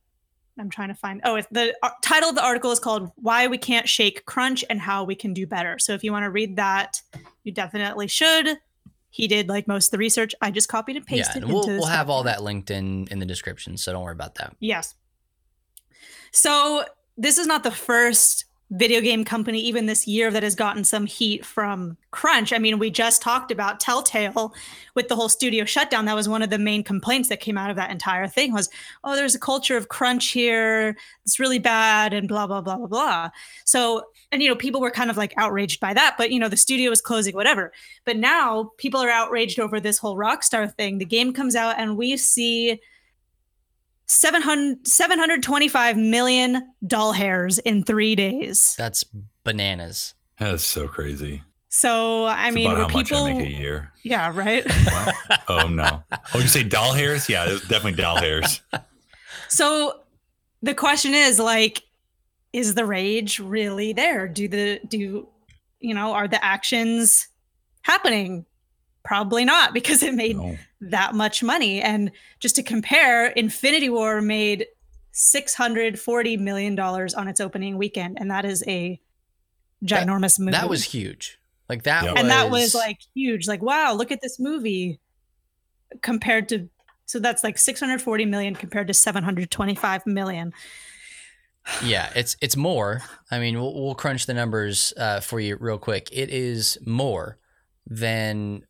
I'm 0.58 0.70
trying 0.70 0.88
to 0.88 0.94
find. 0.94 1.20
Oh, 1.24 1.40
the 1.50 1.74
uh, 1.82 1.90
title 2.02 2.30
of 2.30 2.34
the 2.34 2.44
article 2.44 2.70
is 2.70 2.78
called 2.78 3.10
"Why 3.16 3.46
We 3.46 3.58
Can't 3.58 3.88
Shake 3.88 4.24
Crunch 4.24 4.64
and 4.70 4.80
How 4.80 5.04
We 5.04 5.14
Can 5.14 5.34
Do 5.34 5.46
Better." 5.46 5.78
So 5.78 5.92
if 5.92 6.02
you 6.02 6.12
want 6.12 6.24
to 6.24 6.30
read 6.30 6.56
that, 6.56 7.02
you 7.44 7.52
definitely 7.52 8.08
should. 8.08 8.58
He 9.10 9.28
did 9.28 9.48
like 9.48 9.66
most 9.66 9.86
of 9.86 9.90
the 9.92 9.98
research. 9.98 10.34
I 10.42 10.50
just 10.50 10.68
copied 10.68 10.96
and 10.96 11.04
Yeah, 11.08 11.24
pasted. 11.24 11.42
and 11.42 11.52
we'll, 11.52 11.66
we'll 11.66 11.86
have 11.86 12.10
all 12.10 12.22
that 12.24 12.42
linked 12.42 12.70
in 12.70 13.06
in 13.10 13.18
the 13.18 13.26
description, 13.26 13.76
so 13.76 13.92
don't 13.92 14.02
worry 14.02 14.12
about 14.12 14.34
that. 14.36 14.56
Yes. 14.60 14.94
So 16.32 16.84
this 17.16 17.38
is 17.38 17.46
not 17.46 17.62
the 17.62 17.70
first 17.70 18.44
video 18.70 19.00
game 19.00 19.24
company, 19.24 19.60
even 19.60 19.86
this 19.86 20.08
year, 20.08 20.30
that 20.30 20.42
has 20.42 20.56
gotten 20.56 20.82
some 20.82 21.06
heat 21.06 21.44
from 21.44 21.96
crunch. 22.10 22.52
I 22.52 22.58
mean, 22.58 22.78
we 22.78 22.90
just 22.90 23.22
talked 23.22 23.52
about 23.52 23.78
Telltale 23.78 24.52
with 24.94 25.06
the 25.08 25.14
whole 25.14 25.28
studio 25.28 25.64
shutdown. 25.64 26.04
That 26.06 26.16
was 26.16 26.28
one 26.28 26.42
of 26.42 26.50
the 26.50 26.58
main 26.58 26.82
complaints 26.82 27.28
that 27.28 27.38
came 27.38 27.56
out 27.56 27.70
of 27.70 27.76
that 27.76 27.90
entire 27.90 28.26
thing 28.26 28.52
was, 28.52 28.68
oh, 29.04 29.14
there's 29.14 29.36
a 29.36 29.38
culture 29.38 29.76
of 29.76 29.88
crunch 29.88 30.28
here. 30.28 30.96
It's 31.24 31.38
really 31.38 31.60
bad 31.60 32.12
and 32.12 32.26
blah, 32.26 32.48
blah, 32.48 32.60
blah, 32.60 32.76
blah, 32.76 32.88
blah. 32.88 33.30
So, 33.64 34.06
and, 34.32 34.42
you 34.42 34.48
know, 34.48 34.56
people 34.56 34.80
were 34.80 34.90
kind 34.90 35.10
of 35.10 35.16
like 35.16 35.34
outraged 35.36 35.78
by 35.78 35.94
that, 35.94 36.16
but, 36.18 36.32
you 36.32 36.40
know, 36.40 36.48
the 36.48 36.56
studio 36.56 36.90
was 36.90 37.00
closing, 37.00 37.36
whatever. 37.36 37.72
But 38.04 38.16
now 38.16 38.72
people 38.78 39.00
are 39.00 39.10
outraged 39.10 39.60
over 39.60 39.78
this 39.78 39.98
whole 39.98 40.16
Rockstar 40.16 40.74
thing. 40.74 40.98
The 40.98 41.04
game 41.04 41.32
comes 41.32 41.54
out 41.54 41.78
and 41.78 41.96
we 41.96 42.16
see 42.16 42.80
700, 44.06 44.86
725 44.86 45.96
million 45.96 46.72
doll 46.86 47.12
hairs 47.12 47.58
in 47.58 47.82
three 47.82 48.14
days. 48.14 48.74
That's 48.78 49.04
bananas. 49.44 50.14
That's 50.38 50.64
so 50.64 50.86
crazy. 50.88 51.42
So 51.68 52.24
I 52.24 52.46
It's 52.46 52.54
mean, 52.54 52.66
about 52.66 52.76
were 52.76 52.82
how 52.84 52.98
much 52.98 53.08
people? 53.08 53.24
I 53.24 53.34
make 53.34 53.46
a 53.48 53.50
year. 53.50 53.92
Yeah, 54.02 54.32
right. 54.34 54.64
Oh 55.48 55.68
no! 55.68 56.02
Oh, 56.34 56.38
you 56.40 56.48
say 56.48 56.64
doll 56.64 56.92
hairs? 56.92 57.28
Yeah, 57.28 57.44
it's 57.48 57.60
definitely 57.68 58.02
doll 58.02 58.16
hairs. 58.16 58.60
so 59.48 60.00
the 60.62 60.74
question 60.74 61.14
is, 61.14 61.38
like, 61.38 61.82
is 62.52 62.74
the 62.74 62.84
rage 62.84 63.38
really 63.38 63.92
there? 63.92 64.26
Do 64.26 64.48
the 64.48 64.80
do 64.88 65.28
you 65.80 65.94
know 65.94 66.12
are 66.14 66.26
the 66.28 66.42
actions 66.44 67.28
happening? 67.82 68.46
Probably 69.04 69.44
not 69.44 69.72
because 69.72 70.02
it 70.02 70.14
made 70.14 70.36
No. 70.36 70.56
That 70.80 71.14
much 71.14 71.42
money. 71.42 71.80
And 71.80 72.10
just 72.40 72.56
to 72.56 72.62
compare, 72.62 73.28
Infinity 73.28 73.88
War 73.90 74.20
made 74.20 74.66
six 75.12 75.54
hundred 75.54 75.98
forty 75.98 76.36
million 76.36 76.74
dollars 76.74 77.14
on 77.14 77.28
its 77.28 77.40
opening 77.40 77.78
weekend, 77.78 78.18
and 78.20 78.30
that 78.30 78.44
is 78.44 78.62
a 78.66 79.00
ginormous 79.84 80.38
movie. 80.38 80.52
That 80.52 80.68
was 80.68 80.84
huge. 80.84 81.38
Like 81.68 81.82
that 81.84 82.04
Yep. 82.04 82.12
was 82.12 82.20
and 82.20 82.30
that 82.30 82.50
was 82.50 82.74
like 82.74 82.98
huge. 83.14 83.48
Like, 83.48 83.62
wow, 83.62 83.92
look 83.94 84.10
at 84.12 84.20
this 84.20 84.38
movie. 84.38 85.00
compared 86.02 86.48
to 86.50 86.68
so 87.06 87.20
that's 87.20 87.44
like 87.44 87.56
640 87.56 88.24
million 88.24 88.54
compared 88.56 88.88
to 88.88 88.94
725 88.94 90.06
million. 90.06 90.52
yeah, 91.84 92.10
it's 92.14 92.36
it's 92.40 92.56
more. 92.56 93.02
I 93.30 93.38
mean, 93.38 93.58
we'll, 93.58 93.74
we'll 93.74 93.94
crunch 93.94 94.26
the 94.26 94.34
numbers 94.34 94.92
uh, 94.96 95.20
for 95.20 95.40
you 95.40 95.56
real 95.60 95.78
quick. 95.78 96.08
It 96.12 96.30
is 96.30 96.78
more 96.86 97.38
than 97.86 98.64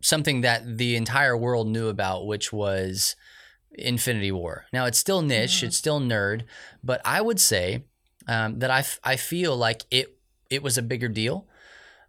something 0.00 0.40
that 0.42 0.78
the 0.78 0.96
entire 0.96 1.36
world 1.36 1.68
knew 1.68 1.88
about, 1.88 2.26
which 2.26 2.52
was 2.52 3.16
Infinity 3.72 4.32
War. 4.32 4.66
Now 4.72 4.86
it's 4.86 4.98
still 4.98 5.22
niche, 5.22 5.60
Mhm. 5.60 5.68
it's 5.68 5.76
still 5.76 6.00
nerd, 6.00 6.42
but 6.82 7.00
I 7.04 7.20
would 7.20 7.40
say 7.40 7.84
um, 8.28 8.58
that 8.58 8.70
I, 8.70 8.80
f- 8.80 9.00
I 9.02 9.16
feel 9.16 9.56
like 9.56 9.82
it 9.90 10.16
it 10.50 10.62
was 10.62 10.76
a 10.76 10.82
bigger 10.82 11.08
deal. 11.08 11.46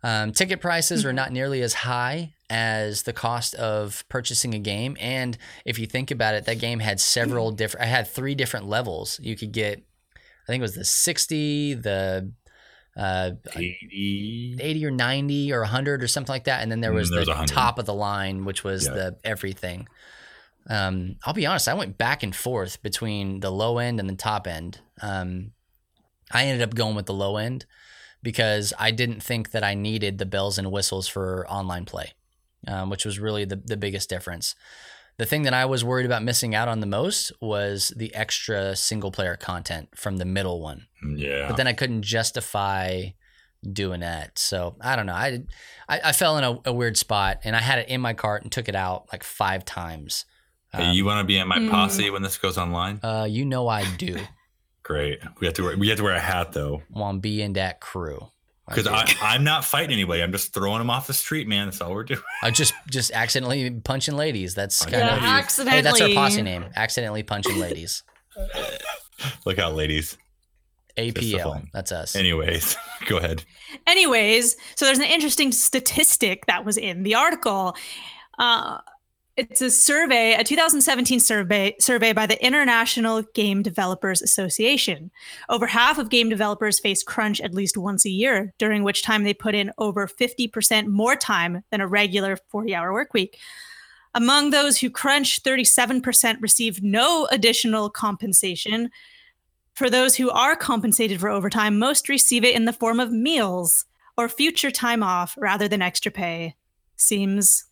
Um, 0.04 0.32
ticket 0.32 0.60
prices 0.62 1.06
are 1.06 1.14
not 1.14 1.32
nearly 1.32 1.62
as 1.62 1.74
high 1.74 2.34
as 2.50 3.04
the 3.04 3.14
cost 3.14 3.54
of 3.56 4.04
purchasing 4.10 4.54
a 4.56 4.60
game, 4.60 4.98
and 5.00 5.38
if 5.64 5.78
you 5.80 5.86
think 5.86 6.10
about 6.12 6.34
it, 6.36 6.46
that 6.46 6.60
game 6.60 6.80
had 6.80 7.00
several 7.00 7.52
different. 7.52 7.86
I 7.86 7.90
had 7.90 8.08
three 8.08 8.34
different 8.36 8.68
levels. 8.68 9.20
You 9.22 9.38
could 9.38 9.52
get, 9.52 9.84
I 10.18 10.48
think 10.48 10.60
it 10.60 10.64
was 10.64 10.74
the 10.76 10.84
sixty, 10.86 11.76
the 11.76 12.32
uh, 12.98 13.32
80. 13.56 14.58
80 14.60 14.86
or 14.86 14.92
90 14.92 15.54
or 15.54 15.62
100 15.62 16.04
or 16.04 16.08
something 16.08 16.34
like 16.34 16.44
that 16.46 16.62
and 16.62 16.72
then 16.72 16.82
there 16.82 16.92
Mm, 16.92 16.96
was 16.96 17.10
there 17.10 17.24
the 17.26 17.32
100. 17.32 17.56
top 17.56 17.80
of 17.80 17.86
the 17.86 17.94
line 17.94 18.44
which 18.46 18.64
was 18.64 18.86
Yeah. 18.86 18.94
the 18.94 19.18
everything 19.24 19.88
um, 20.70 21.16
i'll 21.26 21.34
be 21.34 21.46
honest 21.46 21.68
i 21.68 21.74
went 21.74 21.98
back 21.98 22.22
and 22.24 22.36
forth 22.36 22.82
between 22.84 23.40
the 23.40 23.50
low 23.52 23.78
end 23.78 24.00
and 24.00 24.10
the 24.10 24.16
top 24.16 24.46
end 24.48 24.80
um, 25.02 25.52
i 26.32 26.46
ended 26.46 26.62
up 26.68 26.76
going 26.76 26.96
with 26.96 27.06
the 27.06 27.14
low 27.14 27.38
end 27.38 27.66
because 28.22 28.74
i 28.78 28.92
didn't 28.92 29.22
think 29.24 29.52
that 29.52 29.64
i 29.64 29.74
needed 29.74 30.18
the 30.18 30.26
bells 30.26 30.58
and 30.58 30.72
whistles 30.72 31.08
for 31.08 31.48
online 31.50 31.86
play 31.86 32.12
um, 32.68 32.90
which 32.90 33.06
was 33.06 33.20
really 33.20 33.46
the, 33.46 33.56
the 33.56 33.78
biggest 33.78 34.10
difference 34.10 34.54
the 35.18 35.26
thing 35.26 35.44
that 35.44 35.54
i 35.54 35.66
was 35.66 35.84
worried 35.84 36.06
about 36.06 36.24
missing 36.24 36.56
out 36.56 36.68
on 36.68 36.80
the 36.80 36.86
most 36.88 37.32
was 37.42 37.94
the 37.96 38.14
extra 38.16 38.76
single 38.76 39.12
player 39.12 39.36
content 39.36 39.90
from 39.96 40.18
the 40.18 40.26
middle 40.26 40.62
one 40.62 40.88
Yeah. 41.16 41.48
but 41.48 41.58
then 41.58 41.68
I 41.68 41.74
couldn't 41.74 42.02
justify 42.04 43.10
doing 43.64 44.00
that. 44.00 44.40
So 44.40 44.76
I 44.82 44.96
don't 44.96 45.06
know. 45.06 45.14
I 45.14 45.44
I, 45.88 46.00
I 46.06 46.12
fell 46.14 46.38
in 46.40 46.44
a, 46.44 46.60
a 46.66 46.74
weird 46.74 46.98
spot, 46.98 47.42
and 47.44 47.56
I 47.56 47.60
had 47.60 47.78
it 47.78 47.90
in 47.90 48.02
my 48.02 48.14
cart 48.16 48.42
and 48.42 48.52
took 48.52 48.68
it 48.68 48.76
out 48.76 49.06
like 49.12 49.24
five 49.24 49.64
times. 49.66 50.26
Hey, 50.74 50.86
Um, 50.88 50.96
you 50.96 51.06
want 51.06 51.20
to 51.20 51.24
be 51.26 51.38
in 51.38 51.48
my 51.48 51.60
Mm. 51.60 51.70
posse 51.70 52.10
when 52.10 52.24
this 52.24 52.38
goes 52.40 52.58
online? 52.58 53.00
uh, 53.04 53.28
you 53.30 53.46
know 53.46 53.68
I 53.68 53.86
do. 53.98 54.18
Great. 54.84 55.20
We 55.40 55.46
have 55.46 55.54
to 55.56 55.64
wear, 55.64 55.78
we 55.78 55.90
have 55.90 55.98
to 56.00 56.04
wear 56.04 56.16
a 56.16 56.20
hat 56.20 56.54
though, 56.54 56.82
Want 56.90 57.18
to 57.18 57.20
be 57.22 57.42
in 57.44 57.54
that 57.54 57.82
crew 57.82 58.30
because 58.76 58.86
do. 58.86 58.92
I 59.22 59.34
I'm 59.36 59.44
not 59.44 59.64
fighting 59.66 59.92
anybody. 59.92 60.22
I'm 60.24 60.32
just 60.32 60.54
throwing 60.54 60.80
them 60.80 60.90
off 60.90 61.08
the 61.08 61.14
street, 61.14 61.48
man. 61.48 61.68
That's 61.68 61.82
all 61.82 61.92
we're 61.94 62.04
doing. 62.04 62.22
I 62.44 62.52
just 62.52 62.74
just 62.90 63.12
accidentally 63.12 63.70
punching 63.70 64.16
ladies. 64.16 64.56
That's 64.56 64.82
kind 64.84 64.98
Yeah, 64.98 65.18
of 65.18 65.24
accidentally. 65.24 65.76
hey. 65.78 65.82
That's 65.82 66.02
our 66.02 66.10
posse 66.10 66.42
name. 66.42 66.66
Accidentally 66.76 67.24
punching 67.24 67.58
ladies. 67.60 68.04
Look 69.46 69.60
out, 69.60 69.76
ladies. 69.76 70.18
APL. 70.98 71.66
That's 71.74 71.92
us. 71.92 72.16
Anyways, 72.16 72.76
go 73.06 73.18
ahead. 73.18 73.44
Anyways, 73.88 74.56
so 74.76 74.86
there's 74.86 75.00
an 75.00 75.06
interesting 75.06 75.52
statistic 75.52 76.46
that 76.48 76.66
was 76.66 76.78
in 76.78 77.04
the 77.04 77.16
article. 77.16 77.76
Uh, 78.38 78.80
it's 79.38 79.62
a 79.62 79.72
survey, 79.72 80.34
a 80.34 80.44
2017 80.44 81.20
survey 81.20 81.76
survey 81.80 82.14
by 82.14 82.26
the 82.26 82.44
International 82.46 83.22
Game 83.34 83.62
Developers 83.62 84.22
Association. 84.22 85.10
Over 85.50 85.68
half 85.68 85.98
of 85.98 86.10
game 86.10 86.30
developers 86.30 86.80
face 86.80 87.02
crunch 87.02 87.40
at 87.42 87.54
least 87.54 87.78
once 87.78 88.06
a 88.06 88.10
year, 88.10 88.54
during 88.58 88.84
which 88.84 89.04
time 89.04 89.24
they 89.24 89.34
put 89.34 89.56
in 89.56 89.72
over 89.78 90.08
50% 90.08 90.88
more 90.88 91.16
time 91.16 91.64
than 91.72 91.82
a 91.82 91.88
regular 91.88 92.38
40-hour 92.54 92.92
work 92.92 93.14
week. 93.14 93.40
Among 94.14 94.50
those 94.50 94.78
who 94.78 94.90
crunch, 94.90 95.42
37% 95.42 96.42
received 96.42 96.84
no 96.84 97.28
additional 97.32 97.90
compensation. 97.90 98.90
For 99.74 99.90
those 99.90 100.18
who 100.18 100.30
are 100.30 100.58
compensated 100.58 101.22
for 101.22 101.30
overtime, 101.30 101.80
most 101.80 102.10
receive 102.10 102.44
it 102.44 102.56
in 102.56 102.66
the 102.66 102.74
form 102.74 103.00
of 103.00 103.12
meals 103.12 103.86
or 104.18 104.28
future 104.28 104.72
time 104.72 105.02
off 105.02 105.36
rather 105.38 105.70
than 105.70 105.82
extra 105.82 106.12
pay. 106.12 106.56
Seems 106.98 107.64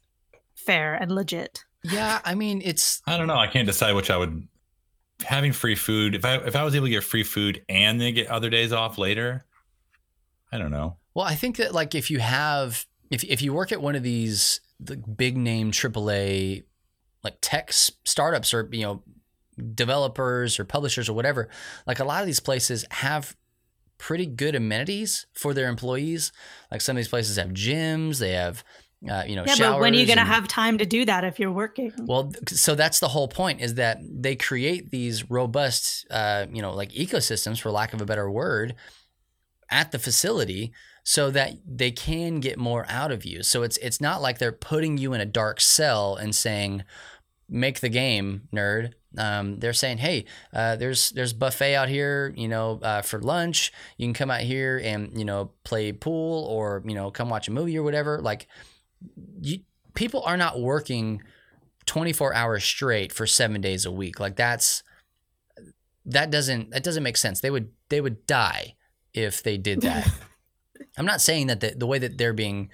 fair 0.69 0.95
and 0.95 1.11
legit. 1.11 1.63
Yeah, 1.83 2.19
I 2.23 2.35
mean 2.35 2.61
it's 2.63 3.01
I 3.07 3.17
don't 3.17 3.27
know. 3.27 3.37
I 3.37 3.47
can't 3.47 3.65
decide 3.65 3.93
which 3.93 4.09
I 4.09 4.17
would. 4.17 4.47
Having 5.23 5.53
free 5.53 5.75
food. 5.75 6.15
If 6.15 6.23
I 6.23 6.35
if 6.35 6.55
I 6.55 6.63
was 6.63 6.75
able 6.75 6.85
to 6.85 6.91
get 6.91 7.03
free 7.03 7.23
food 7.23 7.63
and 7.67 7.99
then 7.99 8.13
get 8.13 8.27
other 8.27 8.49
days 8.49 8.71
off 8.71 8.97
later, 8.97 9.45
I 10.51 10.57
don't 10.57 10.71
know. 10.71 10.97
Well, 11.13 11.25
I 11.25 11.35
think 11.35 11.57
that 11.57 11.73
like 11.73 11.95
if 11.95 12.11
you 12.11 12.19
have 12.19 12.85
if 13.09 13.23
if 13.23 13.41
you 13.41 13.53
work 13.53 13.71
at 13.71 13.81
one 13.81 13.95
of 13.95 14.03
these 14.03 14.61
the 14.79 14.95
big 14.95 15.35
name 15.35 15.71
AAA 15.71 16.63
like 17.23 17.37
tech 17.41 17.73
startups 17.73 18.53
or 18.53 18.69
you 18.71 18.83
know 18.83 19.03
developers 19.73 20.59
or 20.59 20.65
publishers 20.65 21.09
or 21.09 21.13
whatever, 21.13 21.49
like 21.87 21.99
a 21.99 22.05
lot 22.05 22.21
of 22.21 22.27
these 22.27 22.39
places 22.39 22.85
have 22.91 23.35
pretty 23.97 24.25
good 24.25 24.55
amenities 24.55 25.25
for 25.33 25.53
their 25.53 25.67
employees. 25.67 26.31
Like 26.71 26.81
some 26.81 26.95
of 26.95 26.97
these 26.97 27.09
places 27.09 27.35
have 27.35 27.49
gyms, 27.49 28.19
they 28.19 28.31
have 28.31 28.63
uh, 29.07 29.23
you 29.27 29.35
know 29.35 29.43
Yeah, 29.45 29.55
but 29.57 29.79
when 29.79 29.93
are 29.93 29.97
you 29.97 30.05
going 30.05 30.17
to 30.17 30.25
have 30.25 30.47
time 30.47 30.77
to 30.79 30.85
do 30.85 31.05
that 31.05 31.23
if 31.23 31.39
you're 31.39 31.51
working? 31.51 31.93
well, 31.99 32.31
so 32.47 32.75
that's 32.75 32.99
the 32.99 33.07
whole 33.07 33.27
point 33.27 33.61
is 33.61 33.75
that 33.75 33.99
they 34.03 34.35
create 34.35 34.89
these 34.91 35.29
robust, 35.29 36.05
uh, 36.09 36.45
you 36.51 36.61
know, 36.61 36.73
like 36.73 36.91
ecosystems, 36.91 37.61
for 37.61 37.71
lack 37.71 37.93
of 37.93 38.01
a 38.01 38.05
better 38.05 38.29
word, 38.29 38.75
at 39.69 39.91
the 39.91 39.99
facility 39.99 40.73
so 41.03 41.31
that 41.31 41.53
they 41.65 41.91
can 41.91 42.39
get 42.39 42.59
more 42.59 42.85
out 42.89 43.11
of 43.11 43.25
you. 43.25 43.41
So 43.41 43.63
it's 43.63 43.77
it's 43.77 44.01
not 44.01 44.21
like 44.21 44.37
they're 44.37 44.51
putting 44.51 44.97
you 44.97 45.13
in 45.13 45.21
a 45.21 45.25
dark 45.25 45.61
cell 45.61 46.15
and 46.15 46.35
saying, 46.35 46.83
"Make 47.47 47.79
the 47.79 47.89
game, 47.89 48.47
nerd." 48.53 48.93
Um, 49.17 49.59
they're 49.59 49.73
saying, 49.73 49.99
"Hey, 49.99 50.25
uh, 50.53 50.75
there's 50.75 51.09
there's 51.11 51.33
buffet 51.33 51.73
out 51.73 51.89
here, 51.89 52.33
you 52.35 52.47
know, 52.47 52.79
uh, 52.83 53.01
for 53.01 53.19
lunch. 53.19 53.71
You 53.97 54.05
can 54.05 54.13
come 54.13 54.29
out 54.29 54.41
here 54.41 54.79
and 54.83 55.17
you 55.17 55.25
know 55.25 55.51
play 55.63 55.91
pool 55.93 56.45
or 56.45 56.83
you 56.85 56.93
know 56.93 57.09
come 57.11 57.29
watch 57.29 57.47
a 57.47 57.51
movie 57.51 57.77
or 57.77 57.83
whatever." 57.83 58.19
Like, 58.19 58.47
you 59.41 59.59
people 59.93 60.23
are 60.23 60.37
not 60.37 60.59
working 60.59 61.21
24 61.85 62.33
hours 62.33 62.63
straight 62.63 63.11
for 63.11 63.25
seven 63.25 63.61
days 63.61 63.85
a 63.85 63.91
week. 63.91 64.19
Like 64.19 64.35
that's 64.35 64.83
that 66.05 66.31
doesn't 66.31 66.71
that 66.71 66.83
doesn't 66.83 67.03
make 67.03 67.17
sense. 67.17 67.41
They 67.41 67.51
would 67.51 67.71
they 67.89 68.01
would 68.01 68.25
die 68.25 68.75
if 69.13 69.43
they 69.43 69.57
did 69.57 69.81
that. 69.81 70.09
I'm 70.97 71.05
not 71.05 71.21
saying 71.21 71.47
that 71.47 71.61
the, 71.61 71.73
the 71.75 71.87
way 71.87 71.99
that 71.99 72.17
they're 72.17 72.33
being 72.33 72.69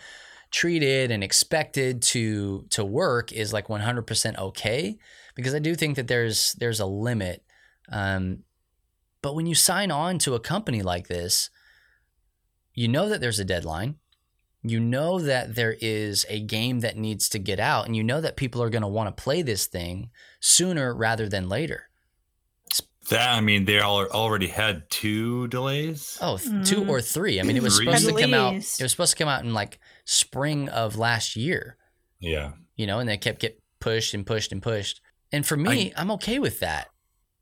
treated 0.52 1.12
and 1.12 1.24
expected 1.24 2.02
to 2.02 2.66
to 2.72 2.84
work 2.86 3.32
is 3.32 3.54
like 3.54 3.68
100% 3.68 4.38
okay 4.38 4.98
because 5.36 5.54
i 5.54 5.60
do 5.60 5.76
think 5.76 5.96
that 5.96 6.08
there's 6.08 6.54
there's 6.54 6.80
a 6.80 6.86
limit. 6.86 7.44
Um, 7.90 8.40
but 9.22 9.36
when 9.36 9.46
you 9.46 9.56
sign 9.56 9.92
on 9.92 10.18
to 10.20 10.34
a 10.34 10.40
company 10.40 10.82
like 10.82 11.08
this 11.08 11.50
you 12.74 12.88
know 12.88 13.08
that 13.10 13.22
there's 13.22 13.40
a 13.40 13.46
deadline 13.46 13.96
you 14.70 14.80
know 14.80 15.20
that 15.20 15.55
there 15.55 15.76
is 15.82 16.26
a 16.30 16.39
game 16.39 16.80
that 16.82 16.97
needs 16.97 17.30
to 17.30 17.39
get 17.39 17.59
out 17.59 17.86
and 17.86 17.95
you 17.95 18.03
know 18.03 18.22
that 18.22 18.36
people 18.36 18.61
are 18.63 18.70
going 18.70 18.82
to 18.82 18.88
want 18.88 19.16
to 19.16 19.24
play 19.24 19.41
this 19.41 19.66
thing 19.68 20.09
sooner 20.39 20.93
rather 20.95 21.28
than 21.30 21.47
later 21.49 21.89
That 23.09 23.30
I 23.38 23.41
mean, 23.41 23.66
they 23.66 23.80
all 23.80 24.05
already 24.07 24.47
had 24.47 24.89
two 24.89 25.47
delays. 25.49 26.18
oh 26.22 26.38
th- 26.38 26.68
two 26.68 26.82
mm. 26.82 26.89
or 26.89 27.01
three 27.01 27.39
i 27.39 27.43
mean 27.43 27.57
it 27.57 27.63
was 27.63 27.78
Three? 27.78 27.86
supposed 27.86 28.07
to 28.09 28.16
At 28.16 28.22
come 28.22 28.34
out 28.34 28.53
it 28.55 28.82
was 28.82 28.91
supposed 28.91 29.11
to 29.18 29.18
come 29.24 29.28
out 29.30 29.43
in 29.43 29.53
like 29.53 29.80
spring 30.05 30.70
of 30.70 30.97
last 30.97 31.36
year 31.36 31.78
Yeah. 32.20 32.53
you 32.76 32.88
know 32.88 32.99
and 32.99 33.07
they 33.09 33.18
kept 33.18 33.39
get 33.41 33.61
pushed 33.80 34.13
and 34.13 34.26
pushed 34.26 34.51
and 34.51 34.61
pushed 34.61 35.01
and 35.32 35.45
for 35.45 35.57
me 35.57 35.93
I, 35.95 36.01
am 36.01 36.11
okay 36.11 36.39
with 36.39 36.59
that 36.61 36.88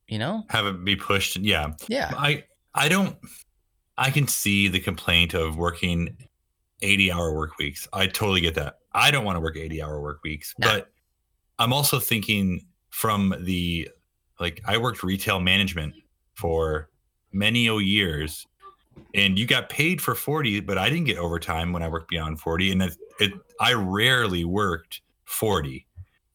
you 0.08 0.20
know 0.20 0.44
Have 0.50 0.66
it 0.66 0.84
be 0.84 0.96
pushed. 0.98 1.38
Yeah. 1.38 1.74
yeah 1.88 2.12
I 2.16 2.44
I 2.76 2.90
don't. 2.90 3.16
I 3.98 4.10
can 4.10 4.28
see 4.28 4.68
the 4.68 4.80
complaint 4.80 5.36
of 5.36 5.56
working 5.56 6.18
eighty 6.84 7.12
hour 7.12 7.34
work 7.34 7.58
weeks. 7.58 7.88
I 7.94 8.08
totally 8.08 8.42
get 8.42 8.56
that. 8.56 8.80
I 8.94 9.10
don't 9.12 9.26
want 9.26 9.38
to 9.38 9.40
work 9.40 9.58
eighty 9.58 9.82
hour 9.82 10.02
work 10.02 10.20
weeks, 10.24 10.54
No. 10.60 10.68
but 10.68 10.92
I'm 11.60 11.74
also 11.74 12.00
thinking 12.00 12.66
from 12.90 13.34
the 13.40 13.90
like 14.40 14.62
I 14.66 14.78
worked 14.78 15.04
retail 15.04 15.40
management 15.40 15.96
for 16.34 16.90
many 17.32 17.70
o 17.70 17.78
years, 17.80 18.46
and 19.16 19.38
you 19.40 19.46
got 19.48 19.70
paid 19.70 20.02
for 20.02 20.16
forty, 20.16 20.60
but 20.60 20.78
I 20.78 20.90
didn't 20.90 21.06
get 21.06 21.18
overtime 21.18 21.74
when 21.74 21.82
I 21.82 21.88
worked 21.88 22.10
beyond 22.10 22.40
forty, 22.40 22.72
and 22.72 22.82
it, 22.82 22.96
it 23.20 23.34
I 23.60 23.74
rarely 23.74 24.46
worked 24.46 25.02
forty. 25.26 25.88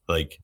Like 0.07 0.39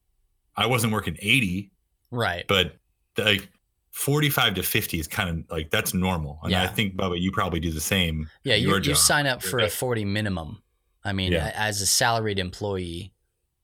I 0.55 0.67
wasn't 0.67 0.93
working 0.93 1.17
eighty, 1.21 1.71
right 2.11 2.45
but 2.47 2.75
like 3.17 3.49
45 3.95 4.55
to 4.55 4.63
50 4.63 4.99
is 4.99 5.07
kind 5.07 5.29
of 5.29 5.51
like 5.51 5.71
that's 5.71 5.93
normal. 5.93 6.39
And 6.43 6.53
i 6.53 6.67
think 6.67 6.95
bubba 6.95 7.19
you 7.19 7.31
probably 7.31 7.59
do 7.59 7.71
the 7.71 7.81
same 7.81 8.29
yeah 8.43 8.55
you, 8.55 8.77
you 8.79 8.95
sign 8.95 9.25
up 9.25 9.41
for 9.41 9.59
a 9.59 9.69
40 9.69 10.05
minimum. 10.05 10.61
I 11.03 11.13
mean 11.13 11.31
Yeah. 11.31 11.51
as 11.55 11.81
a 11.81 11.85
salaried 11.85 12.39
employee 12.39 13.13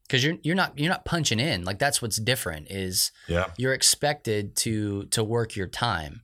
because 0.04 0.24
you're 0.24 0.38
you're 0.44 0.56
not 0.56 0.78
you're 0.78 0.90
not 0.90 1.06
punching 1.06 1.40
in. 1.40 1.64
Like 1.64 1.80
that's 1.80 2.02
what's 2.02 2.18
different 2.18 2.72
is 2.72 3.12
yeah. 3.28 3.48
you're 3.58 3.74
expected 3.74 4.56
to 4.58 5.06
to 5.08 5.24
work 5.24 5.56
your 5.56 5.68
time. 5.68 6.22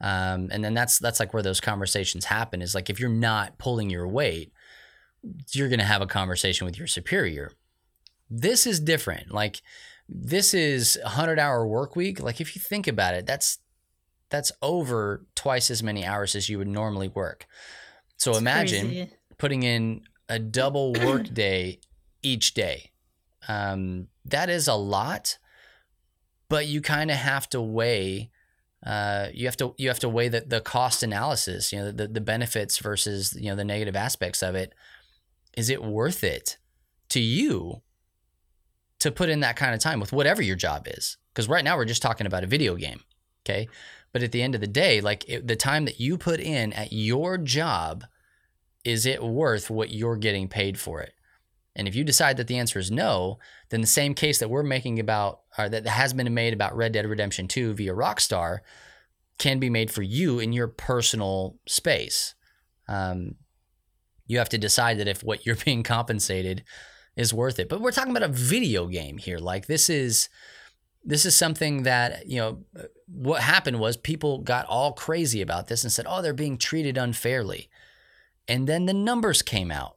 Um, 0.00 0.48
and 0.50 0.64
then 0.64 0.74
that's 0.74 0.98
that's 0.98 1.20
like 1.20 1.32
where 1.32 1.42
those 1.42 1.60
conversations 1.60 2.24
happen 2.24 2.62
is 2.62 2.74
like 2.74 2.90
if 2.90 2.98
you're 2.98 3.08
not 3.08 3.58
pulling 3.58 3.90
your 3.90 4.08
weight 4.08 4.52
you're 5.52 5.68
going 5.68 5.78
to 5.78 5.84
have 5.84 6.02
a 6.02 6.06
conversation 6.06 6.64
with 6.64 6.76
your 6.76 6.86
superior. 6.86 7.52
This 8.28 8.66
is 8.66 8.80
different. 8.80 9.30
Like 9.30 9.62
this 10.08 10.54
is 10.54 10.96
a 10.96 11.04
100 11.04 11.38
hour 11.38 11.66
work 11.66 11.96
week. 11.96 12.20
Like 12.20 12.40
if 12.40 12.54
you 12.54 12.60
think 12.60 12.86
about 12.86 13.14
it, 13.14 13.26
that's 13.26 13.58
that's 14.30 14.52
over 14.62 15.26
twice 15.34 15.70
as 15.70 15.82
many 15.82 16.06
hours 16.06 16.34
as 16.34 16.48
you 16.48 16.58
would 16.58 16.68
normally 16.68 17.08
work. 17.08 17.46
So 18.16 18.30
It's 18.30 18.40
imagine 18.40 18.86
crazy. 18.86 19.10
putting 19.38 19.62
in 19.62 20.02
a 20.28 20.38
double 20.38 20.92
work 20.94 21.32
day 21.34 21.80
each 22.22 22.54
day. 22.54 22.92
Um, 23.48 24.08
that 24.24 24.48
is 24.48 24.68
a 24.68 24.74
lot, 24.74 25.38
but 26.48 26.66
you 26.66 26.80
kind 26.80 27.10
of 27.10 27.16
have 27.16 27.48
to 27.50 27.60
weigh. 27.60 28.30
Uh, 28.86 29.28
you 29.32 29.46
have 29.46 29.56
to 29.58 29.74
you 29.78 29.88
have 29.88 29.98
to 30.00 30.08
weigh 30.08 30.28
the, 30.28 30.40
the 30.40 30.60
cost 30.60 31.02
analysis. 31.02 31.72
You 31.72 31.78
know 31.80 31.92
the 31.92 32.08
the 32.08 32.20
benefits 32.20 32.78
versus 32.78 33.36
you 33.38 33.50
know 33.50 33.56
the 33.56 33.64
negative 33.64 33.96
aspects 33.96 34.42
of 34.42 34.54
it. 34.54 34.72
Is 35.56 35.68
it 35.68 35.82
worth 35.82 36.24
it 36.24 36.56
to 37.10 37.20
you 37.20 37.82
to 39.02 39.12
put 39.12 39.28
in 39.28 39.40
that 39.40 39.56
kind 39.56 39.74
of 39.74 39.80
time 39.80 40.00
with 40.00 40.12
whatever 40.12 40.42
your 40.42 40.56
job 40.56 40.86
is? 40.88 41.16
Because 41.32 41.48
right 41.48 41.64
now 41.64 41.76
we're 41.76 41.84
just 41.84 42.02
talking 42.02 42.26
about 42.26 42.44
a 42.44 42.48
video 42.48 42.74
game, 42.76 43.00
okay? 43.44 43.68
But 44.12 44.22
at 44.22 44.32
the 44.32 44.42
end 44.42 44.54
of 44.54 44.60
the 44.60 44.66
day, 44.66 45.00
like 45.00 45.28
it, 45.28 45.46
the 45.46 45.56
time 45.56 45.84
that 45.84 46.00
you 46.00 46.18
put 46.18 46.40
in 46.40 46.72
at 46.72 46.92
your 46.92 47.38
job 47.38 48.04
is 48.84 49.06
it 49.06 49.22
worth 49.22 49.70
what 49.70 49.92
you're 49.92 50.16
getting 50.16 50.48
paid 50.48 50.78
for 50.78 51.00
it? 51.00 51.14
And 51.74 51.88
if 51.88 51.94
you 51.94 52.04
decide 52.04 52.36
that 52.36 52.48
the 52.48 52.58
answer 52.58 52.78
is 52.78 52.90
no, 52.90 53.38
then 53.70 53.80
the 53.80 53.86
same 53.86 54.14
case 54.14 54.38
that 54.38 54.50
we're 54.50 54.62
making 54.62 54.98
about, 54.98 55.40
or 55.56 55.68
that 55.68 55.86
has 55.86 56.12
been 56.12 56.32
made 56.34 56.52
about 56.52 56.76
Red 56.76 56.92
Dead 56.92 57.06
Redemption 57.06 57.48
2 57.48 57.74
via 57.74 57.94
Rockstar, 57.94 58.58
can 59.38 59.58
be 59.58 59.70
made 59.70 59.90
for 59.90 60.02
you 60.02 60.38
in 60.38 60.52
your 60.52 60.68
personal 60.68 61.56
space. 61.66 62.34
Um, 62.88 63.36
you 64.26 64.38
have 64.38 64.50
to 64.50 64.58
decide 64.58 64.98
that 64.98 65.08
if 65.08 65.24
what 65.24 65.46
you're 65.46 65.56
being 65.64 65.82
compensated 65.82 66.64
is 67.16 67.34
worth 67.34 67.58
it. 67.58 67.68
But 67.68 67.80
we're 67.80 67.92
talking 67.92 68.10
about 68.14 68.28
a 68.28 68.32
video 68.32 68.86
game 68.86 69.18
here. 69.18 69.38
Like 69.38 69.66
this 69.66 69.90
is 69.90 70.28
this 71.04 71.26
is 71.26 71.36
something 71.36 71.82
that 71.82 72.26
you 72.26 72.38
know 72.38 72.64
what 73.06 73.42
happened 73.42 73.80
was 73.80 73.96
people 73.96 74.38
got 74.38 74.66
all 74.66 74.92
crazy 74.92 75.42
about 75.42 75.68
this 75.68 75.82
and 75.84 75.92
said, 75.92 76.06
"Oh, 76.08 76.22
they're 76.22 76.32
being 76.32 76.58
treated 76.58 76.96
unfairly." 76.96 77.68
And 78.48 78.68
then 78.68 78.86
the 78.86 78.94
numbers 78.94 79.42
came 79.42 79.70
out. 79.70 79.96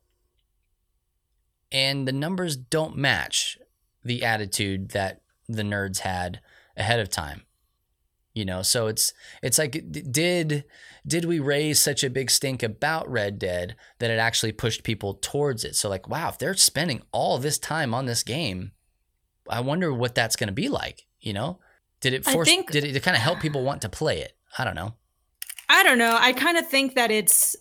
And 1.72 2.08
the 2.08 2.14
numbers 2.14 2.56
don't 2.56 2.96
match 2.96 3.58
the 4.04 4.24
attitude 4.24 4.90
that 4.90 5.22
the 5.48 5.64
nerds 5.64 6.00
had 6.00 6.40
ahead 6.78 7.00
of 7.00 7.10
time. 7.10 7.45
You 8.36 8.44
know, 8.44 8.62
so 8.64 8.88
it's 8.88 9.14
it's 9.42 9.58
like 9.58 9.82
did 10.12 10.66
did 11.08 11.24
we 11.24 11.40
raise 11.40 11.80
such 11.80 12.04
a 12.04 12.10
big 12.10 12.30
stink 12.30 12.62
about 12.62 13.10
Red 13.10 13.40
Dead 13.40 13.78
that 14.00 14.12
it 14.12 14.20
actually 14.20 14.52
pushed 14.52 14.84
people 14.84 15.14
towards 15.14 15.64
it? 15.64 15.74
So 15.76 15.88
like, 15.88 16.10
wow, 16.10 16.30
if 16.30 16.38
they're 16.38 16.54
spending 16.54 17.02
all 17.14 17.38
this 17.38 17.58
time 17.58 17.94
on 17.94 18.08
this 18.08 18.24
game, 18.24 18.74
I 19.50 19.62
wonder 19.62 19.94
what 19.94 20.16
that's 20.16 20.36
going 20.36 20.50
to 20.50 20.54
be 20.54 20.68
like, 20.68 21.06
you 21.22 21.32
know? 21.32 21.60
Did 22.02 22.14
it 22.14 22.26
force 22.26 22.50
think- 22.50 22.72
did 22.72 22.84
it 22.84 23.04
kind 23.04 23.16
of 23.16 23.24
help 23.24 23.40
people 23.40 23.64
want 23.64 23.82
to 23.84 23.90
play 23.90 24.20
it? 24.20 24.34
I 24.60 24.66
don't 24.66 24.76
know. 24.76 24.96
I 25.70 25.84
don't 25.84 25.98
know. 25.98 26.18
I 26.20 26.34
kind 26.34 26.58
of 26.58 26.68
think 26.68 26.96
that 26.96 27.12
it's 27.12 27.56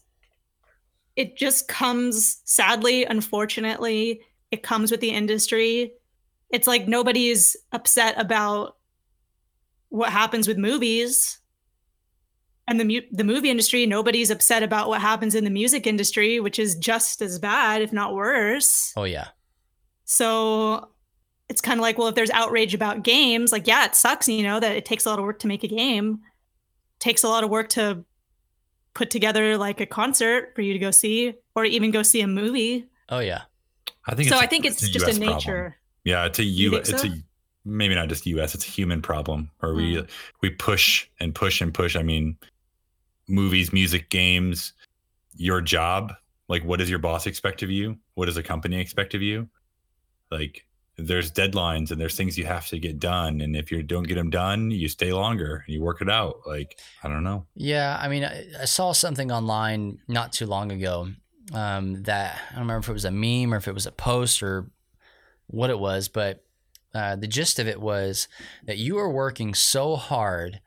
it 1.14 1.36
just 1.36 1.68
comes 1.68 2.40
sadly, 2.44 3.04
unfortunately, 3.04 4.22
it 4.50 4.64
comes 4.64 4.90
with 4.90 5.00
the 5.00 5.10
industry. 5.10 5.92
It's 6.50 6.66
like 6.66 6.88
nobody's 6.88 7.56
upset 7.70 8.20
about 8.20 8.76
what 9.94 10.10
happens 10.10 10.48
with 10.48 10.58
movies 10.58 11.38
and 12.66 12.80
the 12.80 12.84
mu- 12.84 13.08
the 13.12 13.24
movie 13.24 13.50
industry. 13.50 13.86
Nobody's 13.86 14.30
upset 14.30 14.62
about 14.62 14.88
what 14.88 15.00
happens 15.00 15.34
in 15.34 15.44
the 15.44 15.50
music 15.50 15.86
industry, 15.86 16.40
which 16.40 16.58
is 16.58 16.74
just 16.76 17.22
as 17.22 17.38
bad, 17.38 17.80
if 17.82 17.92
not 17.92 18.14
worse. 18.14 18.92
Oh 18.96 19.04
yeah. 19.04 19.28
So 20.04 20.88
it's 21.48 21.60
kind 21.60 21.78
of 21.78 21.82
like, 21.82 21.98
well, 21.98 22.08
if 22.08 22.14
there's 22.14 22.30
outrage 22.30 22.74
about 22.74 23.02
games, 23.04 23.52
like, 23.52 23.66
yeah, 23.66 23.84
it 23.84 23.94
sucks, 23.94 24.28
you 24.28 24.42
know, 24.42 24.58
that 24.60 24.74
it 24.76 24.84
takes 24.84 25.04
a 25.06 25.10
lot 25.10 25.18
of 25.18 25.24
work 25.24 25.38
to 25.40 25.46
make 25.46 25.62
a 25.62 25.68
game. 25.68 26.20
takes 27.00 27.22
a 27.22 27.28
lot 27.28 27.44
of 27.44 27.50
work 27.50 27.68
to 27.70 28.04
put 28.94 29.10
together 29.10 29.58
like 29.58 29.80
a 29.80 29.86
concert 29.86 30.52
for 30.54 30.62
you 30.62 30.72
to 30.72 30.78
go 30.78 30.90
see 30.90 31.34
or 31.54 31.64
even 31.64 31.90
go 31.90 32.02
see 32.02 32.20
a 32.22 32.26
movie. 32.26 32.86
Oh 33.10 33.18
yeah. 33.20 33.42
I 34.06 34.14
think 34.14 34.28
so 34.28 34.36
it's 34.36 34.42
I 34.42 34.46
think 34.46 34.64
it's 34.64 34.80
just 34.88 35.06
US 35.06 35.16
a 35.16 35.20
problem. 35.20 35.36
nature. 35.36 35.76
Yeah, 36.04 36.26
it's 36.26 36.38
a 36.38 36.44
U. 36.44 36.70
think 36.70 36.80
It's 36.88 37.02
so? 37.02 37.08
a 37.08 37.10
maybe 37.64 37.94
not 37.94 38.08
just 38.08 38.26
U.S. 38.26 38.54
It's 38.54 38.66
a 38.66 38.70
human 38.70 39.02
problem, 39.02 39.50
where 39.60 39.74
we 39.74 40.04
we 40.40 40.50
push 40.50 41.06
and 41.20 41.34
push 41.34 41.60
and 41.60 41.72
push. 41.72 41.96
I 41.96 42.02
mean, 42.02 42.36
movies, 43.28 43.72
music, 43.72 44.10
games, 44.10 44.72
your 45.36 45.60
job. 45.60 46.12
Like, 46.48 46.64
what 46.64 46.78
does 46.78 46.90
your 46.90 46.98
boss 46.98 47.26
expect 47.26 47.62
of 47.62 47.70
you? 47.70 47.96
What 48.14 48.26
does 48.26 48.36
a 48.36 48.42
company 48.42 48.80
expect 48.80 49.14
of 49.14 49.22
you? 49.22 49.48
Like, 50.30 50.66
there's 50.96 51.32
deadlines 51.32 51.90
and 51.90 52.00
there's 52.00 52.16
things 52.16 52.38
you 52.38 52.44
have 52.44 52.66
to 52.68 52.78
get 52.78 52.98
done, 52.98 53.40
and 53.40 53.56
if 53.56 53.72
you 53.72 53.82
don't 53.82 54.04
get 54.04 54.14
them 54.16 54.30
done, 54.30 54.70
you 54.70 54.88
stay 54.88 55.12
longer 55.12 55.64
and 55.66 55.74
you 55.74 55.82
work 55.82 56.02
it 56.02 56.10
out. 56.10 56.40
Like, 56.46 56.78
I 57.02 57.08
don't 57.08 57.24
know. 57.24 57.46
Yeah, 57.54 57.98
I 58.00 58.08
mean, 58.08 58.24
I, 58.24 58.46
I 58.60 58.64
saw 58.66 58.92
something 58.92 59.32
online 59.32 59.98
not 60.06 60.32
too 60.32 60.46
long 60.46 60.70
ago 60.70 61.08
um, 61.52 62.02
that 62.04 62.38
I 62.50 62.52
don't 62.52 62.62
remember 62.62 62.84
if 62.84 62.88
it 62.88 62.92
was 62.92 63.04
a 63.04 63.10
meme 63.10 63.52
or 63.52 63.56
if 63.56 63.66
it 63.66 63.74
was 63.74 63.86
a 63.86 63.92
post 63.92 64.42
or 64.42 64.70
what 65.48 65.70
it 65.70 65.78
was, 65.78 66.08
but 66.08 66.43
uh, 66.94 67.16
the 67.16 67.26
gist 67.26 67.58
of 67.58 67.66
it 67.66 67.80
was 67.80 68.28
that 68.64 68.78
you 68.78 68.96
are 68.98 69.10
working 69.10 69.52
so 69.54 69.96
hard 69.96 70.60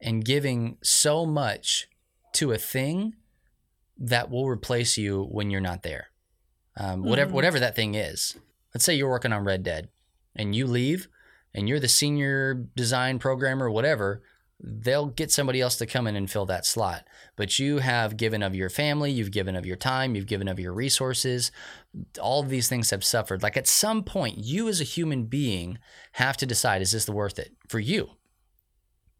and 0.00 0.24
giving 0.24 0.78
so 0.82 1.24
much 1.26 1.88
to 2.32 2.52
a 2.52 2.58
thing 2.58 3.14
that 3.98 4.30
will 4.30 4.48
replace 4.48 4.96
you 4.96 5.24
when 5.24 5.50
you're 5.50 5.60
not 5.60 5.82
there. 5.82 6.08
Um, 6.76 7.02
whatever 7.04 7.30
Mhm. 7.30 7.34
whatever 7.34 7.60
that 7.60 7.76
thing 7.76 7.94
is. 7.94 8.36
Let's 8.74 8.84
say 8.84 8.94
you're 8.96 9.08
working 9.10 9.32
on 9.32 9.44
Red 9.44 9.62
Dead 9.62 9.88
and 10.34 10.54
you 10.54 10.66
leave 10.66 11.06
and 11.54 11.68
you're 11.68 11.78
the 11.78 11.86
senior 11.88 12.54
design 12.54 13.20
programmer, 13.20 13.70
whatever, 13.70 14.22
they'll 14.60 15.06
get 15.06 15.30
somebody 15.30 15.60
else 15.60 15.76
to 15.76 15.86
come 15.86 16.06
in 16.06 16.16
and 16.16 16.30
fill 16.30 16.46
that 16.46 16.64
slot. 16.64 17.06
But 17.36 17.58
you 17.58 17.78
have 17.78 18.16
given 18.16 18.42
of 18.42 18.54
your 18.54 18.70
family, 18.70 19.10
you've 19.10 19.30
given 19.30 19.56
of 19.56 19.66
your 19.66 19.76
time, 19.76 20.14
you've 20.14 20.26
given 20.26 20.48
of 20.48 20.60
your 20.60 20.72
resources. 20.72 21.50
All 22.20 22.40
of 22.42 22.48
these 22.48 22.68
things 22.68 22.90
have 22.90 23.04
suffered. 23.04 23.42
Like 23.42 23.56
at 23.56 23.66
some 23.66 24.02
point, 24.02 24.38
you 24.38 24.68
as 24.68 24.80
a 24.80 24.84
human 24.84 25.24
being 25.24 25.78
have 26.12 26.36
to 26.38 26.46
decide 26.46 26.82
is 26.82 26.92
this 26.92 27.08
worth 27.08 27.38
it 27.38 27.52
for 27.68 27.80
you? 27.80 28.10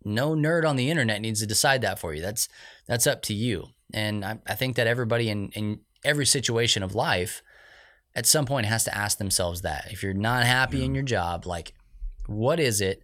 No 0.05 0.35
nerd 0.35 0.67
on 0.69 0.77
the 0.77 0.91
internet 0.91 1.21
needs 1.21 1.41
to 1.41 1.47
decide 1.47 1.81
that 1.81 1.99
for 1.99 2.15
you. 2.15 2.21
That's 2.21 2.49
that's 2.87 3.07
up 3.07 3.23
to 3.23 3.35
you. 3.35 3.69
And 3.93 4.25
I, 4.25 4.39
I 4.47 4.55
think 4.55 4.77
that 4.77 4.87
everybody 4.87 5.31
in, 5.31 5.51
in 5.51 5.81
every 6.05 6.27
situation 6.27 6.83
of 6.83 6.95
life 6.95 7.43
at 8.15 8.27
some 8.27 8.45
point 8.45 8.67
has 8.67 8.85
to 8.85 8.97
ask 8.97 9.19
themselves 9.19 9.63
that. 9.63 9.89
If 9.91 10.03
you're 10.03 10.15
not 10.15 10.45
happy 10.45 10.85
in 10.85 10.95
your 10.95 11.05
job, 11.05 11.47
like 11.47 11.73
what 12.27 12.61
is 12.61 12.81
it? 12.81 13.03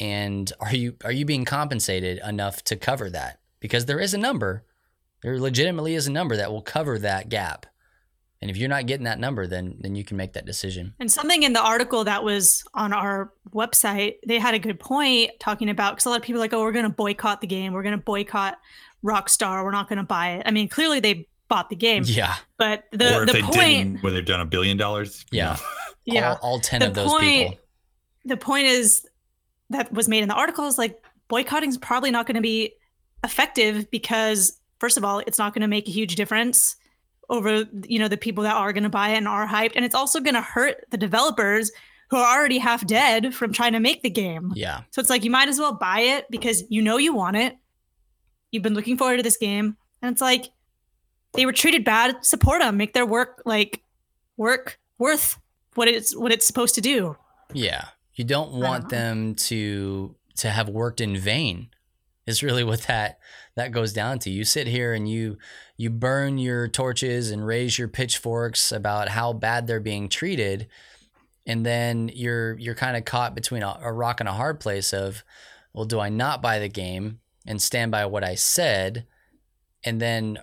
And 0.00 0.50
are 0.60 0.74
you 0.74 0.96
are 1.04 1.12
you 1.12 1.24
being 1.24 1.44
compensated 1.44 2.20
enough 2.26 2.64
to 2.64 2.76
cover 2.76 3.10
that? 3.10 3.40
Because 3.60 3.84
there 3.86 4.00
is 4.00 4.14
a 4.14 4.18
number. 4.18 4.64
There 5.22 5.38
legitimately 5.38 5.94
is 5.94 6.06
a 6.06 6.12
number 6.12 6.36
that 6.36 6.50
will 6.50 6.62
cover 6.62 6.98
that 7.00 7.28
gap. 7.28 7.66
And 8.40 8.50
if 8.50 8.56
you're 8.56 8.70
not 8.70 8.86
getting 8.86 9.04
that 9.04 9.18
number, 9.18 9.46
then 9.46 9.76
then 9.80 9.94
you 9.94 10.02
can 10.02 10.16
make 10.16 10.32
that 10.32 10.46
decision. 10.46 10.94
And 10.98 11.12
something 11.12 11.42
in 11.42 11.52
the 11.52 11.62
article 11.62 12.04
that 12.04 12.24
was 12.24 12.64
on 12.72 12.94
our 12.94 13.32
website, 13.52 14.14
they 14.26 14.38
had 14.38 14.54
a 14.54 14.58
good 14.58 14.80
point 14.80 15.32
talking 15.38 15.68
about 15.68 15.92
because 15.92 16.06
a 16.06 16.08
lot 16.10 16.16
of 16.16 16.22
people 16.22 16.40
are 16.40 16.44
like, 16.44 16.54
oh, 16.54 16.62
we're 16.62 16.72
going 16.72 16.86
to 16.86 16.90
boycott 16.90 17.42
the 17.42 17.46
game. 17.46 17.74
We're 17.74 17.82
going 17.82 17.98
to 17.98 18.02
boycott 18.02 18.58
Rockstar. 19.04 19.62
We're 19.62 19.70
not 19.72 19.88
going 19.90 19.98
to 19.98 20.02
buy 20.04 20.30
it. 20.36 20.44
I 20.46 20.52
mean, 20.52 20.68
clearly 20.70 21.00
they 21.00 21.28
bought 21.48 21.68
the 21.68 21.76
game, 21.76 22.04
Yeah. 22.06 22.34
but 22.56 22.84
the 22.92 23.14
or 23.18 23.22
if 23.24 23.26
the 23.26 23.32
they 23.34 23.42
point, 23.42 23.56
didn't, 23.56 24.02
where 24.02 24.12
they've 24.12 24.24
done 24.24 24.40
a 24.40 24.46
billion 24.46 24.78
dollars. 24.78 25.26
Yeah. 25.30 25.58
yeah, 26.06 26.30
All, 26.40 26.52
all 26.54 26.60
10 26.60 26.80
The 26.80 26.86
of 26.86 26.94
those 26.94 27.10
point- 27.10 27.22
people. 27.50 27.58
the 28.24 28.36
point 28.38 28.66
is 28.68 29.06
that 29.70 29.92
was 29.92 30.08
made 30.08 30.22
in 30.22 30.28
the 30.28 30.34
article 30.34 30.66
is 30.66 30.78
like 30.78 31.02
boycotting 31.28 31.70
is 31.70 31.78
probably 31.78 32.10
not 32.10 32.26
going 32.26 32.34
to 32.34 32.40
be 32.40 32.72
effective 33.24 33.90
because 33.90 34.60
first 34.78 34.96
of 34.96 35.04
all, 35.04 35.20
it's 35.20 35.38
not 35.38 35.54
going 35.54 35.62
to 35.62 35.68
make 35.68 35.88
a 35.88 35.92
huge 35.92 36.16
difference 36.16 36.76
over 37.28 37.64
you 37.86 37.98
know 37.98 38.08
the 38.08 38.16
people 38.16 38.42
that 38.42 38.56
are 38.56 38.72
going 38.72 38.82
to 38.82 38.88
buy 38.88 39.10
it 39.10 39.16
and 39.16 39.28
are 39.28 39.46
hyped, 39.46 39.72
and 39.76 39.84
it's 39.84 39.94
also 39.94 40.20
going 40.20 40.34
to 40.34 40.42
hurt 40.42 40.84
the 40.90 40.96
developers 40.96 41.70
who 42.10 42.16
are 42.16 42.38
already 42.38 42.58
half 42.58 42.84
dead 42.86 43.32
from 43.32 43.52
trying 43.52 43.72
to 43.72 43.78
make 43.78 44.02
the 44.02 44.10
game. 44.10 44.52
Yeah. 44.56 44.82
So 44.90 45.00
it's 45.00 45.08
like 45.08 45.22
you 45.22 45.30
might 45.30 45.48
as 45.48 45.60
well 45.60 45.72
buy 45.72 46.00
it 46.00 46.26
because 46.28 46.64
you 46.68 46.82
know 46.82 46.96
you 46.96 47.14
want 47.14 47.36
it. 47.36 47.56
You've 48.50 48.64
been 48.64 48.74
looking 48.74 48.98
forward 48.98 49.18
to 49.18 49.22
this 49.22 49.36
game, 49.36 49.76
and 50.02 50.12
it's 50.12 50.20
like 50.20 50.50
they 51.34 51.46
were 51.46 51.52
treated 51.52 51.84
bad. 51.84 52.24
Support 52.24 52.60
them, 52.60 52.76
make 52.76 52.94
their 52.94 53.06
work 53.06 53.42
like 53.44 53.82
work 54.36 54.80
worth 54.98 55.38
what 55.74 55.86
it's 55.86 56.16
what 56.16 56.32
it's 56.32 56.46
supposed 56.46 56.74
to 56.74 56.80
do. 56.80 57.16
Yeah. 57.52 57.84
You 58.14 58.24
don't 58.24 58.40
don't 58.50 58.60
want 58.60 58.88
them 58.88 59.34
to 59.34 60.14
to 60.36 60.50
have 60.50 60.68
worked 60.68 61.00
in 61.00 61.16
vain. 61.16 61.68
Is 62.26 62.42
really 62.42 62.64
what 62.70 62.82
that 62.82 63.18
that 63.56 63.72
goes 63.72 63.92
down 63.92 64.18
to. 64.20 64.30
You 64.30 64.44
sit 64.44 64.66
here 64.66 64.92
and 64.92 65.08
you 65.08 65.38
you 65.76 65.90
burn 65.90 66.38
your 66.38 66.68
torches 66.68 67.30
and 67.30 67.46
raise 67.46 67.78
your 67.78 67.88
pitchforks 67.88 68.72
about 68.72 69.08
how 69.08 69.32
bad 69.32 69.66
they're 69.66 69.80
being 69.80 70.08
treated, 70.08 70.68
and 71.46 71.64
then 71.64 72.10
you're 72.12 72.58
you're 72.58 72.74
kind 72.74 72.96
of 72.96 73.04
caught 73.04 73.34
between 73.34 73.62
a, 73.62 73.78
a 73.82 73.92
rock 73.92 74.20
and 74.20 74.28
a 74.28 74.34
hard 74.34 74.60
place 74.60 74.92
of, 74.92 75.24
well, 75.72 75.84
do 75.86 76.00
I 76.00 76.08
not 76.08 76.42
buy 76.42 76.58
the 76.58 76.68
game 76.68 77.20
and 77.46 77.60
stand 77.60 77.90
by 77.90 78.06
what 78.06 78.24
I 78.24 78.34
said, 78.34 79.06
and 79.84 80.00
then 80.00 80.38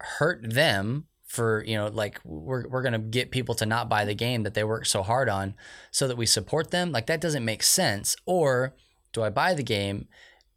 hurt 0.00 0.40
them 0.42 1.06
for 1.36 1.62
you 1.64 1.76
know 1.76 1.88
like 1.88 2.18
we're 2.24 2.66
we're 2.66 2.82
gonna 2.82 2.98
get 2.98 3.30
people 3.30 3.54
to 3.56 3.66
not 3.66 3.88
buy 3.88 4.04
the 4.04 4.14
game 4.14 4.42
that 4.42 4.54
they 4.54 4.64
work 4.64 4.86
so 4.86 5.02
hard 5.02 5.28
on 5.28 5.54
so 5.90 6.08
that 6.08 6.16
we 6.16 6.26
support 6.26 6.70
them. 6.70 6.90
Like 6.90 7.06
that 7.06 7.20
doesn't 7.20 7.44
make 7.44 7.62
sense. 7.62 8.16
Or 8.24 8.74
do 9.12 9.22
I 9.22 9.30
buy 9.30 9.54
the 9.54 9.62
game 9.62 10.08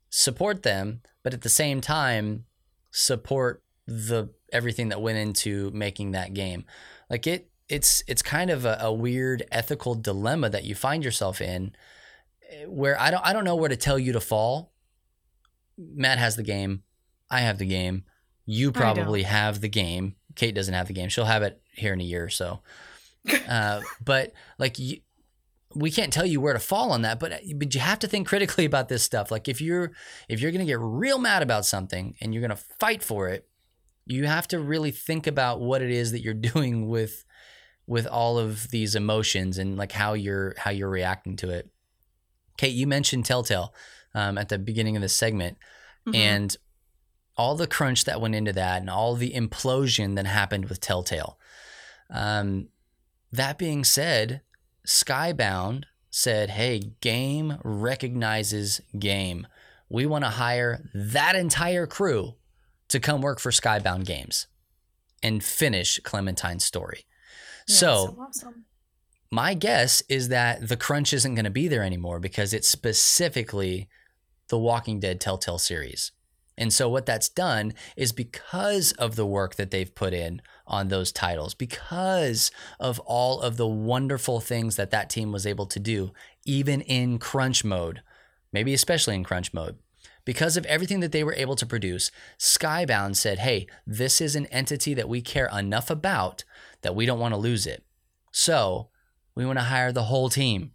support 0.10 0.64
them 0.64 1.02
but 1.24 1.36
at 1.36 1.42
the 1.42 1.50
same 1.50 1.82
time 1.82 2.46
support 2.90 3.62
the 3.86 4.30
everything 4.52 4.90
that 4.90 5.02
went 5.02 5.18
into 5.18 5.70
making 5.72 6.12
that 6.12 6.34
game? 6.34 6.66
Like 7.10 7.28
it 7.28 7.52
it's 7.68 8.02
it's 8.08 8.22
kind 8.22 8.50
of 8.50 8.66
a, 8.66 8.78
a 8.82 8.94
weird 8.94 9.44
ethical 9.52 9.94
dilemma 9.94 10.50
that 10.50 10.64
you 10.64 10.74
find 10.74 11.04
yourself 11.04 11.42
in 11.42 11.76
where 12.66 13.00
I 13.00 13.12
don't 13.12 13.26
I 13.26 13.34
don't 13.34 13.44
know 13.44 13.56
where 13.56 13.70
to 13.70 13.76
tell 13.76 14.00
you 14.00 14.14
to 14.14 14.22
fall. 14.22 14.72
Matt 15.78 16.18
has 16.18 16.36
the 16.36 16.44
game. 16.44 16.84
I 17.30 17.42
have 17.42 17.58
the 17.58 17.68
game. 17.68 18.06
You 18.46 18.72
probably 18.72 19.24
have 19.24 19.62
the 19.62 19.70
game 19.70 20.16
Kate 20.40 20.56
doesn't 20.56 20.74
have 20.74 20.88
the 20.88 20.94
game. 20.94 21.10
She'll 21.10 21.26
have 21.26 21.44
it 21.44 21.62
here 21.74 21.92
in 21.92 22.00
a 22.00 22.04
year 22.04 22.24
or 22.24 22.30
so. 22.30 22.62
Uh, 23.50 23.82
but 24.04 24.32
like 24.58 24.80
you, 24.80 25.02
we 25.76 25.92
can't 25.92 26.12
tell 26.14 26.26
you 26.26 26.40
where 26.40 26.54
to 26.54 26.60
fall 26.60 26.94
on 26.94 27.02
that, 27.02 27.20
but 27.20 27.42
but 27.56 27.76
you 27.76 27.82
have 27.82 28.00
to 28.00 28.08
think 28.08 28.28
critically 28.28 28.64
about 28.64 28.88
this 28.88 29.04
stuff. 29.04 29.30
Like 29.30 29.50
if 29.50 29.60
you're 29.60 29.92
if 30.30 30.40
you're 30.40 30.52
gonna 30.52 30.66
get 30.66 30.80
real 30.80 31.20
mad 31.20 31.44
about 31.44 31.66
something 31.66 32.16
and 32.22 32.34
you're 32.34 32.42
gonna 32.42 32.56
fight 32.80 33.04
for 33.04 33.28
it, 33.28 33.48
you 34.06 34.26
have 34.26 34.48
to 34.48 34.60
really 34.60 34.90
think 34.92 35.28
about 35.28 35.60
what 35.60 35.82
it 35.82 35.92
is 35.92 36.14
that 36.14 36.22
you're 36.22 36.34
doing 36.54 36.88
with 36.88 37.26
with 37.86 38.08
all 38.08 38.40
of 38.40 38.72
these 38.72 38.96
emotions 38.96 39.58
and 39.58 39.78
like 39.78 39.92
how 39.92 40.14
you're 40.14 40.56
how 40.58 40.72
you're 40.72 40.90
reacting 40.90 41.36
to 41.36 41.50
it. 41.50 41.70
Kate, 42.58 42.74
you 42.74 42.88
mentioned 42.88 43.26
Telltale 43.26 43.74
um, 44.16 44.38
at 44.38 44.48
the 44.48 44.58
beginning 44.58 44.96
of 44.96 45.02
this 45.02 45.16
segment, 45.16 45.58
mm-hmm. 46.08 46.16
and 46.16 46.58
all 47.40 47.56
the 47.56 47.68
crunch 47.68 48.04
that 48.04 48.20
went 48.20 48.36
into 48.36 48.52
that 48.52 48.82
and 48.82 48.90
all 48.90 49.16
the 49.16 49.32
implosion 49.32 50.18
that 50.18 50.26
happened 50.26 50.68
with 50.68 50.82
Telltale. 50.82 51.40
Um, 52.10 52.68
that 53.32 53.58
being 53.58 53.86
said, 53.86 54.42
Skybound 54.86 55.86
said, 56.10 56.50
hey, 56.50 56.92
game 57.00 57.58
recognizes 57.64 58.82
game. 59.00 59.48
We 59.88 60.06
want 60.06 60.26
to 60.26 60.32
hire 60.32 60.84
that 60.94 61.38
entire 61.38 61.88
crew 61.88 62.36
to 62.90 63.00
come 63.00 63.22
work 63.22 63.40
for 63.40 63.52
Skybound 63.52 64.06
Games 64.06 64.48
and 65.24 65.42
finish 65.42 65.98
Clementine's 66.04 66.66
story. 66.66 67.06
Yeah, 67.70 67.76
so, 67.76 68.06
so 68.06 68.18
awesome. 68.20 68.66
my 69.32 69.54
guess 69.54 70.04
is 70.10 70.28
that 70.28 70.68
the 70.68 70.76
crunch 70.76 71.14
isn't 71.14 71.36
going 71.36 71.46
to 71.46 71.52
be 71.52 71.70
there 71.70 71.84
anymore 71.84 72.20
because 72.20 72.54
it's 72.54 72.68
specifically 72.68 73.88
the 74.50 74.60
Walking 74.60 75.00
Dead 75.00 75.22
Telltale 75.22 75.58
series. 75.58 76.12
And 76.60 76.74
so 76.74 76.90
what 76.90 77.06
that's 77.06 77.30
done 77.30 77.74
is 77.96 78.12
because 78.12 78.92
of 79.00 79.16
the 79.16 79.26
work 79.26 79.56
that 79.56 79.72
they've 79.72 79.96
put 79.96 80.14
in 80.14 80.42
on 80.68 80.90
those 80.90 81.14
titles, 81.14 81.54
because 81.54 82.52
of 82.82 83.00
all 83.00 83.40
of 83.40 83.56
the 83.56 83.66
wonderful 83.66 84.42
things 84.42 84.76
that 84.76 84.92
that 84.92 85.10
team 85.10 85.32
was 85.32 85.48
able 85.48 85.66
to 85.68 85.80
do, 85.80 86.12
even 86.46 86.82
in 86.82 87.18
crunch 87.18 87.64
mode, 87.64 88.02
maybe 88.52 88.74
especially 88.74 89.16
in 89.16 89.24
crunch 89.24 89.54
mode. 89.54 89.78
Because 90.26 90.58
of 90.58 90.66
everything 90.66 91.00
that 91.00 91.14
they 91.14 91.24
were 91.24 91.34
able 91.34 91.56
to 91.56 91.66
produce, 91.66 92.12
Skybound 92.38 93.16
said, 93.16 93.40
hey, 93.40 93.66
this 93.88 94.20
is 94.20 94.36
an 94.36 94.46
entity 94.48 94.94
that 94.94 95.08
we 95.08 95.22
care 95.22 95.50
enough 95.58 95.90
about 95.90 96.44
that 96.82 96.94
we 96.94 97.06
don't 97.06 97.20
want 97.20 97.34
to 97.34 97.40
lose 97.40 97.66
it. 97.66 97.86
So 98.34 98.90
we 99.34 99.46
want 99.46 99.60
to 99.60 99.64
hire 99.66 99.94
the 99.94 100.04
whole 100.04 100.30
team. 100.30 100.72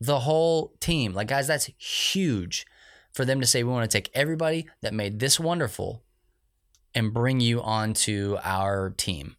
The 0.00 0.20
whole 0.20 0.74
team. 0.78 1.12
Like, 1.12 1.26
guys, 1.26 1.48
that's 1.48 1.70
huge 1.76 2.66
for 3.12 3.24
them 3.24 3.40
to 3.40 3.46
say, 3.46 3.62
we 3.62 3.70
want 3.70 3.90
to 3.90 3.96
take 3.96 4.10
everybody 4.14 4.68
that 4.80 4.94
made 4.94 5.18
this 5.18 5.38
wonderful 5.38 6.02
and 6.94 7.14
bring 7.14 7.40
you 7.40 7.62
onto 7.62 8.36
our 8.42 8.90
team. 8.90 9.36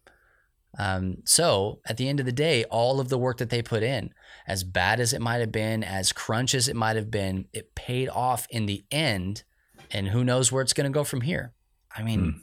Um, 0.78 1.18
so 1.24 1.80
at 1.86 1.96
the 1.96 2.08
end 2.08 2.18
of 2.20 2.26
the 2.26 2.32
day, 2.32 2.64
all 2.64 2.98
of 2.98 3.08
the 3.08 3.18
work 3.18 3.38
that 3.38 3.50
they 3.50 3.62
put 3.62 3.82
in, 3.82 4.12
as 4.46 4.64
bad 4.64 4.98
as 4.98 5.12
it 5.12 5.20
might 5.20 5.38
have 5.38 5.52
been, 5.52 5.84
as 5.84 6.12
crunch 6.12 6.54
as 6.54 6.68
it 6.68 6.76
might 6.76 6.96
have 6.96 7.10
been, 7.10 7.46
it 7.52 7.74
paid 7.74 8.08
off 8.08 8.46
in 8.50 8.66
the 8.66 8.84
end. 8.90 9.44
And 9.90 10.08
who 10.08 10.24
knows 10.24 10.50
where 10.50 10.62
it's 10.62 10.72
going 10.72 10.90
to 10.90 10.94
go 10.96 11.04
from 11.04 11.20
here? 11.20 11.52
I 11.96 12.02
mean, 12.02 12.20
mm. 12.20 12.40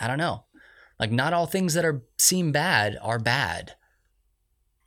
I 0.00 0.06
don't 0.06 0.18
know. 0.18 0.44
Like, 0.98 1.10
not 1.10 1.32
all 1.32 1.46
things 1.46 1.74
that 1.74 1.84
are 1.84 2.02
seem 2.18 2.52
bad 2.52 2.96
are 3.02 3.18
bad 3.18 3.74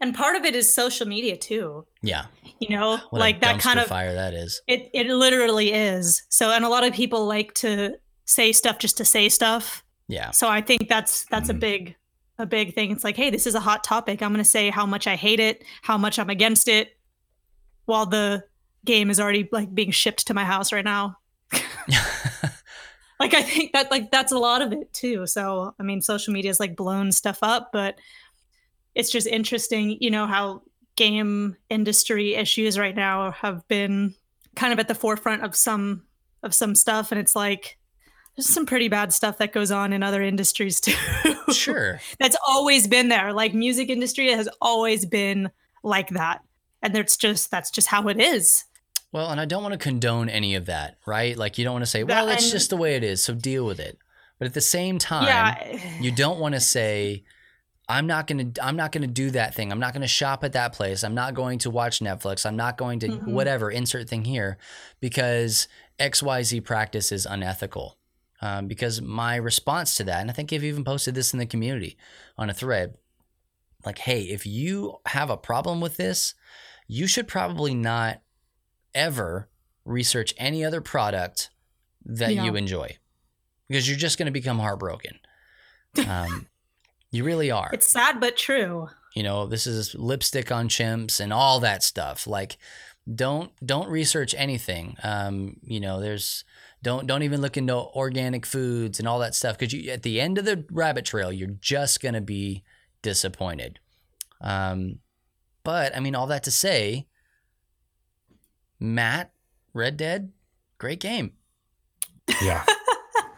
and 0.03 0.13
part 0.13 0.35
of 0.35 0.43
it 0.43 0.53
is 0.53 0.71
social 0.71 1.07
media 1.07 1.37
too. 1.37 1.85
Yeah. 2.01 2.25
You 2.59 2.77
know 2.77 2.97
what 3.09 3.19
like 3.19 3.39
that 3.39 3.61
kind 3.61 3.79
of 3.79 3.87
fire 3.87 4.13
that 4.13 4.33
is. 4.33 4.61
It 4.67 4.89
it 4.93 5.07
literally 5.07 5.71
is. 5.71 6.23
So 6.27 6.51
and 6.51 6.65
a 6.65 6.69
lot 6.69 6.83
of 6.83 6.93
people 6.93 7.25
like 7.25 7.53
to 7.55 7.95
say 8.25 8.51
stuff 8.51 8.79
just 8.79 8.97
to 8.97 9.05
say 9.05 9.29
stuff. 9.29 9.81
Yeah. 10.09 10.31
So 10.31 10.49
i 10.49 10.59
think 10.59 10.89
that's 10.89 11.23
that's 11.25 11.47
mm-hmm. 11.47 11.57
a 11.57 11.59
big 11.59 11.95
a 12.37 12.45
big 12.45 12.75
thing. 12.75 12.91
It's 12.91 13.05
like 13.05 13.15
hey 13.15 13.29
this 13.29 13.47
is 13.47 13.55
a 13.55 13.61
hot 13.61 13.85
topic. 13.85 14.21
I'm 14.21 14.33
going 14.33 14.43
to 14.43 14.49
say 14.49 14.69
how 14.69 14.85
much 14.85 15.07
i 15.07 15.15
hate 15.15 15.39
it 15.39 15.63
how 15.81 15.97
much 15.97 16.19
i'm 16.19 16.29
against 16.29 16.67
it 16.67 16.97
while 17.85 18.05
the 18.05 18.43
game 18.83 19.09
is 19.09 19.21
already 19.21 19.47
like 19.53 19.73
being 19.73 19.91
shipped 19.91 20.27
to 20.27 20.33
my 20.33 20.43
house 20.43 20.73
right 20.73 20.85
now. 20.85 21.17
Like 23.19 23.35
i 23.35 23.41
think 23.41 23.71
that 23.71 23.89
like 23.89 24.11
that's 24.11 24.33
a 24.33 24.37
lot 24.37 24.61
of 24.61 24.73
it 24.73 24.91
too. 24.91 25.27
So 25.27 25.73
i 25.79 25.83
mean 25.83 26.01
social 26.01 26.33
media 26.33 26.51
is 26.51 26.59
like 26.59 26.75
blown 26.75 27.13
stuff 27.13 27.39
up 27.41 27.69
but 27.71 27.95
it's 28.95 29.09
just 29.09 29.27
interesting, 29.27 29.97
you 29.99 30.11
know, 30.11 30.27
how 30.27 30.61
game 30.95 31.55
industry 31.69 32.35
issues 32.35 32.77
right 32.77 32.95
now 32.95 33.31
have 33.31 33.67
been 33.67 34.13
kind 34.55 34.71
of 34.71 34.79
at 34.79 34.87
the 34.87 34.95
forefront 34.95 35.43
of 35.43 35.55
some 35.55 36.03
of 36.43 36.53
some 36.53 36.75
stuff 36.75 37.11
and 37.11 37.19
it's 37.19 37.35
like 37.35 37.77
there's 38.35 38.49
some 38.49 38.65
pretty 38.65 38.87
bad 38.87 39.13
stuff 39.13 39.37
that 39.37 39.53
goes 39.53 39.71
on 39.71 39.93
in 39.93 40.03
other 40.03 40.21
industries 40.21 40.79
too. 40.81 40.93
Sure. 41.51 41.99
That's 42.19 42.37
always 42.47 42.87
been 42.87 43.09
there. 43.09 43.31
Like 43.31 43.53
music 43.53 43.89
industry 43.89 44.31
has 44.31 44.49
always 44.61 45.05
been 45.05 45.51
like 45.83 46.09
that. 46.09 46.41
And 46.81 46.95
that's 46.95 47.15
just 47.15 47.51
that's 47.51 47.69
just 47.69 47.87
how 47.87 48.07
it 48.07 48.19
is. 48.19 48.65
Well, 49.11 49.29
and 49.29 49.39
I 49.39 49.45
don't 49.45 49.61
want 49.61 49.73
to 49.73 49.77
condone 49.77 50.27
any 50.27 50.55
of 50.55 50.65
that, 50.65 50.97
right? 51.05 51.37
Like 51.37 51.57
you 51.57 51.63
don't 51.63 51.73
want 51.73 51.85
to 51.85 51.89
say, 51.89 52.03
well, 52.03 52.27
it's 52.29 52.49
just 52.49 52.71
the 52.71 52.77
way 52.77 52.95
it 52.95 53.03
is, 53.03 53.23
so 53.23 53.35
deal 53.35 53.65
with 53.65 53.79
it. 53.79 53.99
But 54.39 54.47
at 54.47 54.55
the 54.55 54.61
same 54.61 54.97
time, 54.97 55.27
yeah. 55.27 56.01
you 56.01 56.11
don't 56.11 56.39
want 56.39 56.55
to 56.55 56.59
say, 56.59 57.23
I'm 57.89 58.07
not 58.07 58.27
going 58.27 58.53
to 58.53 58.65
I'm 58.65 58.75
not 58.75 58.91
going 58.91 59.01
to 59.01 59.07
do 59.07 59.31
that 59.31 59.53
thing. 59.53 59.71
I'm 59.71 59.79
not 59.79 59.93
going 59.93 60.01
to 60.01 60.07
shop 60.07 60.43
at 60.43 60.53
that 60.53 60.73
place. 60.73 61.03
I'm 61.03 61.15
not 61.15 61.33
going 61.33 61.59
to 61.59 61.69
watch 61.69 61.99
Netflix. 61.99 62.45
I'm 62.45 62.55
not 62.55 62.77
going 62.77 62.99
to 62.99 63.09
mm-hmm. 63.09 63.31
whatever 63.31 63.69
insert 63.69 64.07
thing 64.07 64.23
here 64.23 64.57
because 65.01 65.67
XYZ 65.99 66.63
practice 66.63 67.11
is 67.11 67.25
unethical. 67.25 67.97
Um, 68.41 68.67
because 68.67 69.01
my 69.01 69.37
response 69.37 69.95
to 69.95 70.03
that, 70.03 70.19
and 70.19 70.29
I 70.29 70.33
think 70.33 70.51
I've 70.51 70.65
even 70.65 70.83
posted 70.83 71.15
this 71.15 71.31
in 71.31 71.39
the 71.39 71.45
community 71.45 71.95
on 72.37 72.49
a 72.49 72.53
thread, 72.53 72.95
like, 73.85 73.99
hey, 73.99 74.23
if 74.23 74.45
you 74.45 74.97
have 75.05 75.29
a 75.29 75.37
problem 75.37 75.79
with 75.79 75.95
this, 75.95 76.33
you 76.85 77.07
should 77.07 77.27
probably 77.27 77.73
not 77.73 78.21
ever 78.93 79.49
research 79.85 80.33
any 80.37 80.63
other 80.63 80.81
product 80.81 81.51
that 82.05 82.33
yeah. 82.33 82.43
you 82.43 82.55
enjoy 82.55 82.97
because 83.69 83.87
you're 83.87 83.97
just 83.97 84.17
going 84.17 84.25
to 84.25 84.31
become 84.31 84.59
heartbroken. 84.59 85.19
Um, 86.07 86.47
you 87.13 87.23
really 87.23 87.51
are. 87.51 87.69
It's 87.71 87.91
sad 87.91 88.19
but 88.19 88.35
true. 88.35 88.89
You 89.13 89.21
know, 89.21 89.45
this 89.45 89.67
is 89.67 89.93
lipstick 89.93 90.51
on 90.51 90.67
chimps 90.67 91.19
and 91.19 91.31
all 91.31 91.59
that 91.59 91.83
stuff. 91.83 92.25
Like, 92.25 92.57
don't 93.13 93.51
don't 93.63 93.87
research 93.87 94.33
anything. 94.35 94.97
Um, 95.03 95.57
you 95.61 95.79
know, 95.79 96.01
there's 96.01 96.43
don't 96.81 97.05
don't 97.05 97.21
even 97.21 97.39
look 97.39 97.55
into 97.55 97.75
organic 97.75 98.47
foods 98.47 98.97
and 98.97 99.07
all 99.07 99.19
that 99.19 99.35
stuff 99.35 99.59
because 99.59 99.73
you 99.73 99.91
at 99.91 100.01
the 100.01 100.19
end 100.19 100.39
of 100.39 100.45
the 100.45 100.65
rabbit 100.71 101.05
trail, 101.05 101.31
you're 101.31 101.55
just 101.61 102.01
gonna 102.01 102.19
be 102.19 102.63
disappointed. 103.03 103.79
Um, 104.41 104.99
but 105.63 105.95
I 105.95 105.99
mean, 105.99 106.15
all 106.15 106.27
that 106.27 106.43
to 106.45 106.51
say, 106.51 107.07
Matt, 108.79 109.31
Red 109.71 109.97
Dead, 109.97 110.31
great 110.79 110.99
game. 110.99 111.33
Yeah. 112.41 112.65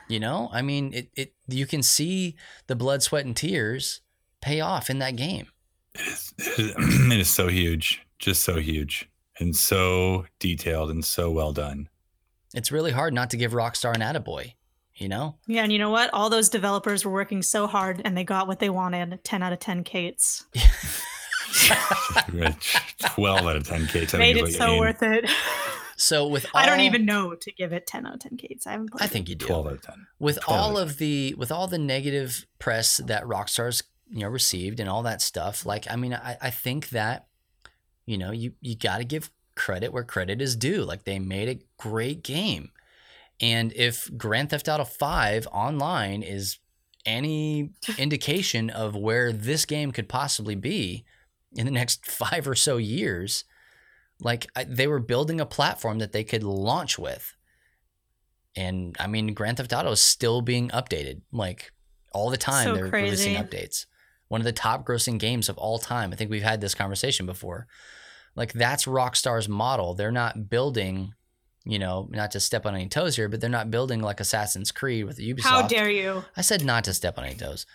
You 0.08 0.20
know, 0.20 0.50
I 0.52 0.62
mean, 0.62 0.94
it, 0.94 1.10
it 1.16 1.34
you 1.48 1.66
can 1.66 1.82
see 1.82 2.36
the 2.68 2.76
blood, 2.76 3.02
sweat, 3.02 3.26
and 3.26 3.36
tears 3.36 4.02
pay 4.42 4.62
off 4.62 4.90
in 4.90 5.00
that 5.00 5.16
game. 5.16 5.48
It 5.96 6.08
is, 6.08 6.34
it 6.38 7.20
is 7.20 7.30
so 7.34 7.48
huge, 7.48 8.06
just 8.20 8.44
so 8.44 8.60
huge, 8.60 9.10
and 9.40 9.56
so 9.56 10.26
detailed 10.40 10.92
and 10.92 11.04
so 11.04 11.32
well 11.32 11.54
done. 11.54 11.90
It's 12.54 12.72
really 12.72 12.92
hard 12.92 13.14
not 13.14 13.32
to 13.32 13.38
give 13.38 13.52
Rockstar 13.52 13.94
an 13.94 14.02
attaboy, 14.02 14.54
you 14.96 15.10
know? 15.10 15.36
Yeah, 15.46 15.64
and 15.64 15.74
you 15.74 15.80
know 15.80 15.90
what? 15.90 16.10
All 16.14 16.30
those 16.30 16.48
developers 16.48 17.04
were 17.04 17.12
working 17.12 17.42
so 17.42 17.68
hard 17.68 18.02
and 18.06 18.16
they 18.18 18.24
got 18.24 18.48
what 18.48 18.60
they 18.60 18.70
wanted 18.70 19.22
10 19.24 19.44
out 19.44 19.52
of 19.52 19.60
10 19.60 19.84
Kates. 19.84 20.46
12 23.10 23.46
out 23.46 23.56
of 23.58 23.68
10 23.68 23.88
Kates. 23.88 24.14
Made 24.14 24.38
it 24.38 24.54
so 24.54 24.80
worth 24.80 25.04
it. 25.04 25.30
So 25.98 26.28
with 26.28 26.46
all, 26.54 26.62
I 26.62 26.66
don't 26.66 26.82
even 26.82 27.06
know 27.06 27.36
to 27.36 27.52
give 27.52 27.72
it 27.72 27.88
10 27.88 28.06
out 28.06 28.16
of 28.16 28.20
10 28.20 28.38
Kates. 28.38 28.68
I 28.68 28.72
haven't 28.72 28.92
played 28.92 29.04
I 29.04 29.08
think 29.08 29.30
you 29.30 29.36
do. 29.36 29.46
12 29.46 29.68
out 29.68 29.74
of 29.74 29.82
10. 29.82 30.08
With 30.20 30.40
all 30.48 30.78
of 30.78 30.98
the 30.98 31.34
with 31.38 31.52
all 31.52 31.68
the 31.68 31.78
negative 31.78 32.46
press 32.60 32.98
that 32.98 33.24
Rockstar's 33.24 33.84
you 34.10 34.20
know 34.20 34.28
received 34.28 34.80
and 34.80 34.90
all 34.90 35.04
that 35.04 35.22
stuff, 35.22 35.66
like 35.66 35.90
I 35.90 35.96
mean, 35.96 36.14
I, 36.14 36.38
I 36.42 36.50
think 36.50 36.90
that 36.90 37.28
you 38.06 38.18
know 38.18 38.32
you 38.32 38.54
you 38.62 38.76
got 38.76 38.98
to 38.98 39.06
give 39.06 39.32
credit 39.56 39.94
where 39.94 40.04
credit 40.04 40.42
is 40.42 40.56
due. 40.56 40.84
Like 40.84 41.06
they 41.06 41.20
made 41.20 41.50
a 41.50 41.60
great 41.78 42.24
game, 42.24 42.72
and 43.40 43.72
if 43.74 44.10
Grand 44.18 44.50
Theft 44.50 44.68
Auto 44.68 44.84
Five 44.84 45.48
online 45.52 46.24
is 46.24 46.60
any 47.06 47.72
indication 47.98 48.70
of 48.70 48.96
where 48.96 49.32
this 49.32 49.66
game 49.66 49.92
could 49.92 50.10
possibly 50.10 50.56
be 50.56 51.06
in 51.56 51.66
the 51.66 51.72
next 51.72 52.06
five 52.06 52.48
or 52.48 52.56
so 52.56 52.78
years. 52.78 53.46
Like 54.26 54.48
I, 54.56 54.64
they 54.64 54.88
were 54.88 55.00
building 55.00 55.40
a 55.40 55.46
platform 55.46 56.00
that 56.00 56.12
they 56.12 56.24
could 56.24 56.42
launch 56.42 56.98
with. 56.98 57.36
And 58.56 58.98
I 59.00 59.06
mean, 59.06 59.36
Grand 59.36 59.58
Theft 59.58 59.72
Auto 59.72 59.92
is 59.92 60.02
still 60.02 60.42
being 60.42 60.70
updated. 60.70 61.22
Like 61.32 61.72
all 62.12 62.32
the 62.32 62.38
time, 62.38 62.64
So 62.64 62.74
they're 62.74 62.86
releasing 62.86 63.36
updates. 63.36 63.86
One 64.28 64.42
of 64.42 64.46
the 64.46 64.52
top 64.52 64.84
grossing 64.84 65.20
games 65.20 65.48
of 65.48 65.60
all 65.60 65.78
time. 65.78 66.12
I 66.12 66.16
think 66.16 66.32
we've 66.32 66.42
had 66.42 66.60
this 66.60 66.74
conversation 66.74 67.28
before. 67.28 67.68
Like 68.36 68.52
that's 68.54 68.86
Rockstar's 68.86 69.48
model. 69.48 69.94
They're 69.94 70.12
not 70.12 70.50
building, 70.50 71.14
you 71.64 71.78
know, 71.78 72.10
not 72.10 72.32
to 72.32 72.40
step 72.40 72.66
on 72.66 72.74
any 72.74 72.90
toes 72.90 73.16
here, 73.16 73.30
but 73.30 73.42
they're 73.42 73.50
not 73.52 73.70
building 73.70 74.02
like 74.02 74.20
Assassin's 74.20 74.72
Creed 74.72 75.06
with 75.06 75.20
Ubisoft. 75.20 75.42
How 75.44 75.68
dare 75.68 75.92
you? 75.92 76.26
I 76.36 76.42
said 76.42 76.66
not 76.66 76.84
to 76.86 76.96
step 76.96 77.20
on 77.20 77.26
any 77.26 77.36
toes. 77.36 77.68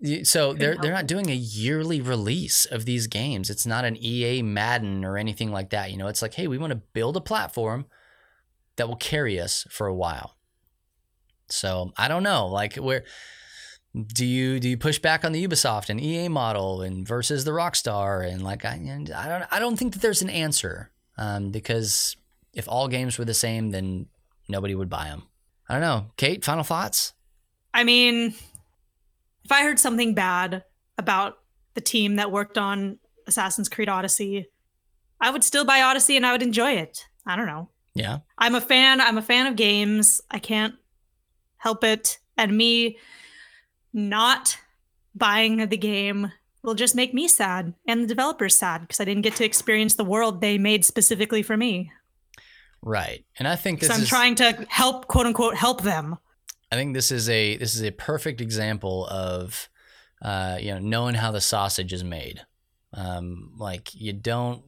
You- 0.00 0.24
So 0.24 0.52
they're 0.54 0.76
they're 0.76 0.92
not 0.92 1.06
doing 1.06 1.30
a 1.30 1.34
yearly 1.34 2.00
release 2.00 2.64
of 2.64 2.84
these 2.84 3.06
games. 3.06 3.50
It's 3.50 3.66
not 3.66 3.84
an 3.84 3.96
EA 3.96 4.42
Madden 4.42 5.04
or 5.04 5.16
anything 5.16 5.50
like 5.52 5.70
that. 5.70 5.90
You 5.90 5.96
know, 5.98 6.06
it's 6.08 6.22
like, 6.22 6.34
hey, 6.34 6.46
we 6.46 6.58
want 6.58 6.72
to 6.72 6.82
build 6.92 7.16
a 7.16 7.20
platform 7.20 7.86
that 8.76 8.88
will 8.88 8.96
carry 8.96 9.40
us 9.40 9.66
for 9.70 9.86
a 9.86 9.94
while. 9.94 10.36
So 11.50 11.92
I 11.96 12.08
don't 12.08 12.22
know, 12.22 12.46
like 12.46 12.74
where 12.76 13.04
do 14.14 14.26
you 14.26 14.60
do 14.60 14.68
you 14.68 14.76
push 14.76 14.98
back 14.98 15.24
on 15.24 15.32
the 15.32 15.46
Ubisoft 15.46 15.88
and 15.88 16.00
EA 16.00 16.28
model 16.28 16.82
and 16.82 17.08
versus 17.08 17.44
the 17.44 17.50
Rockstar 17.52 18.26
and 18.30 18.42
like 18.42 18.64
I 18.64 18.74
and 18.74 19.10
I 19.10 19.28
don't 19.28 19.48
I 19.50 19.58
don't 19.58 19.76
think 19.78 19.94
that 19.94 20.02
there's 20.02 20.20
an 20.22 20.30
answer 20.30 20.90
um, 21.16 21.50
because 21.50 22.16
if 22.52 22.68
all 22.68 22.86
games 22.88 23.18
were 23.18 23.24
the 23.24 23.34
same, 23.34 23.70
then 23.70 24.06
nobody 24.48 24.74
would 24.74 24.90
buy 24.90 25.04
them. 25.06 25.22
I 25.68 25.74
don't 25.74 25.82
know, 25.82 26.06
Kate. 26.16 26.44
Final 26.44 26.64
thoughts? 26.64 27.12
I 27.74 27.84
mean, 27.84 28.34
if 29.48 29.52
I 29.52 29.62
heard 29.62 29.78
something 29.78 30.12
bad 30.12 30.62
about 30.98 31.38
the 31.72 31.80
team 31.80 32.16
that 32.16 32.30
worked 32.30 32.58
on 32.58 32.98
Assassin's 33.26 33.70
Creed 33.70 33.88
Odyssey, 33.88 34.46
I 35.22 35.30
would 35.30 35.42
still 35.42 35.64
buy 35.64 35.80
Odyssey 35.80 36.18
and 36.18 36.26
I 36.26 36.32
would 36.32 36.42
enjoy 36.42 36.72
it. 36.72 37.06
I 37.26 37.34
don't 37.34 37.46
know. 37.46 37.70
Yeah. 37.94 38.18
I'm 38.36 38.54
a 38.54 38.60
fan. 38.60 39.00
I'm 39.00 39.16
a 39.16 39.22
fan 39.22 39.46
of 39.46 39.56
games. 39.56 40.20
I 40.30 40.38
can't 40.38 40.74
help 41.56 41.82
it. 41.82 42.18
And 42.36 42.58
me 42.58 42.98
not 43.94 44.58
buying 45.14 45.66
the 45.66 45.78
game 45.78 46.30
will 46.62 46.74
just 46.74 46.94
make 46.94 47.14
me 47.14 47.26
sad 47.26 47.72
and 47.86 48.02
the 48.02 48.06
developers 48.06 48.54
sad 48.54 48.82
because 48.82 49.00
I 49.00 49.06
didn't 49.06 49.22
get 49.22 49.36
to 49.36 49.46
experience 49.46 49.94
the 49.94 50.04
world 50.04 50.42
they 50.42 50.58
made 50.58 50.84
specifically 50.84 51.42
for 51.42 51.56
me. 51.56 51.90
Right. 52.82 53.24
And 53.38 53.48
I 53.48 53.56
think 53.56 53.80
this 53.80 53.88
So 53.88 53.94
I'm 53.94 54.02
is 54.02 54.08
trying 54.10 54.34
to 54.34 54.66
help, 54.68 55.08
quote 55.08 55.24
unquote, 55.24 55.54
help 55.54 55.84
them. 55.84 56.18
I 56.70 56.76
think 56.76 56.94
this 56.94 57.10
is 57.10 57.28
a 57.28 57.56
this 57.56 57.74
is 57.74 57.82
a 57.82 57.92
perfect 57.92 58.40
example 58.40 59.06
of 59.06 59.68
uh, 60.22 60.58
you 60.60 60.72
know 60.72 60.78
knowing 60.78 61.14
how 61.14 61.30
the 61.30 61.40
sausage 61.40 61.92
is 61.92 62.04
made. 62.04 62.42
Um, 62.92 63.52
like 63.56 63.94
you 63.94 64.12
don't. 64.12 64.62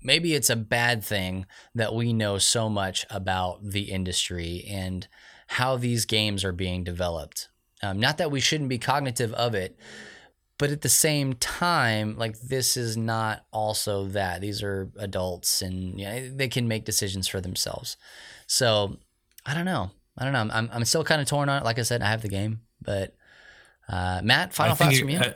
Maybe 0.00 0.34
it's 0.34 0.50
a 0.50 0.56
bad 0.56 1.02
thing 1.02 1.44
that 1.74 1.92
we 1.92 2.12
know 2.12 2.38
so 2.38 2.68
much 2.68 3.04
about 3.10 3.64
the 3.64 3.90
industry 3.90 4.64
and 4.68 5.08
how 5.48 5.76
these 5.76 6.06
games 6.06 6.44
are 6.44 6.52
being 6.52 6.84
developed. 6.84 7.48
Um, 7.82 7.98
not 7.98 8.18
that 8.18 8.30
we 8.30 8.38
shouldn't 8.38 8.68
be 8.68 8.78
cognitive 8.78 9.32
of 9.34 9.56
it, 9.56 9.76
but 10.56 10.70
at 10.70 10.82
the 10.82 10.88
same 10.88 11.34
time, 11.34 12.16
like 12.16 12.38
this 12.40 12.76
is 12.76 12.96
not 12.96 13.44
also 13.52 14.06
that. 14.06 14.40
These 14.40 14.62
are 14.62 14.90
adults 14.98 15.62
and 15.62 15.98
you 15.98 16.06
know, 16.06 16.28
they 16.28 16.48
can 16.48 16.68
make 16.68 16.84
decisions 16.84 17.26
for 17.26 17.40
themselves. 17.40 17.96
So 18.46 18.98
I 19.46 19.54
don't 19.54 19.64
know. 19.64 19.90
I 20.18 20.24
don't 20.24 20.32
know. 20.32 20.54
I'm, 20.54 20.68
I'm 20.72 20.84
still 20.84 21.04
kind 21.04 21.20
of 21.20 21.28
torn 21.28 21.48
on 21.48 21.62
it. 21.62 21.64
Like 21.64 21.78
I 21.78 21.82
said, 21.82 22.02
I 22.02 22.06
have 22.10 22.22
the 22.22 22.28
game, 22.28 22.60
but 22.82 23.14
uh, 23.88 24.20
Matt, 24.24 24.52
final 24.52 24.74
thoughts 24.74 24.96
it, 24.96 25.00
from 25.00 25.08
you? 25.10 25.18
uh, 25.18 25.32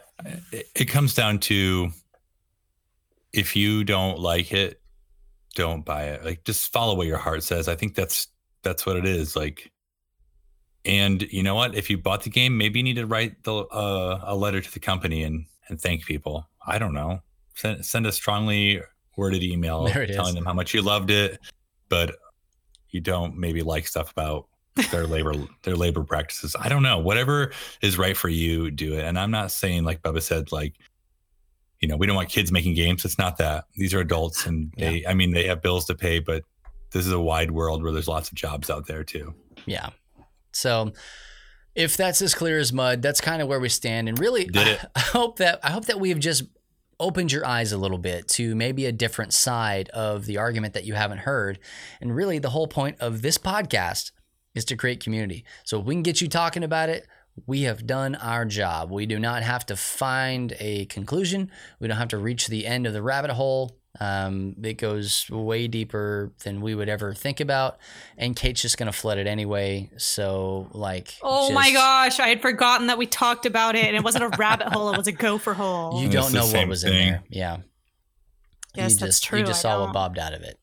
it- 0.52 0.68
it 0.74 0.84
comes 0.86 1.14
down 1.14 1.38
to 1.40 1.90
if 3.32 3.56
you 3.56 3.84
don't 3.84 4.18
like 4.18 4.52
it, 4.52 4.80
don't 5.54 5.84
buy 5.84 6.04
it. 6.04 6.24
Like 6.24 6.44
just 6.44 6.72
follow 6.72 6.94
what 6.94 7.06
your 7.06 7.18
heart 7.18 7.42
says. 7.42 7.68
I 7.68 7.76
think 7.76 7.94
that's 7.94 8.28
that's 8.62 8.84
what 8.86 8.96
it 8.96 9.04
is. 9.06 9.36
Like, 9.36 9.70
and 10.84 11.22
you 11.22 11.42
know 11.42 11.54
what? 11.54 11.74
If 11.74 11.88
you 11.90 11.98
bought 11.98 12.22
the 12.24 12.30
game, 12.30 12.56
maybe 12.56 12.78
you 12.78 12.82
need 12.82 12.96
to 12.96 13.06
write 13.06 13.42
the 13.44 13.54
uh, 13.54 14.20
a 14.24 14.34
letter 14.36 14.60
to 14.60 14.72
the 14.72 14.80
company 14.80 15.22
and 15.22 15.46
and 15.68 15.80
thank 15.80 16.04
people. 16.04 16.48
I 16.66 16.78
don't 16.78 16.94
know. 16.94 17.20
Send 17.54 17.84
send 17.84 18.06
a 18.06 18.12
strongly 18.12 18.80
worded 19.16 19.42
email 19.42 19.86
telling 19.88 20.08
is. 20.10 20.34
them 20.34 20.44
how 20.44 20.54
much 20.54 20.74
you 20.74 20.82
loved 20.82 21.10
it, 21.10 21.38
but 21.88 22.16
you 22.90 23.00
don't 23.00 23.36
maybe 23.38 23.62
like 23.62 23.86
stuff 23.86 24.10
about 24.12 24.46
their 24.90 25.06
labor 25.06 25.34
their 25.62 25.76
labor 25.76 26.02
practices. 26.02 26.56
I 26.58 26.68
don't 26.68 26.82
know. 26.82 26.98
Whatever 26.98 27.52
is 27.82 27.98
right 27.98 28.16
for 28.16 28.28
you, 28.28 28.70
do 28.70 28.94
it. 28.94 29.04
And 29.04 29.18
I'm 29.18 29.30
not 29.30 29.50
saying 29.50 29.84
like 29.84 30.02
Bubba 30.02 30.22
said, 30.22 30.52
like, 30.52 30.74
you 31.80 31.88
know, 31.88 31.96
we 31.96 32.06
don't 32.06 32.16
want 32.16 32.28
kids 32.28 32.52
making 32.52 32.74
games. 32.74 33.04
It's 33.04 33.18
not 33.18 33.38
that. 33.38 33.64
These 33.74 33.92
are 33.94 34.00
adults 34.00 34.46
and 34.46 34.72
they 34.76 35.04
I 35.06 35.14
mean 35.14 35.32
they 35.32 35.46
have 35.46 35.62
bills 35.62 35.84
to 35.86 35.94
pay, 35.94 36.20
but 36.20 36.44
this 36.90 37.06
is 37.06 37.12
a 37.12 37.20
wide 37.20 37.50
world 37.50 37.82
where 37.82 37.92
there's 37.92 38.08
lots 38.08 38.30
of 38.30 38.34
jobs 38.34 38.70
out 38.70 38.86
there 38.86 39.04
too. 39.04 39.34
Yeah. 39.66 39.90
So 40.52 40.92
if 41.74 41.96
that's 41.96 42.20
as 42.20 42.34
clear 42.34 42.58
as 42.58 42.72
mud, 42.72 43.02
that's 43.02 43.20
kind 43.20 43.40
of 43.40 43.48
where 43.48 43.60
we 43.60 43.68
stand. 43.68 44.08
And 44.08 44.18
really, 44.18 44.48
it. 44.52 44.80
I, 44.94 45.00
hope 45.00 45.38
that 45.38 45.60
I 45.62 45.70
hope 45.70 45.86
that 45.86 46.00
we 46.00 46.10
have 46.10 46.18
just 46.18 46.44
opened 47.00 47.32
your 47.32 47.44
eyes 47.46 47.72
a 47.72 47.78
little 47.78 47.98
bit 47.98 48.28
to 48.28 48.54
maybe 48.54 48.86
a 48.86 48.92
different 48.92 49.32
side 49.32 49.88
of 49.90 50.26
the 50.26 50.38
argument 50.38 50.74
that 50.74 50.84
you 50.84 50.94
haven't 50.94 51.18
heard. 51.18 51.58
And 52.00 52.14
really, 52.14 52.38
the 52.38 52.50
whole 52.50 52.68
point 52.68 52.98
of 53.00 53.22
this 53.22 53.38
podcast 53.38 54.12
is 54.54 54.64
to 54.66 54.76
create 54.76 55.02
community. 55.02 55.44
So 55.64 55.80
if 55.80 55.86
we 55.86 55.94
can 55.94 56.02
get 56.02 56.20
you 56.20 56.28
talking 56.28 56.62
about 56.64 56.88
it, 56.88 57.06
we 57.46 57.62
have 57.62 57.86
done 57.86 58.14
our 58.16 58.44
job. 58.44 58.90
We 58.90 59.06
do 59.06 59.18
not 59.18 59.42
have 59.42 59.64
to 59.66 59.76
find 59.76 60.54
a 60.60 60.84
conclusion. 60.86 61.50
We 61.80 61.88
don't 61.88 61.96
have 61.96 62.08
to 62.08 62.18
reach 62.18 62.48
the 62.48 62.66
end 62.66 62.86
of 62.86 62.92
the 62.92 63.02
rabbit 63.02 63.30
hole. 63.30 63.78
Um, 64.00 64.56
it 64.62 64.74
goes 64.74 65.28
way 65.30 65.68
deeper 65.68 66.32
than 66.44 66.62
we 66.62 66.74
would 66.74 66.88
ever 66.88 67.12
think 67.12 67.40
about, 67.40 67.76
and 68.16 68.34
Kate's 68.34 68.62
just 68.62 68.78
gonna 68.78 68.90
flood 68.92 69.18
it 69.18 69.26
anyway. 69.26 69.90
So, 69.98 70.68
like, 70.72 71.14
Oh 71.22 71.52
my 71.52 71.70
gosh, 71.72 72.18
I 72.18 72.28
had 72.28 72.40
forgotten 72.40 72.86
that 72.86 72.96
we 72.96 73.04
talked 73.06 73.44
about 73.44 73.76
it 73.76 73.84
and 73.84 73.94
it 73.94 74.02
wasn't 74.02 74.24
a 74.24 74.28
rabbit 74.38 74.68
hole, 74.68 74.90
it 74.92 74.96
was 74.96 75.08
a 75.08 75.12
gopher 75.12 75.52
hole. 75.52 76.02
you 76.02 76.08
don't 76.08 76.32
know 76.32 76.40
what 76.40 76.50
same 76.52 76.70
was 76.70 76.84
in 76.84 76.92
there. 76.92 77.22
Yeah, 77.28 77.58
Yes, 78.74 78.92
you 78.92 78.98
that's 78.98 79.16
just 79.18 79.24
true, 79.24 79.40
you 79.40 79.44
just 79.44 79.62
I 79.64 79.68
saw 79.68 79.84
what 79.84 79.92
bobbed 79.92 80.18
out 80.18 80.32
of 80.32 80.40
it. 80.42 80.58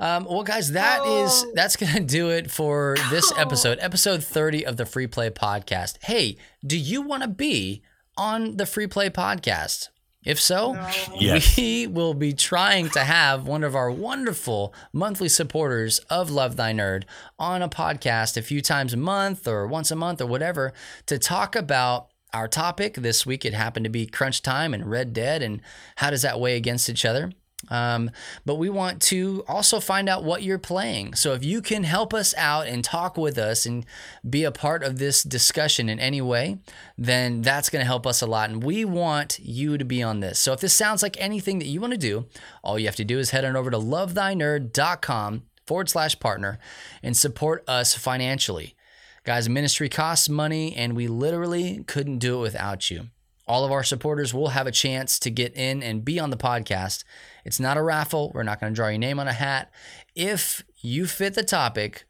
Um, 0.00 0.24
well, 0.24 0.42
guys, 0.42 0.72
that 0.72 1.06
is 1.06 1.44
Oh. 1.46 1.52
that's 1.54 1.76
gonna 1.76 2.00
do 2.18 2.30
it 2.30 2.50
for 2.50 2.96
this 3.10 3.30
Oh. 3.32 3.36
episode, 3.38 3.78
episode 3.80 4.24
thirty 4.24 4.64
of 4.66 4.76
the 4.76 4.86
Free 4.86 5.06
Play 5.06 5.30
Podcast. 5.30 5.98
Hey, 6.04 6.36
do 6.66 6.76
you 6.76 7.02
want 7.02 7.22
to 7.22 7.28
be 7.28 7.82
on 8.16 8.56
the 8.56 8.66
Free 8.66 8.86
Play 8.86 9.10
Podcast? 9.10 9.88
If 10.22 10.38
so, 10.38 10.74
Yes. 11.18 11.56
we 11.56 11.86
will 11.90 12.12
be 12.12 12.32
trying 12.34 12.90
to 12.90 13.00
have 13.00 13.46
one 13.46 13.64
of 13.64 13.74
our 13.74 13.90
wonderful 13.90 14.74
monthly 14.92 15.30
supporters 15.30 15.98
of 16.10 16.30
Love 16.30 16.56
Thy 16.56 16.72
Nerd 16.72 17.04
on 17.38 17.62
a 17.62 17.68
podcast 17.70 18.36
a 18.36 18.42
few 18.42 18.60
times 18.60 18.92
a 18.92 18.98
month 18.98 19.48
or 19.48 19.66
once 19.66 19.90
a 19.90 19.96
month 19.96 20.20
or 20.20 20.26
whatever 20.26 20.74
to 21.06 21.18
talk 21.18 21.56
about 21.56 22.08
our 22.34 22.48
topic. 22.48 22.94
This 22.96 23.24
week 23.24 23.46
it 23.46 23.54
happened 23.54 23.84
to 23.84 23.90
be 23.90 24.04
Crunch 24.06 24.42
Time 24.42 24.74
and 24.74 24.90
Red 24.90 25.14
Dead 25.14 25.40
and 25.42 25.62
how 25.96 26.10
does 26.10 26.20
that 26.22 26.38
weigh 26.38 26.56
against 26.56 26.90
each 26.90 27.06
other. 27.06 27.32
Um, 27.68 28.10
but 28.46 28.56
we 28.56 28.70
want 28.70 29.02
to 29.02 29.44
also 29.46 29.80
find 29.80 30.08
out 30.08 30.24
what 30.24 30.42
you're 30.42 30.58
playing. 30.58 31.14
So 31.14 31.34
if 31.34 31.44
you 31.44 31.60
can 31.60 31.84
help 31.84 32.14
us 32.14 32.34
out 32.36 32.66
and 32.66 32.82
talk 32.82 33.18
with 33.18 33.36
us 33.36 33.66
and 33.66 33.84
be 34.28 34.44
a 34.44 34.50
part 34.50 34.82
of 34.82 34.98
this 34.98 35.22
discussion 35.22 35.88
in 35.88 36.00
any 36.00 36.20
way, 36.22 36.58
then 36.96 37.42
that's 37.42 37.68
going 37.68 37.82
to 37.82 37.86
help 37.86 38.06
us 38.06 38.22
a 38.22 38.26
lot. 38.26 38.50
And 38.50 38.64
we 38.64 38.84
want 38.84 39.38
you 39.40 39.76
to 39.76 39.84
be 39.84 40.02
on 40.02 40.20
this. 40.20 40.38
So 40.38 40.52
if 40.52 40.60
this 40.60 40.72
sounds 40.72 41.02
like 41.02 41.20
anything 41.20 41.58
that 41.58 41.66
you 41.66 41.80
want 41.80 41.92
to 41.92 41.98
do, 41.98 42.26
all 42.64 42.78
you 42.78 42.86
have 42.86 42.96
to 42.96 43.04
do 43.04 43.18
is 43.18 43.30
head 43.30 43.44
on 43.44 43.56
over 43.56 43.70
to 43.70 43.78
lovethynerd.com 43.78 45.42
forward 45.66 45.88
slash 45.88 46.18
partner 46.18 46.58
and 47.02 47.16
support 47.16 47.62
us 47.68 47.94
financially. 47.94 48.74
Guys, 49.22 49.48
ministry 49.50 49.90
costs 49.90 50.30
money, 50.30 50.74
and 50.74 50.96
we 50.96 51.06
literally 51.06 51.84
couldn't 51.86 52.18
do 52.18 52.38
it 52.38 52.42
without 52.42 52.90
you. 52.90 53.08
All 53.46 53.64
of 53.64 53.72
our 53.72 53.84
supporters 53.84 54.32
will 54.32 54.48
have 54.48 54.66
a 54.66 54.72
chance 54.72 55.18
to 55.18 55.30
get 55.30 55.54
in 55.56 55.82
and 55.82 56.04
be 56.04 56.18
on 56.18 56.30
the 56.30 56.36
podcast. 56.36 57.04
It's 57.44 57.60
not 57.60 57.76
a 57.76 57.82
raffle. 57.82 58.32
We're 58.34 58.42
not 58.42 58.60
going 58.60 58.72
to 58.72 58.74
draw 58.74 58.88
your 58.88 58.98
name 58.98 59.18
on 59.18 59.28
a 59.28 59.32
hat. 59.32 59.70
If 60.14 60.64
you 60.80 61.06
fit 61.06 61.34
the 61.34 61.42
topic, 61.42 62.04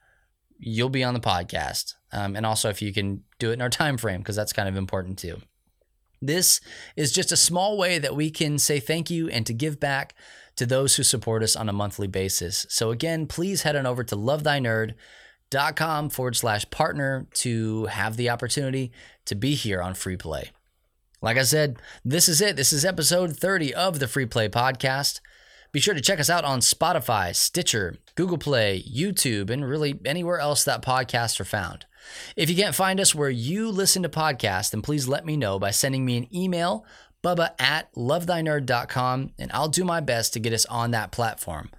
you'll 0.58 0.90
be 0.90 1.04
on 1.04 1.14
the 1.14 1.20
podcast. 1.20 1.94
Um, 2.12 2.36
and 2.36 2.44
also, 2.44 2.68
if 2.68 2.82
you 2.82 2.92
can 2.92 3.24
do 3.38 3.50
it 3.50 3.54
in 3.54 3.62
our 3.62 3.70
time 3.70 3.96
frame, 3.96 4.20
because 4.20 4.36
that's 4.36 4.52
kind 4.52 4.68
of 4.68 4.76
important 4.76 5.18
too. 5.18 5.40
This 6.22 6.60
is 6.96 7.12
just 7.12 7.32
a 7.32 7.36
small 7.36 7.78
way 7.78 7.98
that 7.98 8.14
we 8.14 8.30
can 8.30 8.58
say 8.58 8.78
thank 8.78 9.10
you 9.10 9.28
and 9.28 9.46
to 9.46 9.54
give 9.54 9.80
back 9.80 10.14
to 10.56 10.66
those 10.66 10.96
who 10.96 11.02
support 11.02 11.42
us 11.42 11.56
on 11.56 11.70
a 11.70 11.72
monthly 11.72 12.08
basis. 12.08 12.66
So, 12.68 12.90
again, 12.90 13.26
please 13.26 13.62
head 13.62 13.76
on 13.76 13.86
over 13.86 14.04
to 14.04 14.16
lovethynerd.com 14.16 16.10
forward 16.10 16.36
slash 16.36 16.68
partner 16.70 17.26
to 17.34 17.86
have 17.86 18.18
the 18.18 18.28
opportunity 18.28 18.92
to 19.24 19.34
be 19.34 19.54
here 19.54 19.80
on 19.80 19.94
Free 19.94 20.18
Play. 20.18 20.50
Like 21.22 21.36
I 21.36 21.42
said, 21.42 21.76
this 22.02 22.30
is 22.30 22.40
it. 22.40 22.56
This 22.56 22.72
is 22.72 22.82
episode 22.82 23.36
30 23.36 23.74
of 23.74 23.98
the 23.98 24.08
Free 24.08 24.24
Play 24.24 24.48
Podcast. 24.48 25.20
Be 25.70 25.78
sure 25.78 25.92
to 25.92 26.00
check 26.00 26.18
us 26.18 26.30
out 26.30 26.44
on 26.44 26.60
Spotify, 26.60 27.36
Stitcher, 27.36 27.96
Google 28.14 28.38
Play, 28.38 28.82
YouTube, 28.90 29.50
and 29.50 29.68
really 29.68 30.00
anywhere 30.06 30.40
else 30.40 30.64
that 30.64 30.82
podcasts 30.82 31.38
are 31.38 31.44
found. 31.44 31.84
If 32.36 32.48
you 32.48 32.56
can't 32.56 32.74
find 32.74 32.98
us 32.98 33.14
where 33.14 33.28
you 33.28 33.70
listen 33.70 34.02
to 34.02 34.08
podcasts, 34.08 34.70
then 34.70 34.80
please 34.80 35.08
let 35.08 35.26
me 35.26 35.36
know 35.36 35.58
by 35.58 35.72
sending 35.72 36.06
me 36.06 36.16
an 36.16 36.34
email, 36.34 36.86
bubba 37.22 37.50
at 37.58 37.92
lovethynerd.com, 37.94 39.32
and 39.38 39.50
I'll 39.52 39.68
do 39.68 39.84
my 39.84 40.00
best 40.00 40.32
to 40.32 40.40
get 40.40 40.54
us 40.54 40.64
on 40.66 40.92
that 40.92 41.12
platform. 41.12 41.70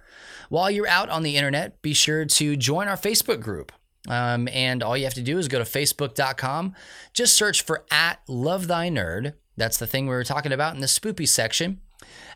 While 0.50 0.70
you're 0.70 0.86
out 0.86 1.10
on 1.10 1.24
the 1.24 1.36
internet, 1.36 1.82
be 1.82 1.94
sure 1.94 2.24
to 2.24 2.56
join 2.56 2.86
our 2.86 2.96
Facebook 2.96 3.40
group. 3.40 3.72
Um, 4.08 4.48
and 4.48 4.82
all 4.82 4.96
you 4.96 5.04
have 5.04 5.14
to 5.14 5.22
do 5.22 5.38
is 5.38 5.48
go 5.48 5.58
to 5.58 5.64
facebook.com, 5.64 6.74
just 7.12 7.34
search 7.34 7.62
for 7.62 7.84
at 7.90 8.20
love 8.26 8.66
thy 8.66 8.88
nerd. 8.88 9.34
That's 9.56 9.78
the 9.78 9.86
thing 9.86 10.06
we 10.06 10.14
were 10.14 10.24
talking 10.24 10.52
about 10.52 10.74
in 10.74 10.80
the 10.80 10.86
spoopy 10.86 11.28
section. 11.28 11.80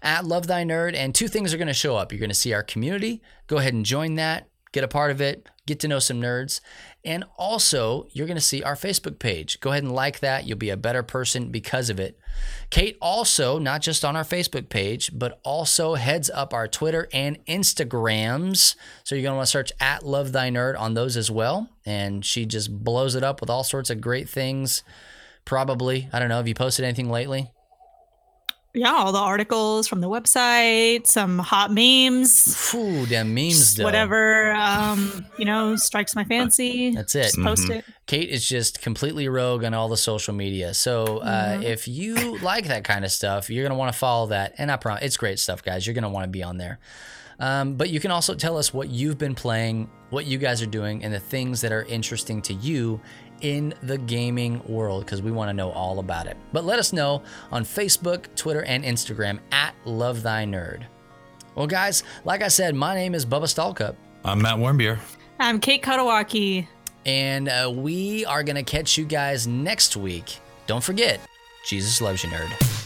At 0.00 0.24
love 0.24 0.46
thy 0.46 0.64
nerd, 0.64 0.94
and 0.94 1.14
two 1.14 1.26
things 1.26 1.52
are 1.52 1.56
going 1.56 1.66
to 1.66 1.74
show 1.74 1.96
up. 1.96 2.12
You're 2.12 2.20
going 2.20 2.30
to 2.30 2.34
see 2.34 2.52
our 2.52 2.62
community. 2.62 3.20
Go 3.48 3.56
ahead 3.58 3.74
and 3.74 3.84
join 3.84 4.14
that, 4.14 4.48
get 4.70 4.84
a 4.84 4.88
part 4.88 5.10
of 5.10 5.20
it, 5.20 5.48
get 5.66 5.80
to 5.80 5.88
know 5.88 5.98
some 5.98 6.20
nerds. 6.20 6.60
And 7.06 7.22
also, 7.38 8.08
you're 8.10 8.26
going 8.26 8.36
to 8.36 8.40
see 8.40 8.64
our 8.64 8.74
Facebook 8.74 9.20
page. 9.20 9.60
Go 9.60 9.70
ahead 9.70 9.84
and 9.84 9.94
like 9.94 10.18
that. 10.18 10.44
You'll 10.44 10.58
be 10.58 10.70
a 10.70 10.76
better 10.76 11.04
person 11.04 11.50
because 11.52 11.88
of 11.88 12.00
it. 12.00 12.18
Kate 12.68 12.98
also, 13.00 13.60
not 13.60 13.80
just 13.80 14.04
on 14.04 14.16
our 14.16 14.24
Facebook 14.24 14.68
page, 14.68 15.16
but 15.16 15.38
also 15.44 15.94
heads 15.94 16.28
up 16.30 16.52
our 16.52 16.66
Twitter 16.66 17.08
and 17.12 17.38
Instagrams. 17.46 18.74
So 19.04 19.14
you're 19.14 19.22
going 19.22 19.34
to 19.34 19.36
want 19.36 19.46
to 19.46 19.50
search 19.52 19.70
at 19.78 20.04
Love 20.04 20.32
Thy 20.32 20.50
Nerd 20.50 20.78
on 20.78 20.94
those 20.94 21.16
as 21.16 21.30
well. 21.30 21.70
And 21.86 22.24
she 22.24 22.44
just 22.44 22.76
blows 22.82 23.14
it 23.14 23.22
up 23.22 23.40
with 23.40 23.50
all 23.50 23.62
sorts 23.62 23.88
of 23.88 24.00
great 24.00 24.28
things. 24.28 24.82
Probably. 25.44 26.08
I 26.12 26.18
don't 26.18 26.28
know. 26.28 26.38
Have 26.38 26.48
you 26.48 26.54
posted 26.54 26.84
anything 26.84 27.08
lately? 27.08 27.52
Yeah, 28.78 28.92
all 28.92 29.10
the 29.10 29.18
articles 29.18 29.88
from 29.88 30.02
the 30.02 30.08
website, 30.08 31.06
some 31.06 31.38
hot 31.38 31.72
memes. 31.72 32.74
Ooh, 32.74 33.06
damn 33.06 33.32
memes, 33.34 33.74
though. 33.74 33.84
Whatever, 33.84 34.52
um, 34.52 35.24
you 35.38 35.46
know, 35.46 35.76
strikes 35.76 36.14
my 36.14 36.24
fancy. 36.24 36.90
That's 36.90 37.14
it. 37.14 37.22
Just 37.22 37.38
post 37.42 37.68
Mhm. 37.68 37.76
it. 37.76 37.84
Kate 38.06 38.28
is 38.28 38.46
just 38.46 38.82
completely 38.82 39.28
rogue 39.28 39.64
on 39.64 39.72
all 39.72 39.88
the 39.88 39.96
social 39.96 40.34
media. 40.34 40.74
So 40.74 41.18
uh, 41.18 41.56
Mhm. 41.56 41.62
if 41.64 41.88
you 41.88 42.36
like 42.38 42.68
that 42.68 42.84
kind 42.84 43.04
of 43.04 43.10
stuff, 43.10 43.48
you're 43.48 43.64
gonna 43.66 43.78
want 43.78 43.92
to 43.92 43.98
follow 43.98 44.26
that. 44.26 44.54
And 44.58 44.70
I 44.70 44.76
promise, 44.76 45.02
it's 45.04 45.16
great 45.16 45.38
stuff, 45.38 45.62
guys. 45.62 45.86
You're 45.86 45.94
gonna 45.94 46.10
want 46.10 46.24
to 46.24 46.28
be 46.28 46.42
on 46.42 46.58
there. 46.58 46.78
Um, 47.40 47.74
but 47.74 47.90
you 47.90 48.00
can 48.00 48.10
also 48.10 48.34
tell 48.34 48.56
us 48.56 48.72
what 48.72 48.88
you've 48.90 49.18
been 49.18 49.34
playing, 49.34 49.90
what 50.10 50.24
you 50.26 50.38
guys 50.38 50.62
are 50.62 50.66
doing, 50.66 51.02
and 51.04 51.12
the 51.12 51.18
things 51.20 51.60
that 51.62 51.72
are 51.72 51.82
interesting 51.84 52.40
to 52.42 52.54
you 52.54 53.00
in 53.40 53.74
the 53.82 53.98
gaming 53.98 54.62
world 54.66 55.04
because 55.04 55.22
we 55.22 55.30
want 55.30 55.48
to 55.48 55.54
know 55.54 55.70
all 55.70 55.98
about 55.98 56.26
it. 56.26 56.36
But 56.52 56.64
let 56.64 56.78
us 56.78 56.92
know 56.92 57.22
on 57.50 57.64
Facebook, 57.64 58.26
Twitter, 58.36 58.62
and 58.64 58.84
Instagram 58.84 59.40
at 59.52 59.74
Love 59.84 60.22
Thy 60.22 60.44
Nerd. 60.44 60.84
Well, 61.54 61.66
guys, 61.66 62.02
like 62.24 62.42
I 62.42 62.48
said, 62.48 62.74
my 62.74 62.94
name 62.94 63.14
is 63.14 63.24
Bubba 63.24 63.44
Stallcup. 63.44 63.96
I'm 64.24 64.42
Matt 64.42 64.56
Warmbier. 64.56 64.98
I'm 65.38 65.60
Kate 65.60 65.82
Katawaki. 65.82 66.66
And 67.04 67.48
uh, 67.48 67.72
we 67.74 68.24
are 68.26 68.42
going 68.42 68.56
to 68.56 68.62
catch 68.62 68.98
you 68.98 69.04
guys 69.04 69.46
next 69.46 69.96
week. 69.96 70.38
Don't 70.66 70.82
forget, 70.82 71.20
Jesus 71.66 72.00
loves 72.00 72.24
you, 72.24 72.30
nerd. 72.30 72.85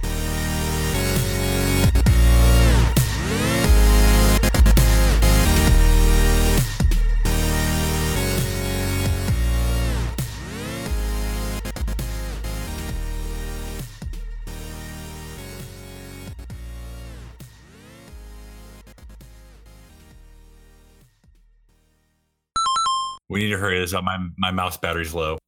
I 23.41 23.45
need 23.45 23.49
to 23.53 23.57
hurry 23.57 23.79
this 23.79 23.95
up. 23.95 24.03
My 24.03 24.19
my 24.37 24.51
mouse 24.51 24.77
battery's 24.77 25.15
low. 25.15 25.39